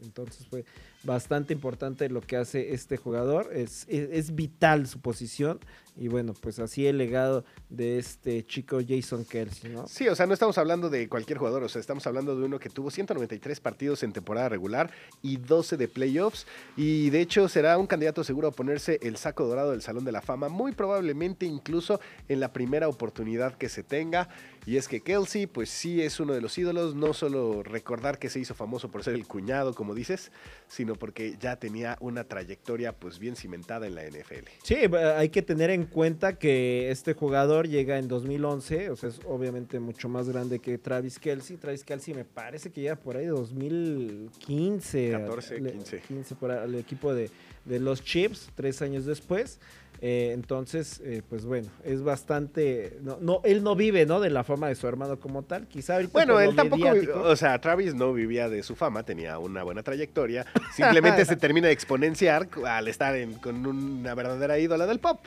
entonces 0.04 0.48
fue 0.48 0.64
bastante 1.04 1.54
importante 1.54 2.10
lo 2.10 2.22
que 2.22 2.38
hace 2.38 2.74
este 2.74 2.98
jugador. 2.98 3.50
Es, 3.54 3.86
es, 3.90 4.36
vital 4.36 4.88
su 4.88 5.00
posición. 5.00 5.60
Y 5.98 6.08
bueno, 6.08 6.34
pues 6.34 6.58
así 6.60 6.88
el 6.88 6.98
legado 6.98 7.44
de 7.70 8.00
este 8.00 8.46
chico 8.46 8.80
Jason 8.88 9.26
Kelsey, 9.26 9.72
¿no? 9.72 9.88
Sí, 9.88 10.08
o 10.08 10.16
sea, 10.16 10.26
no 10.26 10.34
estamos 10.34 10.58
hablando 10.58 10.90
de 10.90 11.10
cualquier 11.10 11.38
jugador, 11.38 11.64
o 11.64 11.70
sea, 11.70 11.82
estamos 11.82 12.08
hablando 12.08 12.34
de 12.34 12.46
uno 12.46 12.60
que 12.60 12.70
tuvo 12.70 12.90
193 12.90 13.60
partidos 13.60 14.02
en 14.04 14.14
temporada 14.14 14.48
regular 14.48 14.90
y 15.22 15.36
12 15.36 15.76
de 15.76 15.90
playoffs. 15.90 16.48
Y 16.78 17.10
de 17.10 17.20
hecho 17.20 17.50
será 17.50 17.78
un 17.78 17.88
candidato 17.88 18.24
seguro 18.24 18.48
a 18.48 18.52
ponerse 18.52 19.00
el 19.02 19.18
saco 19.18 19.46
dorado 19.46 19.72
del 19.72 19.82
Salón 19.82 20.06
de 20.06 20.14
la 20.14 20.22
Fama, 20.22 20.48
muy 20.48 20.72
probablemente 20.72 21.46
incluso 21.46 22.00
en 22.30 22.40
la 22.40 22.54
primera 22.54 22.88
oportunidad 22.88 23.56
que 23.56 23.68
se 23.68 23.84
tenga. 23.84 24.30
Y 24.66 24.78
es 24.78 24.88
que 24.88 25.02
Kelsey, 25.02 25.48
pues 25.48 25.70
sí 25.70 26.02
es 26.02 26.20
uno 26.20 26.34
de 26.34 26.42
los 26.42 26.56
ídolos, 26.58 26.94
no 26.94 27.14
solo 27.14 27.64
recordar 27.64 28.20
que 28.20 28.30
se 28.30 28.40
hizo 28.40 28.54
famoso 28.54 28.92
por 28.92 29.04
ser 29.04 29.16
el 29.16 29.26
cuñado, 29.26 29.74
como 29.74 29.96
dices, 29.96 30.32
sino 30.68 30.91
porque 30.96 31.38
ya 31.40 31.58
tenía 31.58 31.98
una 32.00 32.24
trayectoria 32.24 32.94
pues 32.94 33.20
bien 33.20 33.36
cimentada 33.36 33.88
en 33.88 33.96
la 33.96 34.04
NFL. 34.04 34.48
Sí, 34.64 34.76
hay 35.16 35.30
que 35.30 35.42
tener 35.42 35.70
en 35.70 35.86
cuenta 35.86 36.38
que 36.38 36.92
este 36.92 37.14
jugador 37.14 37.68
llega 37.68 37.98
en 37.98 38.08
2011, 38.08 38.90
o 38.90 38.96
sea, 38.96 39.10
es 39.10 39.20
obviamente 39.26 39.80
mucho 39.80 40.10
más 40.10 40.30
grande 40.30 40.60
que 40.60 40.78
Travis 40.78 41.20
Kelsey. 41.20 41.58
Travis 41.58 41.84
Kelsey 41.84 42.14
me 42.14 42.26
parece 42.26 42.72
que 42.72 42.82
llega 42.82 42.96
por 42.96 43.18
ahí 43.18 43.26
de 43.26 43.32
2015. 43.32 45.12
14, 45.12 45.62
15. 45.62 46.00
15 46.00 46.36
por 46.36 46.52
el 46.52 46.76
equipo 46.76 47.14
de, 47.14 47.30
de 47.66 47.80
los 47.80 48.04
Chips, 48.04 48.50
tres 48.56 48.82
años 48.82 49.06
después. 49.06 49.60
Eh, 50.04 50.32
entonces, 50.34 51.00
eh, 51.06 51.22
pues 51.30 51.46
bueno, 51.46 51.70
es 51.84 52.02
bastante. 52.02 52.98
No, 53.04 53.42
él 53.44 53.64
no 53.64 53.76
vive, 53.76 54.08
¿no? 54.08 54.20
De 54.20 54.32
la 54.32 54.44
fama 54.44 54.68
de 54.68 54.74
su 54.74 54.88
hermano 54.88 55.20
como 55.20 55.44
tal. 55.44 55.68
Quizá 55.68 56.00
Bueno, 56.12 56.40
él 56.40 56.56
tampoco. 56.56 56.88
O 57.24 57.36
sea, 57.36 57.62
Travis 57.62 57.94
no 57.94 58.12
vivía 58.12 58.50
de 58.50 58.64
su 58.64 58.76
fama, 58.76 59.04
tenía 59.04 59.38
una 59.38 59.62
buena 59.62 59.84
trayectoria. 59.84 60.48
Simplemente 60.76 61.24
se 61.26 61.36
termina 61.36 61.68
de 61.68 61.74
exponenciar 61.74 62.50
al 62.66 62.88
estar 62.88 63.16
con 63.42 63.64
una 63.68 64.16
verdadera 64.16 64.58
ídola 64.58 64.88
del 64.88 65.00
pop. 65.00 65.20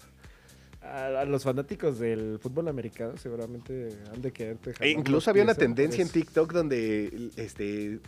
A, 0.83 1.25
los 1.25 1.45
fanáticos 1.45 2.01
del 2.01 2.41
fútbol 2.41 2.67
americano 2.67 3.17
seguramente 3.17 3.91
han 4.13 4.21
de 4.21 4.33
querer. 4.33 4.59
E 4.81 4.91
incluso 4.91 5.31
había 5.31 5.45
una 5.45 5.55
tendencia 5.55 6.03
en 6.03 6.09
TikTok 6.09 6.53
donde 6.53 7.31
este 7.37 8.01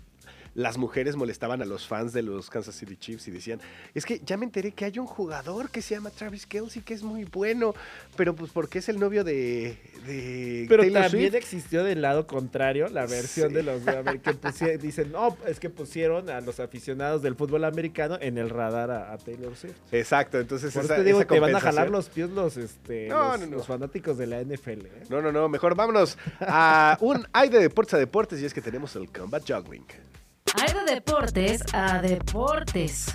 las 0.56 0.78
mujeres 0.78 1.16
molestaban 1.16 1.60
a 1.60 1.66
los 1.66 1.86
fans 1.86 2.14
de 2.14 2.22
los 2.22 2.48
Kansas 2.48 2.74
City 2.74 2.96
Chiefs 2.96 3.28
y 3.28 3.30
decían, 3.30 3.60
es 3.94 4.06
que 4.06 4.20
ya 4.24 4.38
me 4.38 4.46
enteré 4.46 4.72
que 4.72 4.86
hay 4.86 4.98
un 4.98 5.06
jugador 5.06 5.70
que 5.70 5.82
se 5.82 5.94
llama 5.94 6.10
Travis 6.10 6.46
Kelsey 6.46 6.82
que 6.82 6.94
es 6.94 7.02
muy 7.02 7.24
bueno, 7.24 7.74
pero 8.16 8.34
pues 8.34 8.50
porque 8.52 8.78
es 8.78 8.88
el 8.88 8.98
novio 8.98 9.22
de... 9.22 9.78
pero 10.68 10.90
también 10.90 11.34
existió 11.34 11.84
del 11.84 12.00
lado 12.00 12.26
contrario 12.26 12.88
la 12.88 13.06
versión 13.06 13.52
de 13.52 13.62
los 13.62 13.82
que 13.82 14.78
dicen, 14.78 15.12
no, 15.12 15.36
es 15.46 15.60
que 15.60 15.68
pusieron 15.68 16.30
a 16.30 16.40
los 16.40 16.58
aficionados 16.58 17.20
del 17.20 17.34
fútbol 17.34 17.64
americano 17.64 18.16
en 18.20 18.38
el 18.38 18.48
radar 18.48 18.90
a, 18.90 19.16
Taylor 19.18 19.54
Swift. 19.56 19.76
Exacto, 19.92 20.40
entonces 20.40 20.72
Por 20.72 20.84
esa, 20.84 20.96
te 20.96 21.04
digo 21.04 21.26
que 21.26 21.38
van 21.38 21.54
a 21.54 21.60
jalar 21.60 21.90
los 21.90 22.08
pies 22.08 22.30
los, 22.30 22.56
este, 22.56 23.08
los, 23.08 23.66
fanáticos 23.66 24.16
de 24.16 24.26
la 24.26 24.42
NFL. 24.42 24.86
¿eh? 24.86 25.02
No, 25.10 25.20
no, 25.20 25.32
no, 25.32 25.48
mejor 25.50 25.74
vámonos 25.74 26.16
a 26.40 26.96
un 27.00 27.26
hay 27.32 27.50
de 27.50 27.58
deportes 27.58 27.94
a 27.94 27.98
deportes 27.98 28.40
y 28.40 28.46
es 28.46 28.54
que 28.54 28.62
tenemos 28.62 28.96
el 28.96 29.10
Combat 29.10 29.42
Juggling. 29.46 29.84
Hay 30.54 30.72
de 30.72 30.94
deportes 30.94 31.62
a 31.74 32.00
deportes. 32.00 33.12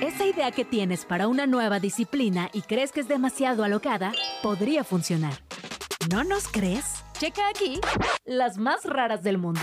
Esa 0.00 0.24
idea 0.24 0.50
que 0.50 0.64
tienes 0.64 1.04
para 1.04 1.28
una 1.28 1.46
nueva 1.46 1.78
disciplina 1.78 2.50
y 2.52 2.62
crees 2.62 2.92
que 2.92 3.00
es 3.00 3.08
demasiado 3.08 3.62
alocada, 3.62 4.12
podría 4.42 4.82
funcionar. 4.82 5.34
¿No 6.10 6.24
nos 6.24 6.48
crees? 6.48 7.04
Checa 7.18 7.48
aquí 7.48 7.80
las 8.24 8.58
más 8.58 8.84
raras 8.84 9.22
del 9.22 9.38
mundo. 9.38 9.60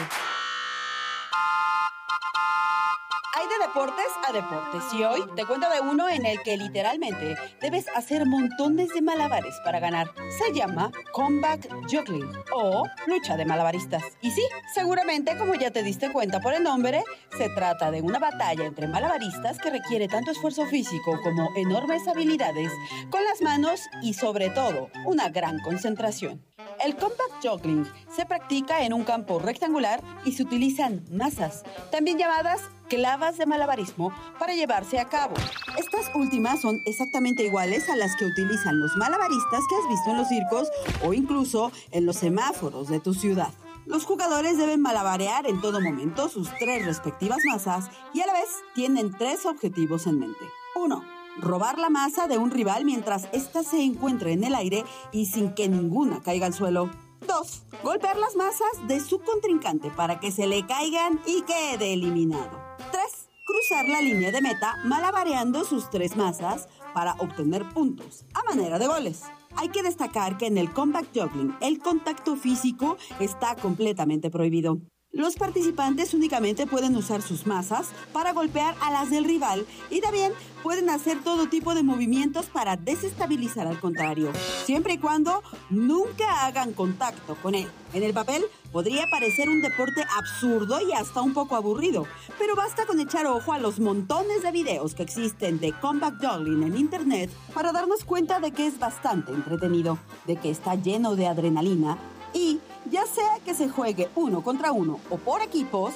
Hay 3.35 3.47
de 3.47 3.67
deportes 3.67 4.07
a 4.27 4.33
deportes 4.33 4.83
y 4.91 5.03
hoy 5.03 5.21
te 5.35 5.45
cuento 5.45 5.69
de 5.69 5.81
uno 5.81 6.09
en 6.09 6.25
el 6.25 6.41
que 6.41 6.57
literalmente 6.57 7.37
debes 7.61 7.85
hacer 7.95 8.25
montones 8.25 8.89
de 8.89 9.03
malabares 9.03 9.55
para 9.63 9.79
ganar. 9.79 10.11
Se 10.39 10.51
llama 10.51 10.91
Combat 11.11 11.63
Juggling 11.87 12.31
o 12.55 12.85
lucha 13.05 13.37
de 13.37 13.45
malabaristas. 13.45 14.03
Y 14.21 14.31
sí, 14.31 14.41
seguramente 14.73 15.37
como 15.37 15.53
ya 15.53 15.69
te 15.69 15.83
diste 15.83 16.11
cuenta 16.11 16.39
por 16.39 16.53
el 16.53 16.63
nombre, 16.63 17.03
se 17.37 17.49
trata 17.49 17.91
de 17.91 18.01
una 18.01 18.17
batalla 18.17 18.65
entre 18.65 18.87
malabaristas 18.87 19.59
que 19.59 19.69
requiere 19.69 20.07
tanto 20.07 20.31
esfuerzo 20.31 20.65
físico 20.65 21.19
como 21.23 21.49
enormes 21.55 22.07
habilidades 22.07 22.71
con 23.11 23.23
las 23.23 23.41
manos 23.41 23.81
y 24.01 24.15
sobre 24.15 24.49
todo 24.49 24.89
una 25.05 25.29
gran 25.29 25.59
concentración. 25.59 26.43
El 26.83 26.95
combat 26.95 27.29
juggling 27.43 27.85
se 28.09 28.25
practica 28.25 28.83
en 28.83 28.93
un 28.93 29.03
campo 29.03 29.37
rectangular 29.37 30.01
y 30.25 30.31
se 30.31 30.43
utilizan 30.43 31.05
masas, 31.11 31.63
también 31.91 32.17
llamadas 32.17 32.61
clavas 32.89 33.37
de 33.37 33.45
malabarismo, 33.45 34.11
para 34.37 34.55
llevarse 34.55 34.99
a 34.99 35.05
cabo. 35.05 35.35
Estas 35.77 36.13
últimas 36.13 36.59
son 36.59 36.81
exactamente 36.85 37.43
iguales 37.43 37.87
a 37.89 37.95
las 37.95 38.15
que 38.17 38.25
utilizan 38.25 38.81
los 38.81 38.97
malabaristas 38.97 39.61
que 39.69 39.75
has 39.75 39.89
visto 39.89 40.09
en 40.09 40.17
los 40.17 40.27
circos 40.27 40.67
o 41.05 41.13
incluso 41.13 41.71
en 41.91 42.05
los 42.05 42.17
semáforos 42.17 42.89
de 42.89 42.99
tu 42.99 43.13
ciudad. 43.13 43.53
Los 43.85 44.05
jugadores 44.05 44.57
deben 44.57 44.81
malabarear 44.81 45.47
en 45.47 45.61
todo 45.61 45.79
momento 45.79 46.27
sus 46.27 46.49
tres 46.59 46.85
respectivas 46.85 47.39
masas 47.45 47.89
y 48.13 48.21
a 48.21 48.27
la 48.27 48.33
vez 48.33 48.49
tienen 48.75 49.15
tres 49.17 49.45
objetivos 49.45 50.05
en 50.05 50.19
mente. 50.19 50.45
1 50.75 51.19
robar 51.41 51.79
la 51.79 51.89
masa 51.89 52.27
de 52.27 52.37
un 52.37 52.51
rival 52.51 52.85
mientras 52.85 53.29
ésta 53.31 53.63
se 53.63 53.81
encuentre 53.81 54.33
en 54.33 54.43
el 54.43 54.55
aire 54.55 54.83
y 55.11 55.27
sin 55.27 55.53
que 55.53 55.69
ninguna 55.69 56.21
caiga 56.21 56.45
al 56.45 56.53
suelo. 56.53 56.89
2. 57.27 57.63
Golpear 57.83 58.17
las 58.17 58.35
masas 58.35 58.87
de 58.87 58.99
su 58.99 59.19
contrincante 59.19 59.89
para 59.91 60.19
que 60.19 60.31
se 60.31 60.47
le 60.47 60.65
caigan 60.65 61.19
y 61.25 61.41
quede 61.43 61.93
eliminado. 61.93 62.68
3. 62.91 63.29
cruzar 63.45 63.87
la 63.87 64.01
línea 64.01 64.31
de 64.31 64.41
meta 64.41 64.77
malabareando 64.85 65.63
sus 65.65 65.89
tres 65.89 66.15
masas 66.15 66.67
para 66.93 67.13
obtener 67.19 67.67
puntos 67.69 68.25
a 68.33 68.43
manera 68.43 68.79
de 68.79 68.87
goles. 68.87 69.23
Hay 69.55 69.69
que 69.69 69.83
destacar 69.83 70.37
que 70.37 70.47
en 70.47 70.57
el 70.57 70.71
combat 70.71 71.05
juggling 71.13 71.55
el 71.61 71.79
contacto 71.79 72.35
físico 72.35 72.97
está 73.19 73.55
completamente 73.55 74.29
prohibido. 74.29 74.79
Los 75.11 75.37
participantes 75.37 76.13
únicamente 76.13 76.67
pueden 76.67 76.95
usar 76.95 77.23
sus 77.23 77.47
masas 77.47 77.87
para 78.13 78.31
golpear 78.31 78.75
a 78.79 78.91
las 78.91 79.09
del 79.09 79.25
rival 79.25 79.65
y 79.89 80.01
también 80.01 80.31
pueden 80.61 80.87
hacer 80.91 81.23
todo 81.23 81.47
tipo 81.47 81.73
de 81.73 81.81
movimientos 81.81 82.45
para 82.45 82.75
desestabilizar 82.75 83.65
al 83.65 83.79
contrario, 83.79 84.31
siempre 84.65 84.93
y 84.93 84.97
cuando 84.99 85.41
nunca 85.71 86.45
hagan 86.45 86.73
contacto 86.73 87.35
con 87.41 87.55
él. 87.55 87.67
En 87.93 88.03
el 88.03 88.13
papel 88.13 88.45
podría 88.71 89.03
parecer 89.09 89.49
un 89.49 89.63
deporte 89.63 90.05
absurdo 90.15 90.79
y 90.79 90.93
hasta 90.93 91.23
un 91.23 91.33
poco 91.33 91.55
aburrido, 91.55 92.05
pero 92.37 92.55
basta 92.55 92.85
con 92.85 92.99
echar 92.99 93.25
ojo 93.25 93.51
a 93.51 93.57
los 93.57 93.79
montones 93.79 94.43
de 94.43 94.51
videos 94.51 94.93
que 94.93 95.03
existen 95.03 95.59
de 95.59 95.73
combat 95.73 96.13
juggling 96.21 96.61
en 96.61 96.77
internet 96.77 97.31
para 97.55 97.71
darnos 97.71 98.03
cuenta 98.03 98.39
de 98.39 98.51
que 98.51 98.67
es 98.67 98.77
bastante 98.77 99.31
entretenido, 99.31 99.97
de 100.27 100.35
que 100.35 100.51
está 100.51 100.75
lleno 100.75 101.15
de 101.15 101.25
adrenalina 101.25 101.97
y 102.33 102.59
ya 102.89 103.05
sea 103.05 103.39
que 103.45 103.53
se 103.53 103.69
juegue 103.69 104.09
uno 104.15 104.41
contra 104.41 104.71
uno 104.71 104.99
o 105.09 105.17
por 105.17 105.41
equipos, 105.41 105.93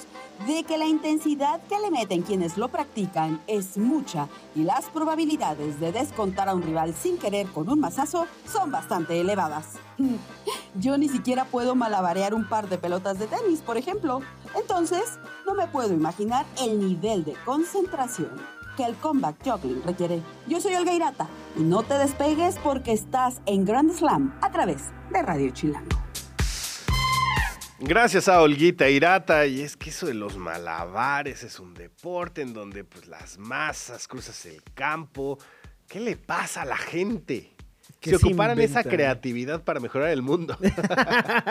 de 0.48 0.64
que 0.64 0.78
la 0.78 0.86
intensidad 0.86 1.62
que 1.70 1.80
le 1.80 1.92
meten 1.92 2.24
quienes 2.24 2.58
lo 2.58 2.68
practican 2.68 3.42
es 3.48 3.78
mucha 3.78 4.28
y 4.56 4.64
las 4.64 4.86
probabilidades 4.86 5.80
de 5.80 5.92
descontar 5.92 6.50
a 6.50 6.56
un 6.56 6.64
rival 6.64 6.94
sin 6.94 7.18
querer 7.18 7.48
con 7.48 7.70
un 7.70 7.80
mazazo 7.80 8.26
son 8.52 8.72
bastante 8.72 9.20
elevadas. 9.20 9.74
Yo 10.76 10.98
ni 10.98 11.08
siquiera 11.08 11.46
puedo 11.46 11.76
malabarear 11.76 12.34
un 12.34 12.50
par 12.50 12.68
de 12.68 12.78
pelotas 12.78 13.20
de 13.20 13.28
tenis, 13.28 13.62
por 13.62 13.78
ejemplo. 13.78 14.22
Entonces, 14.56 15.20
no 15.46 15.54
me 15.54 15.68
puedo 15.68 15.94
imaginar 15.94 16.46
el 16.62 16.80
nivel 16.80 17.24
de 17.24 17.36
concentración 17.46 18.32
que 18.76 18.84
el 18.84 18.96
combat 18.96 19.36
juggling 19.44 19.84
requiere. 19.84 20.22
Yo 20.48 20.60
soy 20.60 20.74
Olga 20.76 20.94
Irata 20.94 21.28
y 21.56 21.62
no 21.62 21.84
te 21.84 21.94
despegues 21.94 22.58
porque 22.64 22.92
estás 22.92 23.40
en 23.46 23.66
Grand 23.66 23.92
Slam 23.92 24.36
a 24.42 24.52
través 24.52 24.86
de 25.12 25.22
Radio 25.22 25.52
Chilango. 25.52 26.03
Gracias 27.86 28.30
a 28.30 28.42
Olguita 28.42 28.90
Irata. 28.90 29.46
Y 29.46 29.62
es 29.62 29.76
que 29.76 29.90
eso 29.90 30.06
de 30.06 30.14
los 30.14 30.38
malabares 30.38 31.44
es 31.44 31.60
un 31.60 31.74
deporte 31.74 32.42
en 32.42 32.54
donde 32.54 32.86
pues 32.86 33.08
las 33.08 33.38
masas, 33.38 34.08
cruzas 34.08 34.46
el 34.46 34.64
campo. 34.74 35.38
¿Qué 35.88 36.00
le 36.00 36.16
pasa 36.16 36.62
a 36.62 36.66
la 36.66 36.78
gente? 36.78 37.52
¿Qué 38.00 38.12
Si 38.12 38.18
se 38.18 38.26
ocuparan 38.26 38.60
esa 38.60 38.84
creatividad 38.84 39.64
para 39.64 39.82
mejorar 39.82 40.10
el 40.10 40.22
mundo. 40.22 40.58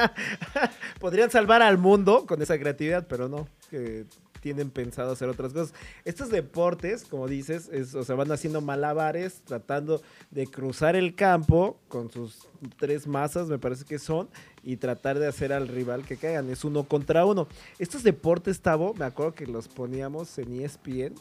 Podrían 1.00 1.30
salvar 1.30 1.60
al 1.60 1.76
mundo 1.76 2.24
con 2.26 2.40
esa 2.40 2.58
creatividad, 2.58 3.06
pero 3.06 3.28
no. 3.28 3.46
que 3.70 4.06
tienen 4.42 4.70
pensado 4.70 5.12
hacer 5.12 5.28
otras 5.28 5.52
cosas. 5.52 5.72
Estos 6.04 6.28
deportes, 6.28 7.04
como 7.04 7.28
dices, 7.28 7.70
es, 7.72 7.94
o 7.94 8.02
sea, 8.02 8.16
van 8.16 8.30
haciendo 8.32 8.60
malabares, 8.60 9.40
tratando 9.44 10.02
de 10.32 10.48
cruzar 10.48 10.96
el 10.96 11.14
campo 11.14 11.78
con 11.86 12.10
sus 12.10 12.48
tres 12.76 13.06
masas, 13.06 13.46
me 13.48 13.58
parece 13.58 13.84
que 13.84 14.00
son, 14.00 14.28
y 14.64 14.76
tratar 14.78 15.20
de 15.20 15.28
hacer 15.28 15.52
al 15.52 15.68
rival 15.68 16.04
que 16.04 16.16
caigan. 16.16 16.50
Es 16.50 16.64
uno 16.64 16.82
contra 16.84 17.24
uno. 17.24 17.46
Estos 17.78 18.02
deportes, 18.02 18.60
Tavo, 18.60 18.94
me 18.94 19.04
acuerdo 19.04 19.32
que 19.32 19.46
los 19.46 19.68
poníamos 19.68 20.36
en 20.38 20.60
ESPN 20.60 21.14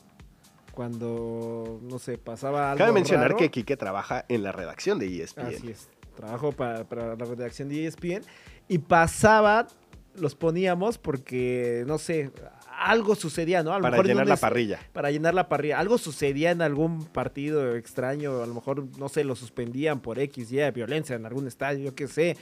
cuando, 0.74 1.80
no 1.84 2.00
sé, 2.00 2.18
pasaba 2.18 2.72
algo 2.72 2.80
Cabe 2.80 2.92
mencionar 2.92 3.28
raro. 3.28 3.38
que 3.38 3.52
Quique 3.52 3.78
trabaja 3.78 4.26
en 4.30 4.42
la 4.42 4.52
redacción 4.52 4.98
de 4.98 5.22
ESPN. 5.22 5.46
Así 5.46 5.70
es. 5.70 5.90
Trabajo 6.16 6.54
para, 6.54 6.86
para 6.86 7.16
la 7.16 7.26
redacción 7.26 7.70
de 7.70 7.86
ESPN. 7.86 8.24
Y 8.68 8.80
pasaba, 8.80 9.68
los 10.16 10.34
poníamos 10.34 10.98
porque, 10.98 11.84
no 11.88 11.98
sé, 12.00 12.32
algo 12.78 13.16
sucedía, 13.16 13.64
¿no? 13.64 13.74
A 13.74 13.78
lo 13.78 13.84
Para 13.84 13.92
mejor 13.92 14.08
llenar 14.08 14.28
la 14.28 14.38
parrilla. 14.38 14.80
Para 14.94 15.12
llenar 15.12 15.34
la 15.34 15.48
parrilla. 15.50 15.80
Algo 15.80 15.98
sucedía 15.98 16.52
en 16.52 16.62
algún 16.62 17.06
partido 17.06 17.76
extraño. 17.76 18.42
A 18.42 18.46
lo 18.48 18.54
mejor, 18.54 18.86
no 18.98 19.10
sé, 19.10 19.24
lo 19.24 19.36
suspendían 19.36 20.00
por 20.00 20.20
X, 20.20 20.52
Y, 20.52 20.72
violencia 20.72 21.16
en 21.16 21.26
algún 21.26 21.48
estadio, 21.48 21.86
yo 21.86 21.96
qué 21.96 22.08
sé. 22.08 22.38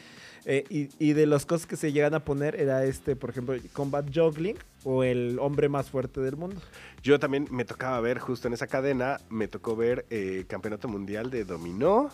Eh, 0.45 0.63
y, 0.69 0.89
y 0.99 1.13
de 1.13 1.25
las 1.25 1.45
cosas 1.45 1.67
que 1.67 1.75
se 1.75 1.91
llegan 1.91 2.13
a 2.13 2.23
poner 2.23 2.55
era 2.55 2.85
este, 2.85 3.15
por 3.15 3.29
ejemplo, 3.29 3.55
Combat 3.73 4.05
Juggling 4.13 4.57
o 4.85 5.03
el 5.03 5.37
hombre 5.39 5.67
más 5.67 5.89
fuerte 5.89 6.21
del 6.21 6.37
mundo. 6.37 6.61
Yo 7.03 7.19
también 7.19 7.47
me 7.51 7.65
tocaba 7.65 7.99
ver, 7.99 8.19
justo 8.19 8.47
en 8.47 8.53
esa 8.53 8.67
cadena, 8.67 9.19
me 9.29 9.47
tocó 9.47 9.75
ver 9.75 10.05
eh, 10.09 10.45
Campeonato 10.47 10.87
Mundial 10.87 11.29
de 11.29 11.43
Dominó. 11.43 12.09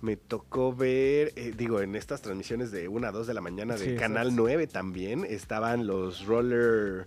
Me 0.00 0.16
tocó 0.16 0.74
ver, 0.74 1.32
eh, 1.36 1.52
digo, 1.56 1.80
en 1.80 1.94
estas 1.94 2.22
transmisiones 2.22 2.72
de 2.72 2.88
1 2.88 3.06
a 3.06 3.12
2 3.12 3.24
de 3.28 3.34
la 3.34 3.40
mañana 3.40 3.76
de 3.76 3.90
Sí, 3.90 3.94
Canal 3.94 4.28
exacto. 4.28 4.42
9 4.42 4.66
también 4.66 5.24
estaban 5.24 5.86
los 5.86 6.26
roller, 6.26 7.06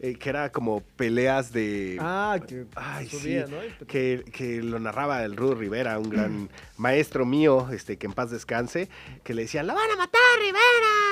eh, 0.00 0.14
que 0.14 0.28
era 0.28 0.52
como 0.52 0.82
peleas 0.96 1.52
de... 1.52 1.96
Ah, 2.00 2.38
que 2.46 2.66
Ay, 2.74 3.08
subía, 3.08 3.46
sí, 3.46 3.52
¿no? 3.52 3.86
que, 3.86 4.24
que 4.32 4.62
lo 4.62 4.78
narraba 4.78 5.24
el 5.24 5.36
Rudo 5.36 5.54
Rivera, 5.54 5.98
un 5.98 6.10
gran 6.10 6.50
maestro 6.76 7.24
mío, 7.24 7.68
este, 7.72 7.96
que 7.96 8.06
en 8.06 8.12
paz 8.12 8.30
descanse, 8.30 8.88
que 9.24 9.34
le 9.34 9.42
decían, 9.42 9.66
¡la 9.66 9.74
van 9.74 9.90
a 9.90 9.96
matar, 9.96 10.20
Rivera! 10.40 11.06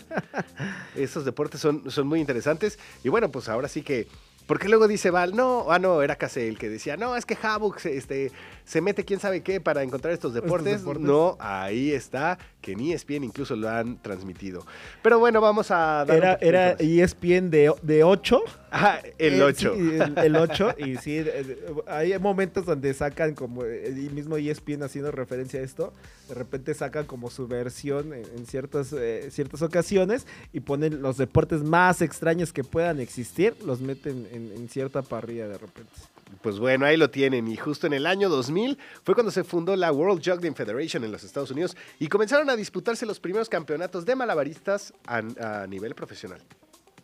Esos 0.94 1.24
deportes 1.24 1.60
son, 1.60 1.90
son 1.90 2.06
muy 2.06 2.20
interesantes. 2.20 2.78
Y 3.02 3.08
bueno, 3.08 3.30
pues 3.30 3.48
ahora 3.48 3.68
sí 3.68 3.82
que. 3.82 4.06
Porque 4.46 4.68
luego 4.68 4.88
dice 4.88 5.10
Val, 5.10 5.36
no, 5.36 5.66
ah, 5.70 5.78
no, 5.78 6.02
era 6.02 6.16
Case 6.16 6.48
el 6.48 6.58
que 6.58 6.68
decía, 6.68 6.96
no, 6.96 7.16
es 7.16 7.24
que 7.24 7.38
Havok 7.40 7.86
este, 7.86 8.32
se 8.64 8.80
mete 8.80 9.04
quién 9.04 9.20
sabe 9.20 9.42
qué 9.42 9.60
para 9.60 9.82
encontrar 9.82 10.12
estos 10.12 10.34
deportes. 10.34 10.80
deportes. 10.80 11.04
No, 11.06 11.36
ahí 11.40 11.92
está, 11.92 12.38
que 12.60 12.74
ni 12.76 12.92
ESPN 12.92 13.24
incluso 13.24 13.56
lo 13.56 13.68
han 13.68 14.00
transmitido. 14.02 14.64
Pero 15.02 15.18
bueno, 15.18 15.40
vamos 15.40 15.70
a 15.70 16.04
dar. 16.06 16.16
Era, 16.16 16.38
era. 16.40 16.70
ESPN 16.78 17.50
de, 17.50 17.72
de 17.82 18.04
8. 18.04 18.40
Ah, 18.70 19.00
el 19.18 19.34
Eh, 19.34 19.42
8. 19.42 19.74
sí, 19.74 19.80
el, 19.98 20.18
el 20.18 20.36
8. 20.36 20.74
y 20.78 20.96
sí, 20.96 21.16
eh, 21.18 21.24
eh, 21.26 21.74
hay 21.86 22.18
momentos 22.18 22.64
donde 22.64 22.94
sacan 22.94 23.34
como 23.34 23.64
eh, 23.64 23.86
el 23.86 24.10
mismo 24.12 24.36
ESPN 24.36 24.82
haciendo 24.84 25.10
referencia 25.10 25.60
a 25.60 25.62
esto. 25.62 25.92
De 26.28 26.34
repente 26.34 26.72
sacan 26.72 27.04
como 27.04 27.28
su 27.30 27.46
versión 27.48 28.14
en, 28.14 28.24
en 28.36 28.46
ciertas, 28.46 28.92
eh, 28.92 29.28
ciertas 29.30 29.60
ocasiones 29.60 30.26
y 30.52 30.60
ponen 30.60 31.02
los 31.02 31.18
deportes 31.18 31.62
más 31.62 32.00
extraños 32.00 32.52
que 32.52 32.64
puedan 32.64 33.00
existir, 33.00 33.54
los 33.66 33.80
meten 33.80 34.26
en, 34.32 34.52
en 34.52 34.68
cierta 34.68 35.02
parrilla 35.02 35.48
de 35.48 35.58
repente. 35.58 35.90
Pues 36.40 36.58
bueno, 36.58 36.86
ahí 36.86 36.96
lo 36.96 37.10
tienen. 37.10 37.48
Y 37.48 37.56
justo 37.56 37.86
en 37.86 37.92
el 37.92 38.06
año 38.06 38.28
2000 38.28 38.78
fue 39.04 39.14
cuando 39.14 39.30
se 39.30 39.44
fundó 39.44 39.76
la 39.76 39.92
World 39.92 40.22
Juggling 40.24 40.54
Federation 40.54 41.04
en 41.04 41.12
los 41.12 41.24
Estados 41.24 41.50
Unidos 41.50 41.76
y 41.98 42.08
comenzaron 42.08 42.48
a 42.50 42.56
disputarse 42.56 43.06
los 43.06 43.20
primeros 43.20 43.48
campeonatos 43.48 44.04
de 44.04 44.16
malabaristas 44.16 44.92
a, 45.06 45.66
nivel 45.68 45.94
profesional. 45.94 46.40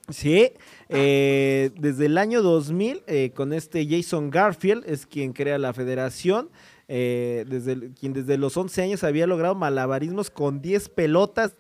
Sí, 0.09 0.53
eh, 0.89 1.71
desde 1.79 2.07
el 2.07 2.17
año 2.17 2.43
2000, 2.43 3.03
eh, 3.07 3.31
con 3.35 3.53
este 3.53 3.87
Jason 3.87 4.31
Garfield, 4.31 4.85
es 4.87 5.05
quien 5.05 5.35
crea 5.35 5.59
la 5.59 5.75
federación, 5.75 6.49
eh, 6.89 7.45
desde 7.47 7.93
quien 7.93 8.15
desde 8.15 8.39
los 8.39 8.57
11 8.57 8.83
años 8.83 9.05
había 9.05 9.27
logrado 9.27 9.55
malabarismos 9.55 10.31
con 10.31 10.63
10 10.63 10.89
pelotas, 10.89 11.55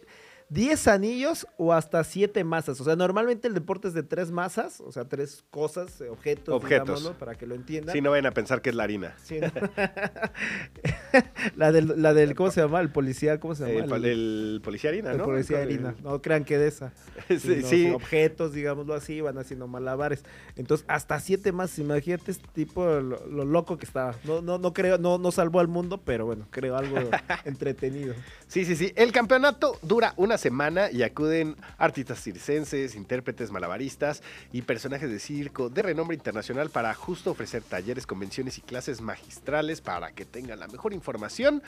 10 0.51 0.89
anillos 0.89 1.47
o 1.59 1.73
hasta 1.75 2.03
7 2.03 2.43
masas. 2.45 2.81
O 2.81 2.85
sea, 2.85 2.97
normalmente 2.97 3.49
el 3.49 3.55
deporte 3.55 3.89
es 3.89 3.95
de 3.95 4.03
3 4.03 4.31
masas, 4.31 4.81
o 4.81 4.91
sea, 4.93 5.05
3 5.07 5.45
cosas, 5.51 6.01
eh, 6.01 6.09
objetos, 6.09 6.55
Objetos. 6.55 6.87
digámoslo, 6.89 7.19
para 7.19 7.35
que 7.37 7.47
lo 7.47 7.55
entiendan. 7.55 7.95
Si 7.95 8.01
no 8.01 8.11
vayan 8.11 8.27
a 8.27 8.31
pensar 8.33 8.63
que 8.63 8.71
es 8.71 8.75
la 8.77 8.85
harina. 8.85 9.15
Sí, 9.23 9.39
¿no? 9.41 9.49
la, 11.57 11.73
del, 11.73 12.01
la 12.01 12.15
del, 12.15 12.35
¿cómo 12.35 12.51
se 12.51 12.61
llama? 12.63 12.81
El 12.81 12.91
policía, 12.91 13.39
¿cómo 13.41 13.55
se 13.55 13.81
llama? 13.81 13.97
El, 13.97 14.05
el 14.05 14.61
policía 14.65 14.91
harina, 14.91 15.11
El 15.13 15.19
¿no? 15.19 15.25
policía 15.25 15.59
El- 15.63 15.69
harina. 15.69 15.95
No 16.03 16.23
crean 16.23 16.45
que 16.45 16.59
de 16.59 16.69
esa. 16.69 16.93
Sí, 17.29 17.63
sí. 17.63 17.91
Objetos, 17.91 18.53
digámoslo 18.53 18.95
así, 18.95 19.21
van 19.21 19.37
haciendo 19.39 19.67
malabares. 19.69 20.25
Entonces, 20.57 20.85
hasta 20.89 21.21
siete 21.21 21.53
más. 21.53 21.79
Imagínate 21.79 22.31
este 22.31 22.47
tipo, 22.55 22.85
lo, 22.87 23.27
lo 23.27 23.45
loco 23.45 23.77
que 23.77 23.85
estaba. 23.85 24.15
No, 24.25 24.41
no, 24.41 24.59
no 24.59 24.73
creo, 24.73 24.99
no, 24.99 25.19
no 25.19 25.31
salvó 25.31 25.61
al 25.61 25.69
mundo, 25.69 26.01
pero 26.05 26.25
bueno, 26.27 26.47
creo 26.51 26.77
algo 26.77 26.97
entretenido. 27.45 28.15
Sí, 28.47 28.65
sí, 28.65 28.77
sí. 28.77 28.93
El 28.97 29.13
campeonato 29.13 29.79
dura 29.83 30.15
una 30.17 30.38
semana 30.39 30.91
y 30.91 31.03
acuden 31.03 31.57
artistas 31.77 32.23
circenses, 32.23 32.95
intérpretes 32.95 33.51
malabaristas 33.51 34.23
y 34.53 34.63
personajes 34.63 35.11
de 35.11 35.19
circo 35.19 35.69
de 35.69 35.83
renombre 35.83 36.17
internacional 36.17 36.71
para 36.71 36.95
justo 36.95 37.31
ofrecer 37.31 37.63
talleres, 37.63 38.07
convenciones 38.07 38.59
y 38.59 38.63
clases 38.63 39.01
magistrales 39.01 39.81
para 39.81 40.13
que 40.13 40.25
tengan 40.25 40.61
la 40.61 40.69
mejor 40.69 40.93
información 40.95 41.63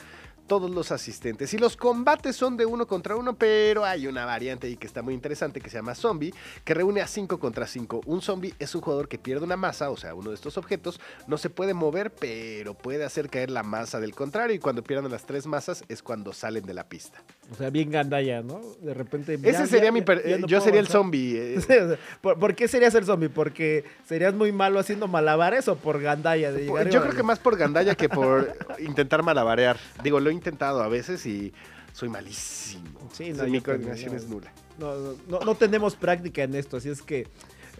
todos 0.47 0.69
los 0.69 0.91
asistentes. 0.91 1.53
Y 1.53 1.57
los 1.57 1.77
combates 1.77 2.35
son 2.35 2.57
de 2.57 2.65
uno 2.65 2.85
contra 2.87 3.15
uno, 3.15 3.35
pero 3.35 3.85
hay 3.85 4.07
una 4.07 4.25
variante 4.25 4.67
ahí 4.67 4.75
que 4.75 4.87
está 4.87 5.01
muy 5.01 5.13
interesante 5.13 5.61
que 5.61 5.69
se 5.69 5.77
llama 5.77 5.95
zombie, 5.95 6.33
que 6.65 6.73
reúne 6.73 7.01
a 7.01 7.07
cinco 7.07 7.39
contra 7.39 7.67
cinco. 7.67 8.01
Un 8.05 8.21
zombie 8.21 8.53
es 8.59 8.75
un 8.75 8.81
jugador 8.81 9.07
que 9.07 9.17
pierde 9.17 9.45
una 9.45 9.55
masa, 9.55 9.89
o 9.89 9.97
sea, 9.97 10.13
uno 10.13 10.29
de 10.29 10.35
estos 10.35 10.57
objetos, 10.57 10.99
no 11.27 11.37
se 11.37 11.49
puede 11.49 11.73
mover, 11.73 12.11
pero 12.11 12.73
puede 12.73 13.05
hacer 13.05 13.29
caer 13.29 13.49
la 13.49 13.63
masa 13.63 13.99
del 13.99 14.13
contrario. 14.13 14.55
Y 14.55 14.59
cuando 14.59 14.83
pierdan 14.83 15.11
las 15.11 15.25
tres 15.25 15.47
masas 15.47 15.83
es 15.87 16.03
cuando 16.03 16.33
salen 16.33 16.65
de 16.65 16.73
la 16.73 16.87
pista. 16.89 17.21
O 17.51 17.55
sea, 17.55 17.69
bien 17.69 17.89
gandalla, 17.89 18.41
¿no? 18.41 18.60
De 18.81 18.93
repente. 18.93 19.37
ya- 19.39 19.49
Ese 19.49 19.67
sería 19.67 19.85
ya- 19.85 19.91
mi. 19.91 20.01
ya- 20.01 20.37
no 20.39 20.47
yo 20.47 20.61
sería 20.61 20.79
el 20.79 20.87
zombie. 20.87 21.37
eh. 21.37 21.97
¿por, 22.21 22.39
por 22.39 22.55
qué 22.55 22.67
serías 22.67 22.93
el 22.95 23.05
zombie? 23.05 23.29
¿Porque 23.29 23.83
serías 24.07 24.33
muy 24.33 24.51
malo 24.51 24.79
haciendo 24.79 25.07
malabares 25.07 25.67
o 25.67 25.75
por 25.75 26.01
gandalla? 26.01 26.51
De 26.51 26.65
Yo 26.65 27.01
creo 27.01 27.15
que 27.15 27.23
más 27.23 27.39
por 27.39 27.57
gandalla 27.57 27.95
que 27.95 28.09
por 28.09 28.53
intentar 28.79 29.23
malabarear. 29.23 29.77
Digo, 30.03 30.19
lo 30.19 30.29
he 30.29 30.33
intentado 30.33 30.81
a 30.81 30.87
veces 30.87 31.25
y 31.25 31.53
soy 31.93 32.09
malísimo. 32.09 32.83
Sí, 33.13 33.31
O 33.31 33.35
sea, 33.35 33.45
mi 33.45 33.61
coordinación 33.61 34.11
no. 34.13 34.17
es 34.17 34.27
nula. 34.27 34.51
No, 34.79 34.95
no, 35.27 35.39
no 35.41 35.55
tenemos 35.55 35.95
práctica 35.95 36.41
en 36.43 36.55
esto, 36.55 36.77
así 36.77 36.89
es 36.89 37.01
que 37.01 37.27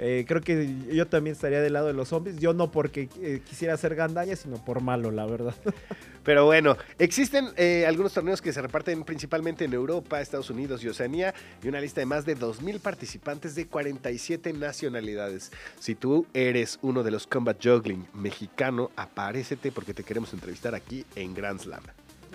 Eh, 0.03 0.25
creo 0.27 0.41
que 0.41 0.67
yo 0.91 1.05
también 1.07 1.35
estaría 1.35 1.61
del 1.61 1.73
lado 1.73 1.85
de 1.85 1.93
los 1.93 2.07
zombies. 2.07 2.37
Yo 2.37 2.53
no 2.53 2.71
porque 2.71 3.07
eh, 3.21 3.39
quisiera 3.47 3.75
hacer 3.75 3.93
gandaña, 3.93 4.35
sino 4.35 4.57
por 4.57 4.81
malo, 4.81 5.11
la 5.11 5.27
verdad. 5.27 5.53
Pero 6.23 6.45
bueno, 6.45 6.75
existen 6.97 7.49
eh, 7.55 7.85
algunos 7.87 8.11
torneos 8.11 8.41
que 8.41 8.51
se 8.51 8.63
reparten 8.63 9.03
principalmente 9.03 9.65
en 9.65 9.73
Europa, 9.73 10.19
Estados 10.19 10.49
Unidos 10.49 10.83
y 10.83 10.87
Oceanía 10.87 11.35
y 11.63 11.67
una 11.67 11.79
lista 11.79 12.01
de 12.01 12.07
más 12.07 12.25
de 12.25 12.35
2.000 12.35 12.79
participantes 12.79 13.53
de 13.53 13.67
47 13.67 14.53
nacionalidades. 14.53 15.51
Si 15.79 15.93
tú 15.93 16.25
eres 16.33 16.79
uno 16.81 17.03
de 17.03 17.11
los 17.11 17.27
Combat 17.27 17.63
Juggling 17.63 18.07
mexicano, 18.15 18.89
apárecete 18.95 19.71
porque 19.71 19.93
te 19.93 20.03
queremos 20.03 20.33
entrevistar 20.33 20.73
aquí 20.73 21.05
en 21.15 21.35
Grand 21.35 21.59
Slam. 21.59 21.83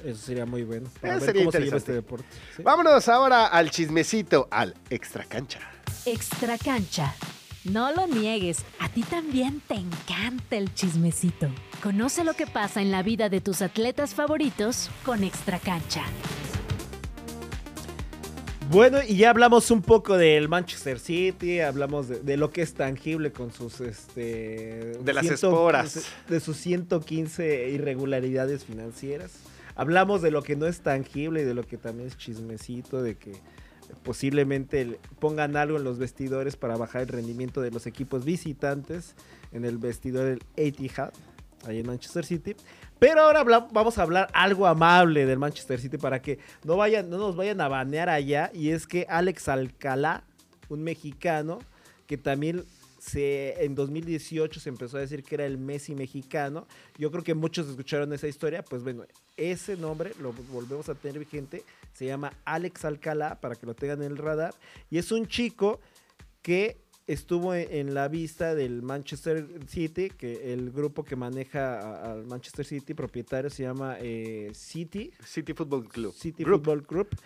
Eso 0.05 0.25
sería 0.25 0.47
muy 0.47 0.63
bueno. 0.63 0.89
Para 1.01 1.19
ver 1.19 1.35
cómo 1.35 1.51
se 1.51 1.61
lleva 1.63 1.79
este 1.79 1.93
deporte. 1.95 2.27
Vámonos 2.63 3.09
ahora 3.09 3.47
al 3.47 3.71
chismecito, 3.71 4.47
al 4.53 4.75
extra 4.89 5.25
cancha. 5.25 5.61
Extra 6.05 6.57
cancha. 6.59 7.13
No 7.73 7.93
lo 7.93 8.07
niegues, 8.07 8.65
a 8.79 8.89
ti 8.89 9.03
también 9.03 9.61
te 9.67 9.75
encanta 9.75 10.57
el 10.57 10.73
chismecito. 10.75 11.49
Conoce 11.83 12.23
lo 12.23 12.35
que 12.35 12.47
pasa 12.47 12.81
en 12.81 12.93
la 12.93 13.03
vida 13.03 13.29
de 13.29 13.41
tus 13.41 13.61
atletas 13.61 14.15
favoritos 14.15 14.89
con 15.05 15.25
Extra 15.25 15.59
Cancha. 15.59 16.05
Bueno, 18.71 18.99
y 19.07 19.17
ya 19.17 19.31
hablamos 19.31 19.71
un 19.73 19.83
poco 19.83 20.17
del 20.17 20.49
Manchester 20.49 21.01
City, 21.01 21.61
hablamos 21.61 22.09
de, 22.09 22.37
lo 22.37 22.51
que 22.51 22.63
es 22.63 22.75
tangible 22.75 23.33
con 23.33 23.53
sus 23.53 23.81
este 23.81 24.99
de 25.01 25.13
las 25.13 25.27
esporas, 25.27 26.07
de 26.29 26.41
sus 26.41 26.57
115 26.59 27.71
irregularidades 27.71 28.65
financieras. 28.65 29.33
Hablamos 29.75 30.23
de 30.23 30.31
lo 30.31 30.43
que 30.43 30.55
no 30.55 30.67
es 30.67 30.81
tangible 30.81 31.43
y 31.43 31.45
de 31.45 31.55
lo 31.55 31.65
que 31.65 31.79
también 31.79 32.09
es 32.09 32.17
chismecito, 32.17 33.03
de 33.03 33.17
que 33.17 33.33
posiblemente 34.03 34.99
pongan 35.19 35.57
algo 35.57 35.77
en 35.77 35.85
los 35.85 35.99
vestidores 35.99 36.57
para 36.57 36.77
bajar 36.77 37.03
el 37.03 37.09
rendimiento 37.09 37.61
de 37.61 37.71
los 37.71 37.87
equipos 37.87 38.25
visitantes 38.25 39.15
en 39.53 39.65
el 39.65 39.79
vestidor 39.79 40.27
del 40.27 40.43
Etihad, 40.57 41.13
ahí 41.67 41.81
en 41.81 41.87
Manchester 41.87 42.25
City. 42.25 42.57
Pero 42.99 43.21
ahora 43.21 43.43
vamos 43.45 43.99
a 43.99 44.03
hablar 44.03 44.29
algo 44.33 44.67
amable 44.67 45.27
del 45.27 45.39
Manchester 45.39 45.81
City 45.81 45.99
para 45.99 46.23
que 46.23 46.39
no, 46.65 46.77
vayan, 46.77 47.11
no 47.11 47.19
nos 47.19 47.37
vayan 47.37 47.61
a 47.61 47.69
banear 47.69 48.09
allá. 48.09 48.51
Y 48.55 48.71
es 48.71 48.87
que 48.87 49.07
Alex 49.09 49.49
Alcalá, 49.49 50.25
un 50.69 50.83
mexicano, 50.83 51.59
que 52.07 52.17
también 52.17 52.65
se, 52.99 53.65
en 53.65 53.75
2018 53.75 54.61
se 54.61 54.69
empezó 54.69 54.97
a 54.97 55.01
decir 55.01 55.23
que 55.23 55.35
era 55.35 55.45
el 55.45 55.59
Messi 55.59 55.95
mexicano. 55.95 56.67
Yo 56.99 57.11
creo 57.11 57.23
que 57.23 57.35
muchos 57.35 57.69
escucharon 57.69 58.13
esa 58.13 58.29
historia. 58.29 58.65
Pues 58.65 58.83
bueno, 58.83 59.05
ese 59.37 59.77
nombre 59.77 60.13
lo 60.21 60.33
volvemos 60.33 60.89
a 60.89 60.95
tener 60.95 61.19
vigente 61.19 61.65
se 61.97 62.05
llama 62.05 62.33
Alex 62.45 62.85
Alcalá, 62.85 63.41
para 63.41 63.55
que 63.55 63.65
lo 63.65 63.75
tengan 63.75 64.03
en 64.03 64.13
el 64.13 64.19
radar. 64.19 64.55
Y 64.91 64.99
es 64.99 65.13
un 65.13 65.27
chico 65.27 65.81
que 66.43 66.85
estuvo 67.07 67.55
e-, 67.55 67.81
en 67.81 67.95
la 67.95 68.09
vista 68.09 68.55
del 68.55 68.83
Manchester 68.83 69.47
City, 69.67 70.11
que 70.11 70.53
el 70.53 70.71
grupo 70.73 71.05
que 71.05 71.17
maneja 71.17 72.13
al 72.13 72.27
Manchester 72.27 72.67
City, 72.67 72.93
propietario, 72.93 73.49
se 73.49 73.63
llama 73.63 73.97
eh, 73.99 74.51
City. 74.53 75.11
City 75.25 75.55
Football 75.55 75.89
Club. 75.89 76.13
City 76.13 76.45
Football 76.45 76.83
Group. 76.83 77.17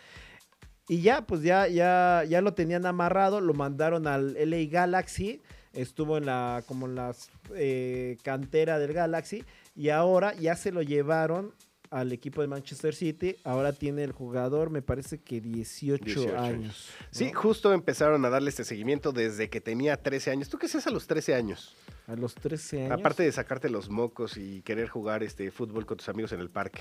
Y 0.86 1.02
ya, 1.02 1.26
pues 1.26 1.42
ya, 1.42 1.66
ya, 1.66 2.22
ya 2.28 2.40
lo 2.40 2.54
tenían 2.54 2.86
amarrado, 2.86 3.40
lo 3.40 3.54
mandaron 3.54 4.06
al 4.06 4.34
LA 4.34 4.66
Galaxy, 4.70 5.42
estuvo 5.72 6.16
en 6.16 6.26
la, 6.26 6.62
como 6.66 6.86
en 6.86 6.94
la 6.94 7.12
eh, 7.56 8.18
cantera 8.22 8.78
del 8.78 8.92
Galaxy, 8.92 9.44
y 9.74 9.88
ahora 9.88 10.32
ya 10.34 10.54
se 10.54 10.70
lo 10.70 10.82
llevaron 10.82 11.54
al 11.90 12.12
equipo 12.12 12.40
de 12.40 12.48
Manchester 12.48 12.94
City. 12.94 13.36
Ahora 13.44 13.72
tiene 13.72 14.04
el 14.04 14.12
jugador, 14.12 14.70
me 14.70 14.80
parece 14.80 15.18
que 15.18 15.40
18, 15.40 16.38
años. 16.38 16.88
Sí, 17.10 17.32
justo 17.32 17.72
empezaron 17.72 18.24
a 18.24 18.30
darle 18.30 18.50
este 18.50 18.64
seguimiento 18.64 19.12
desde 19.12 19.50
que 19.50 19.60
tenía 19.60 19.96
13 19.96 20.30
años. 20.30 20.48
¿Tú 20.48 20.58
qué 20.58 20.66
haces 20.66 20.86
a 20.86 20.90
los 20.90 21.06
13 21.06 21.34
años? 21.34 21.76
A 22.06 22.14
los 22.14 22.34
13 22.34 22.86
años. 22.86 22.98
Aparte 22.98 23.24
de 23.24 23.32
sacarte 23.32 23.68
los 23.68 23.90
mocos 23.90 24.36
y 24.36 24.62
querer 24.62 24.88
jugar 24.88 25.22
este 25.22 25.50
fútbol 25.50 25.84
con 25.84 25.96
tus 25.96 26.08
amigos 26.08 26.32
en 26.32 26.40
el 26.40 26.48
parque. 26.48 26.80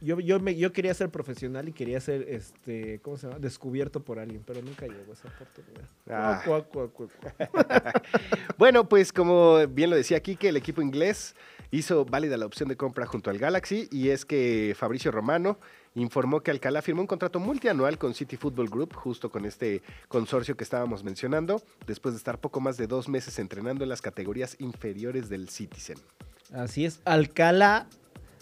Yo, 0.00 0.20
yo, 0.20 0.38
me, 0.40 0.54
yo 0.56 0.72
quería 0.72 0.94
ser 0.94 1.10
profesional 1.10 1.68
y 1.68 1.72
quería 1.72 2.00
ser, 2.00 2.22
este, 2.28 3.00
¿cómo 3.00 3.16
se 3.16 3.26
llama? 3.26 3.38
Descubierto 3.38 4.04
por 4.04 4.18
alguien, 4.18 4.42
pero 4.46 4.60
nunca 4.62 4.86
llegó 4.86 5.10
a 5.10 5.14
esa 5.14 5.28
oportunidad. 5.28 5.88
Ah. 6.08 6.42
bueno, 8.58 8.88
pues 8.88 9.12
como 9.12 9.66
bien 9.68 9.90
lo 9.90 9.96
decía 9.96 10.16
aquí, 10.16 10.36
que 10.36 10.48
el 10.48 10.56
equipo 10.56 10.82
inglés 10.82 11.34
hizo 11.70 12.04
válida 12.04 12.36
la 12.36 12.46
opción 12.46 12.68
de 12.68 12.76
compra 12.76 13.06
junto 13.06 13.30
al 13.30 13.38
Galaxy 13.38 13.88
y 13.90 14.10
es 14.10 14.24
que 14.24 14.74
Fabricio 14.76 15.10
Romano 15.10 15.58
informó 15.94 16.40
que 16.40 16.50
Alcalá 16.50 16.82
firmó 16.82 17.00
un 17.02 17.06
contrato 17.06 17.40
multianual 17.40 17.98
con 17.98 18.14
City 18.14 18.36
Football 18.36 18.68
Group, 18.70 18.94
justo 18.94 19.30
con 19.30 19.44
este 19.44 19.82
consorcio 20.08 20.56
que 20.56 20.64
estábamos 20.64 21.04
mencionando, 21.04 21.60
después 21.86 22.14
de 22.14 22.18
estar 22.18 22.38
poco 22.38 22.60
más 22.60 22.76
de 22.76 22.86
dos 22.86 23.08
meses 23.08 23.38
entrenando 23.38 23.82
en 23.84 23.90
las 23.90 24.00
categorías 24.00 24.56
inferiores 24.60 25.28
del 25.28 25.48
Citizen. 25.48 25.98
Así 26.52 26.84
es, 26.84 27.00
Alcalá, 27.04 27.86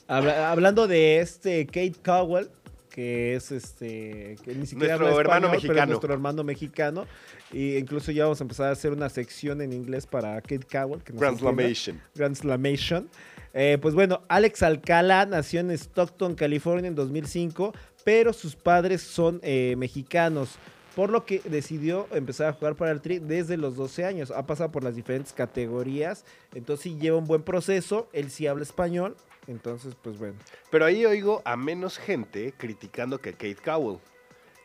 hablando 0.06 0.86
de 0.86 1.20
este 1.20 1.66
Kate 1.66 1.96
Cowell, 2.04 2.50
que 2.90 3.34
es 3.34 3.52
este 3.52 4.36
que 4.42 4.54
ni 4.54 4.66
siquiera 4.66 4.96
nuestro 4.96 5.20
hermano 5.20 5.50
mexicano. 5.50 5.86
nuestro 5.86 6.14
hermano 6.14 6.44
mexicano. 6.44 7.06
Y 7.52 7.76
incluso 7.76 8.10
ya 8.12 8.24
vamos 8.24 8.40
a 8.40 8.44
empezar 8.44 8.68
a 8.68 8.72
hacer 8.72 8.92
una 8.92 9.08
sección 9.08 9.60
en 9.62 9.72
inglés 9.72 10.06
para 10.06 10.40
Kate 10.40 10.66
Cowell. 10.70 11.02
Que 11.02 11.12
Translamation. 11.12 12.00
Translamation. 12.12 13.08
Eh, 13.54 13.78
pues 13.80 13.94
bueno, 13.94 14.22
Alex 14.28 14.62
Alcala 14.62 15.24
nació 15.26 15.60
en 15.60 15.70
Stockton, 15.70 16.34
California 16.34 16.88
en 16.88 16.94
2005, 16.94 17.72
pero 18.04 18.32
sus 18.32 18.54
padres 18.56 19.00
son 19.00 19.40
eh, 19.42 19.74
mexicanos 19.78 20.58
por 20.96 21.10
lo 21.10 21.26
que 21.26 21.42
decidió 21.44 22.08
empezar 22.10 22.48
a 22.48 22.52
jugar 22.54 22.74
para 22.74 22.90
el 22.90 23.02
Tri 23.02 23.18
desde 23.18 23.58
los 23.58 23.76
12 23.76 24.06
años. 24.06 24.30
Ha 24.30 24.46
pasado 24.46 24.72
por 24.72 24.82
las 24.82 24.96
diferentes 24.96 25.34
categorías, 25.34 26.24
entonces 26.54 26.84
sí 26.84 26.98
lleva 26.98 27.18
un 27.18 27.26
buen 27.26 27.42
proceso, 27.42 28.08
él 28.14 28.30
sí 28.30 28.46
habla 28.46 28.62
español, 28.62 29.14
entonces 29.46 29.94
pues 30.02 30.18
bueno. 30.18 30.36
Pero 30.70 30.86
ahí 30.86 31.04
oigo 31.04 31.42
a 31.44 31.54
menos 31.54 31.98
gente 31.98 32.54
criticando 32.56 33.18
que 33.18 33.32
Kate 33.32 33.58
Cowell 33.62 33.98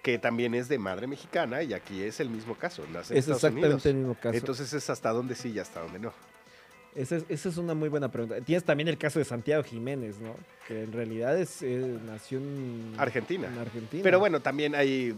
que 0.02 0.18
también 0.18 0.54
es 0.56 0.68
de 0.68 0.80
madre 0.80 1.08
mexicana 1.08 1.64
y 1.64 1.74
aquí 1.74 2.02
es 2.04 2.20
el 2.20 2.30
mismo 2.30 2.56
caso. 2.56 2.84
es 3.10 3.28
exactamente 3.28 3.90
el 3.90 3.96
mismo 3.96 4.16
caso. 4.16 4.36
Entonces 4.36 4.74
es 4.74 4.90
hasta 4.90 5.12
dónde 5.12 5.36
sí 5.36 5.52
y 5.52 5.60
hasta 5.60 5.82
dónde 5.82 6.00
no. 6.00 6.14
Esa 6.94 7.18
es, 7.30 7.58
una 7.58 7.74
muy 7.74 7.88
buena 7.88 8.10
pregunta. 8.10 8.42
Tienes 8.42 8.66
también 8.66 8.90
el 8.90 8.98
caso 8.98 9.20
de 9.20 9.26
Santiago 9.26 9.64
Jiménez, 9.64 10.20
¿no? 10.20 10.36
Que 10.68 10.84
en 10.84 10.92
realidad 10.92 11.38
es 11.38 11.62
eh, 11.62 11.98
nació 12.06 12.40
en 12.40 12.94
Argentina. 12.98 13.50
Argentina. 13.60 14.04
Pero 14.04 14.20
bueno, 14.20 14.42
también 14.42 14.76
hay, 14.76 15.18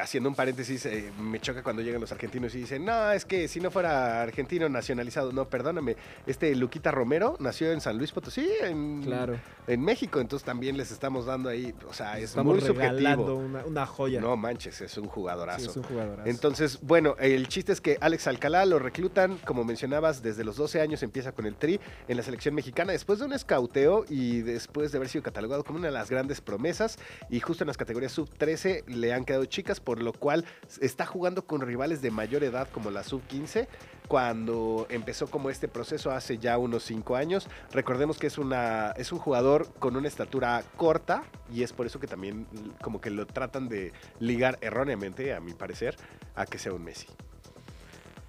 haciendo 0.00 0.28
un 0.28 0.34
paréntesis, 0.34 0.84
eh, 0.86 1.12
me 1.20 1.38
choca 1.40 1.62
cuando 1.62 1.82
llegan 1.82 2.00
los 2.00 2.10
argentinos 2.10 2.54
y 2.56 2.58
dicen, 2.58 2.84
no, 2.84 3.12
es 3.12 3.24
que 3.24 3.46
si 3.46 3.60
no 3.60 3.70
fuera 3.70 4.22
argentino 4.22 4.68
nacionalizado, 4.68 5.32
no, 5.32 5.48
perdóname, 5.48 5.96
este 6.26 6.54
Luquita 6.56 6.90
Romero 6.90 7.36
nació 7.38 7.70
en 7.70 7.80
San 7.80 7.96
Luis 7.96 8.10
Potosí, 8.10 8.48
en, 8.62 9.02
claro. 9.02 9.38
en 9.68 9.80
México, 9.82 10.20
entonces 10.20 10.44
también 10.44 10.76
les 10.76 10.90
estamos 10.90 11.26
dando 11.26 11.48
ahí, 11.48 11.72
o 11.88 11.92
sea, 11.92 12.18
es 12.18 12.36
muy 12.36 12.60
subjetivo. 12.60 13.36
Una, 13.36 13.64
una 13.64 13.86
joya. 13.86 14.20
No 14.20 14.36
manches, 14.36 14.80
es 14.80 14.98
un 14.98 15.06
jugadorazo. 15.06 15.70
es 15.70 15.76
un 15.76 15.84
jugadorazo. 15.84 16.28
Entonces, 16.28 16.80
bueno, 16.82 17.14
el 17.20 17.46
chiste 17.48 17.72
es 17.72 17.80
que 17.80 17.98
Alex 18.00 18.26
Alcalá 18.26 18.66
lo 18.66 18.80
reclutan, 18.80 19.38
como 19.44 19.64
mencionabas, 19.64 20.22
desde 20.22 20.42
los 20.42 20.56
12 20.56 20.80
años 20.80 21.03
empieza 21.04 21.32
con 21.32 21.46
el 21.46 21.56
Tri 21.56 21.80
en 22.08 22.16
la 22.16 22.22
selección 22.22 22.54
mexicana 22.54 22.92
después 22.92 23.18
de 23.18 23.26
un 23.26 23.32
escauteo 23.32 24.04
y 24.08 24.40
después 24.40 24.92
de 24.92 24.98
haber 24.98 25.08
sido 25.08 25.22
catalogado 25.22 25.64
como 25.64 25.78
una 25.78 25.88
de 25.88 25.94
las 25.94 26.10
grandes 26.10 26.40
promesas 26.40 26.98
y 27.30 27.40
justo 27.40 27.64
en 27.64 27.68
las 27.68 27.76
categorías 27.76 28.12
sub-13 28.12 28.86
le 28.86 29.12
han 29.12 29.24
quedado 29.24 29.44
chicas, 29.44 29.80
por 29.80 30.02
lo 30.02 30.12
cual 30.12 30.44
está 30.80 31.06
jugando 31.06 31.46
con 31.46 31.60
rivales 31.60 32.02
de 32.02 32.10
mayor 32.10 32.44
edad 32.44 32.68
como 32.70 32.90
la 32.90 33.04
sub-15 33.04 33.68
cuando 34.08 34.86
empezó 34.90 35.26
como 35.28 35.50
este 35.50 35.68
proceso 35.68 36.10
hace 36.10 36.38
ya 36.38 36.58
unos 36.58 36.84
5 36.84 37.16
años. 37.16 37.48
Recordemos 37.72 38.18
que 38.18 38.26
es, 38.26 38.38
una, 38.38 38.90
es 38.92 39.12
un 39.12 39.18
jugador 39.18 39.72
con 39.78 39.96
una 39.96 40.08
estatura 40.08 40.62
corta 40.76 41.24
y 41.52 41.62
es 41.62 41.72
por 41.72 41.86
eso 41.86 42.00
que 42.00 42.06
también 42.06 42.46
como 42.82 43.00
que 43.00 43.10
lo 43.10 43.26
tratan 43.26 43.68
de 43.68 43.92
ligar 44.20 44.58
erróneamente, 44.60 45.34
a 45.34 45.40
mi 45.40 45.54
parecer, 45.54 45.96
a 46.34 46.46
que 46.46 46.58
sea 46.58 46.72
un 46.72 46.84
Messi. 46.84 47.06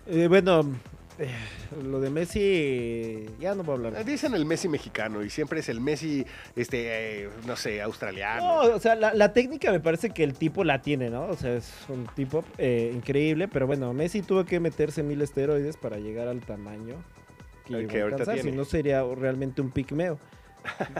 Eh, 0.08 0.28
bueno, 0.28 0.64
eh, 1.18 1.30
lo 1.84 2.00
de 2.00 2.10
Messi, 2.10 3.26
ya 3.40 3.56
no 3.56 3.64
voy 3.64 3.74
a 3.74 3.88
hablar. 3.88 4.06
Dicen 4.06 4.34
el 4.34 4.46
Messi 4.46 4.68
mexicano 4.68 5.24
y 5.24 5.30
siempre 5.30 5.62
es 5.62 5.70
el 5.70 5.80
Messi, 5.80 6.26
este, 6.56 7.24
eh, 7.24 7.30
no 7.46 7.56
sé, 7.56 7.82
australiano. 7.82 8.68
No, 8.68 8.76
o 8.76 8.80
sea, 8.80 8.96
la, 8.96 9.34
técnica 9.34 9.72
me 9.72 9.80
parece 9.80 10.10
que 10.10 10.24
el 10.24 10.34
tipo 10.34 10.64
la 10.64 10.82
tiene, 10.82 11.10
¿no? 11.10 11.26
O 11.28 11.36
sea, 11.36 11.56
es 11.56 11.72
un 11.90 12.06
tipo 12.16 12.44
eh, 12.58 12.92
increíble, 12.94 13.48
pero 13.48 13.66
bueno, 13.68 13.94
Messi 13.94 14.22
tuvo 14.22 14.46
que 14.46 14.60
meterse 14.60 15.04
mil 15.04 15.22
esteroides 15.22 15.78
para 15.78 15.98
llegar 15.98 16.28
al 16.28 16.42
tamaño 16.42 16.96
que, 17.66 17.88
que 17.88 18.42
si 18.42 18.52
no 18.52 18.66
sería 18.66 19.04
realmente 19.04 19.62
un 19.62 19.72
pigmeo. 19.72 20.20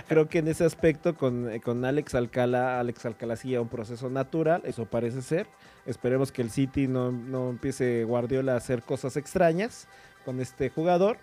Creo 0.08 0.30
que 0.30 0.40
en 0.40 0.48
ese 0.48 0.64
aspecto 0.64 1.16
con, 1.16 1.60
con 1.60 1.84
Alex 1.86 2.16
Alcala, 2.16 2.80
Alex 2.80 3.06
Alcala 3.06 3.36
sí 3.36 3.58
un 3.58 3.68
proceso 3.68 4.10
natural, 4.10 4.62
eso 4.66 4.86
parece 4.86 5.22
ser. 5.22 5.48
Esperemos 5.86 6.32
que 6.32 6.42
el 6.42 6.52
City 6.52 6.88
no, 6.88 7.12
no 7.12 7.50
empiece 7.50 8.04
Guardiola 8.04 8.54
a 8.54 8.58
hacer 8.58 8.84
cosas 8.84 9.18
extrañas 9.18 9.88
con 10.26 10.42
este 10.42 10.70
jugador. 10.70 11.18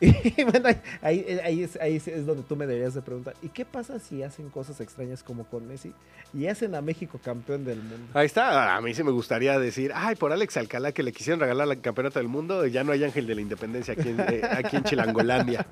Y 0.36 0.44
bueno, 0.44 0.68
ahí, 0.68 1.24
ahí, 1.26 1.40
ahí 1.44 1.62
es, 1.62 1.76
ahí 1.80 1.96
es 1.96 2.26
donde 2.26 2.42
tú 2.42 2.56
me 2.56 2.66
deberías 2.66 2.94
de 2.94 3.02
preguntar, 3.02 3.34
¿y 3.42 3.48
qué 3.48 3.64
pasa 3.64 3.98
si 3.98 4.22
hacen 4.22 4.50
cosas 4.50 4.80
extrañas 4.80 5.22
como 5.22 5.44
con 5.44 5.66
Messi 5.66 5.92
y 6.32 6.46
hacen 6.46 6.74
a 6.74 6.80
México 6.80 7.20
campeón 7.22 7.64
del 7.64 7.78
mundo? 7.78 8.06
Ahí 8.14 8.26
está, 8.26 8.76
a 8.76 8.80
mí 8.80 8.94
sí 8.94 9.02
me 9.02 9.12
gustaría 9.12 9.58
decir, 9.58 9.92
ay, 9.94 10.16
por 10.16 10.32
Alex 10.32 10.56
Alcalá 10.56 10.92
que 10.92 11.02
le 11.02 11.12
quisieron 11.12 11.40
regalar 11.40 11.68
el 11.68 11.80
campeonato 11.80 12.18
del 12.18 12.28
mundo, 12.28 12.66
ya 12.66 12.84
no 12.84 12.92
hay 12.92 13.04
ángel 13.04 13.26
de 13.26 13.34
la 13.34 13.40
independencia 13.40 13.94
aquí 13.94 14.08
en, 14.08 14.20
eh, 14.20 14.42
aquí 14.50 14.76
en 14.76 14.84
Chilangolandia. 14.84 15.66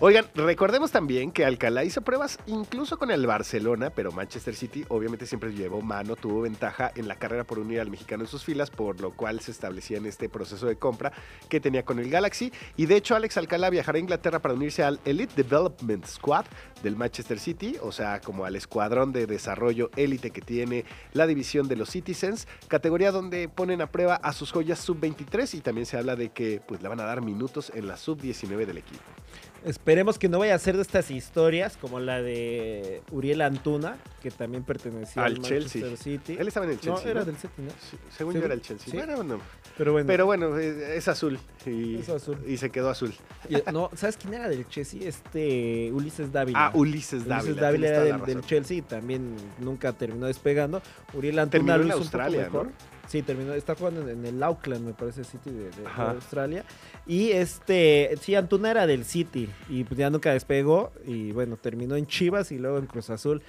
Oigan, 0.00 0.26
recordemos 0.34 0.90
también 0.90 1.32
que 1.32 1.44
Alcalá 1.44 1.84
hizo 1.84 2.02
pruebas 2.02 2.38
incluso 2.46 2.98
con 2.98 3.10
el 3.10 3.26
Barcelona, 3.26 3.90
pero 3.90 4.12
Manchester 4.12 4.54
City 4.54 4.84
obviamente 4.88 5.26
siempre 5.26 5.52
llevó 5.52 5.82
mano, 5.82 6.16
tuvo 6.16 6.42
ventaja 6.42 6.92
en 6.94 7.08
la 7.08 7.16
carrera 7.16 7.44
por 7.44 7.58
unir 7.58 7.80
al 7.80 7.90
mexicano 7.90 8.24
en 8.24 8.28
sus 8.28 8.44
filas, 8.44 8.70
por 8.70 9.00
lo 9.00 9.12
cual 9.12 9.40
se 9.40 9.50
establecía 9.50 9.98
en 9.98 10.06
este 10.06 10.28
proceso 10.28 10.66
de 10.66 10.76
compra 10.76 11.12
que 11.48 11.60
tenía 11.60 11.84
con 11.84 11.98
el 11.98 12.10
Galaxy. 12.10 12.52
Y 12.76 12.86
de 12.86 12.96
hecho, 12.96 13.16
Alex 13.16 13.36
Alcalá 13.36 13.55
viajará 13.70 13.96
a 13.96 14.00
Inglaterra 14.00 14.40
para 14.40 14.54
unirse 14.54 14.82
al 14.82 15.00
Elite 15.04 15.32
Development 15.36 16.04
Squad 16.06 16.44
del 16.82 16.96
Manchester 16.96 17.38
City, 17.38 17.76
o 17.82 17.92
sea, 17.92 18.20
como 18.20 18.44
al 18.44 18.56
escuadrón 18.56 19.12
de 19.12 19.26
desarrollo 19.26 19.90
élite 19.96 20.30
que 20.30 20.40
tiene 20.40 20.84
la 21.12 21.26
división 21.26 21.68
de 21.68 21.76
los 21.76 21.90
Citizens, 21.90 22.46
categoría 22.68 23.10
donde 23.10 23.48
ponen 23.48 23.80
a 23.80 23.90
prueba 23.90 24.16
a 24.16 24.32
sus 24.32 24.52
joyas 24.52 24.78
sub-23 24.80 25.54
y 25.54 25.60
también 25.60 25.86
se 25.86 25.96
habla 25.96 26.16
de 26.16 26.30
que 26.30 26.60
pues 26.66 26.82
le 26.82 26.88
van 26.88 27.00
a 27.00 27.04
dar 27.04 27.22
minutos 27.22 27.72
en 27.74 27.88
la 27.88 27.96
sub-19 27.96 28.66
del 28.66 28.78
equipo. 28.78 29.04
Esperemos 29.66 30.16
que 30.18 30.28
no 30.28 30.38
vaya 30.38 30.54
a 30.54 30.58
ser 30.60 30.76
de 30.76 30.82
estas 30.82 31.10
historias 31.10 31.76
como 31.76 31.98
la 31.98 32.22
de 32.22 33.02
Uriel 33.10 33.40
Antuna, 33.42 33.96
que 34.22 34.30
también 34.30 34.62
pertenecía 34.62 35.24
al, 35.24 35.32
al 35.34 35.42
Chelsea. 35.42 35.82
Manchester 35.82 35.96
City. 35.98 36.36
Él 36.38 36.46
estaba 36.46 36.66
en 36.66 36.72
el 36.72 36.78
Chelsea. 36.80 37.04
No, 37.04 37.10
era 37.10 37.24
del 37.24 37.36
City, 37.36 37.52
¿no? 37.58 37.70
Sí, 37.90 37.96
según 38.16 38.34
yo 38.34 38.44
era 38.44 38.54
el 38.54 38.62
Chelsea. 38.62 38.88
Sí. 38.92 38.96
Bueno, 38.96 39.24
no. 39.24 39.40
Pero 39.76 39.90
bueno. 39.92 40.06
Pero 40.06 40.24
bueno, 40.26 40.56
es, 40.56 41.08
azul, 41.08 41.38
y, 41.66 41.96
Es 41.96 42.08
azul. 42.08 42.38
y 42.46 42.56
se 42.58 42.70
quedó 42.70 42.90
azul. 42.90 43.12
Y- 43.50 43.56
no, 43.72 43.90
¿sabes 43.94 44.16
quién 44.16 44.34
era 44.34 44.48
del 44.48 44.68
Chelsea? 44.68 45.00
Este 45.08 45.90
Ulises 45.92 46.30
Dávila. 46.32 46.66
Ah, 46.66 46.70
Ulises 46.72 47.26
Dávila. 47.26 47.42
Ulises 47.42 47.60
Dávila 47.60 47.88
era 47.88 48.18
del. 48.18 48.40
Chelsea 48.42 48.76
y 48.76 48.82
también 48.82 49.34
nunca 49.58 49.92
terminó 49.92 50.26
despegando. 50.26 50.80
Uriel 51.12 51.40
Antuna 51.40 51.50
Terminó 51.50 51.76
lo 51.78 51.82
en 51.82 51.88
hizo 51.88 51.96
un 51.96 52.02
Australia, 52.02 52.46
poco 52.46 52.64
mejor. 52.64 52.66
¿no? 52.68 52.95
Sí, 53.06 53.22
terminó, 53.22 53.54
está 53.54 53.74
jugando 53.74 54.08
en, 54.08 54.24
el 54.24 54.42
Auckland, 54.42 54.84
me 54.84 54.92
parece, 54.92 55.24
City 55.24 55.50
de. 55.50 55.70
Australia. 55.96 56.64
Y 57.06 57.30
este, 57.30 58.14
sí, 58.20 58.34
Antuna 58.34 58.70
era 58.70 58.86
del 58.86 59.04
City 59.04 59.48
y 59.68 59.84
pues 59.84 59.98
ya 59.98 60.10
nunca 60.10 60.32
despegó 60.32 60.92
y 61.06 61.30
bueno, 61.32 61.56
terminó 61.56 61.96
en 61.96 62.06
Chivas 62.06 62.50
y 62.50 62.58
luego 62.58 62.78
en 62.78 62.86
Cruz 62.86 63.10
Azul. 63.10 63.42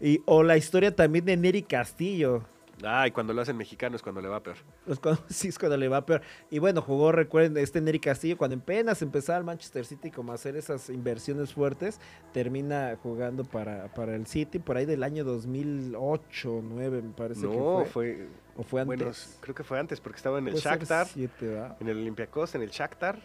Y, 0.00 0.20
o 0.24 0.42
la 0.42 0.56
historia 0.56 0.96
también 0.96 1.24
de 1.24 1.36
Neri 1.36 1.62
Castillo, 1.62 2.42
Ay, 2.84 3.10
cuando 3.10 3.32
lo 3.32 3.42
hacen 3.42 3.56
mexicano 3.56 3.96
es 3.96 4.02
cuando 4.02 4.20
le 4.20 4.28
va 4.28 4.42
peor. 4.42 4.56
cuando, 5.00 5.22
sí, 5.28 5.48
es 5.48 5.58
cuando 5.58 5.76
le 5.76 5.88
va 5.88 6.04
peor. 6.04 6.22
Y 6.50 6.58
bueno, 6.58 6.82
jugó, 6.82 7.12
recuerden, 7.12 7.56
este 7.56 7.80
Neri 7.80 8.00
Castillo, 8.00 8.36
cuando 8.36 8.56
apenas 8.56 9.02
empezaba 9.02 9.38
el 9.38 9.44
Manchester 9.44 9.84
City 9.84 10.10
como 10.10 10.32
a 10.32 10.34
hacer 10.34 10.56
esas 10.56 10.88
inversiones 10.90 11.52
fuertes, 11.54 12.00
termina 12.32 12.96
jugando 13.02 13.44
para, 13.44 13.92
para 13.94 14.14
el 14.14 14.26
City 14.26 14.58
por 14.58 14.76
ahí 14.76 14.86
del 14.86 15.02
año 15.02 15.24
2008, 15.24 16.60
9 16.62 17.02
me 17.02 17.12
parece 17.12 17.42
que 17.42 17.46
No, 17.46 17.84
fue. 17.84 17.86
fue. 17.86 18.28
¿O 18.56 18.62
fue 18.62 18.80
antes? 18.82 18.98
Bueno, 18.98 19.12
creo 19.40 19.54
que 19.54 19.64
fue 19.64 19.78
antes 19.78 20.00
porque 20.00 20.16
estaba 20.16 20.38
en 20.38 20.48
el 20.48 20.54
Shakhtar, 20.54 21.06
en 21.16 21.88
el 21.88 21.96
Olympiacos, 21.96 22.54
en 22.54 22.62
el 22.62 22.70
Shakhtar, 22.70 23.18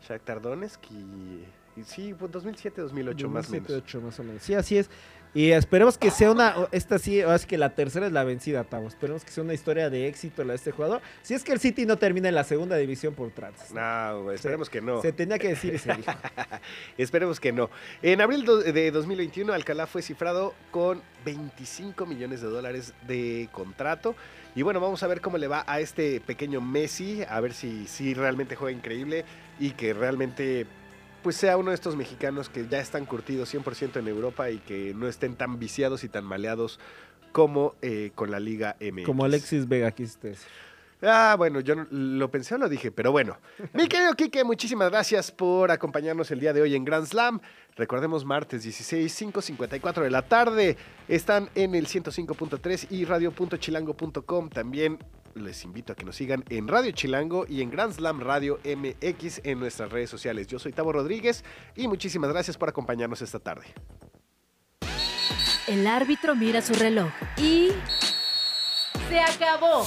Shakhtar 0.00 0.40
Donetsk 0.40 0.90
y, 0.90 1.44
y 1.76 1.84
sí, 1.84 2.14
fue 2.14 2.28
2007, 2.28 2.80
2008 2.82 3.28
más 3.28 3.48
o 3.48 3.52
2007, 3.52 3.60
menos. 3.72 3.84
2008, 3.84 4.00
más 4.00 4.18
o 4.18 4.24
menos. 4.24 4.42
Sí, 4.42 4.54
así 4.54 4.78
es. 4.78 4.90
Y 5.34 5.52
esperemos 5.52 5.96
que 5.96 6.10
sea 6.10 6.30
una, 6.30 6.54
esta 6.72 6.98
sí, 6.98 7.20
es 7.20 7.46
que 7.46 7.56
la 7.56 7.70
tercera 7.70 8.06
es 8.06 8.12
la 8.12 8.22
vencida, 8.22 8.64
Tavo. 8.64 8.86
Esperemos 8.86 9.24
que 9.24 9.30
sea 9.30 9.42
una 9.42 9.54
historia 9.54 9.88
de 9.88 10.06
éxito 10.06 10.44
la 10.44 10.52
de 10.52 10.56
este 10.56 10.72
jugador. 10.72 11.00
Si 11.22 11.32
es 11.32 11.42
que 11.42 11.52
el 11.52 11.60
City 11.60 11.86
no 11.86 11.96
termina 11.96 12.28
en 12.28 12.34
la 12.34 12.44
segunda 12.44 12.76
división 12.76 13.14
por 13.14 13.30
trances. 13.30 13.72
No, 13.72 14.30
esperemos 14.30 14.68
que 14.68 14.82
no. 14.82 15.00
Se 15.00 15.12
tenía 15.12 15.38
que 15.38 15.48
decir 15.48 15.72
y 15.72 15.78
se 15.78 15.94
dijo. 15.94 16.12
Esperemos 16.98 17.40
que 17.40 17.50
no. 17.50 17.70
En 18.02 18.20
abril 18.20 18.44
de 18.44 18.90
2021, 18.90 19.54
Alcalá 19.54 19.86
fue 19.86 20.02
cifrado 20.02 20.52
con 20.70 21.00
25 21.24 22.04
millones 22.04 22.42
de 22.42 22.48
dólares 22.48 22.92
de 23.06 23.48
contrato. 23.52 24.14
Y 24.54 24.60
bueno, 24.60 24.80
vamos 24.80 25.02
a 25.02 25.06
ver 25.06 25.22
cómo 25.22 25.38
le 25.38 25.48
va 25.48 25.64
a 25.66 25.80
este 25.80 26.20
pequeño 26.20 26.60
Messi, 26.60 27.22
a 27.26 27.40
ver 27.40 27.54
si, 27.54 27.86
si 27.86 28.12
realmente 28.12 28.54
juega 28.54 28.76
increíble 28.76 29.24
y 29.58 29.70
que 29.70 29.94
realmente 29.94 30.66
pues 31.22 31.36
sea 31.36 31.56
uno 31.56 31.70
de 31.70 31.74
estos 31.74 31.96
mexicanos 31.96 32.48
que 32.48 32.66
ya 32.68 32.80
están 32.80 33.06
curtidos 33.06 33.54
100% 33.54 33.98
en 33.98 34.08
Europa 34.08 34.50
y 34.50 34.58
que 34.58 34.92
no 34.94 35.08
estén 35.08 35.36
tan 35.36 35.58
viciados 35.58 36.04
y 36.04 36.08
tan 36.08 36.24
maleados 36.24 36.80
como 37.32 37.74
eh, 37.82 38.12
con 38.14 38.30
la 38.30 38.40
Liga 38.40 38.76
MX. 38.80 39.06
Como 39.06 39.24
Alexis 39.24 39.68
Vega. 39.68 39.94
Ah, 41.02 41.34
bueno, 41.36 41.60
yo 41.60 41.74
no- 41.74 41.86
lo 41.90 42.30
pensé 42.30 42.54
o 42.54 42.58
lo 42.58 42.68
dije, 42.68 42.92
pero 42.92 43.10
bueno. 43.12 43.36
Mi 43.72 43.88
querido 43.88 44.14
Quique, 44.14 44.44
muchísimas 44.44 44.90
gracias 44.90 45.32
por 45.32 45.70
acompañarnos 45.70 46.30
el 46.30 46.38
día 46.40 46.52
de 46.52 46.62
hoy 46.62 46.74
en 46.76 46.84
Grand 46.84 47.06
Slam. 47.06 47.40
Recordemos, 47.76 48.24
martes 48.24 48.62
16, 48.62 49.22
5.54 49.22 50.02
de 50.02 50.10
la 50.10 50.22
tarde. 50.22 50.76
Están 51.08 51.48
en 51.54 51.74
el 51.74 51.86
105.3 51.86 52.86
y 52.90 53.04
radio.chilango.com. 53.04 54.48
También 54.50 54.98
les 55.34 55.64
invito 55.64 55.94
a 55.94 55.96
que 55.96 56.04
nos 56.04 56.14
sigan 56.16 56.44
en 56.50 56.68
Radio 56.68 56.92
Chilango 56.92 57.46
y 57.48 57.62
en 57.62 57.70
Grand 57.70 57.92
Slam 57.94 58.20
Radio 58.20 58.60
MX 58.64 59.40
en 59.44 59.58
nuestras 59.58 59.90
redes 59.90 60.10
sociales. 60.10 60.46
Yo 60.46 60.58
soy 60.58 60.72
Tavo 60.72 60.92
Rodríguez 60.92 61.42
y 61.74 61.88
muchísimas 61.88 62.30
gracias 62.30 62.58
por 62.58 62.68
acompañarnos 62.68 63.22
esta 63.22 63.38
tarde. 63.38 63.64
El 65.66 65.86
árbitro 65.86 66.34
mira 66.36 66.60
su 66.60 66.74
reloj 66.74 67.10
y... 67.38 67.70
¡Se 69.08 69.20
acabó! 69.20 69.86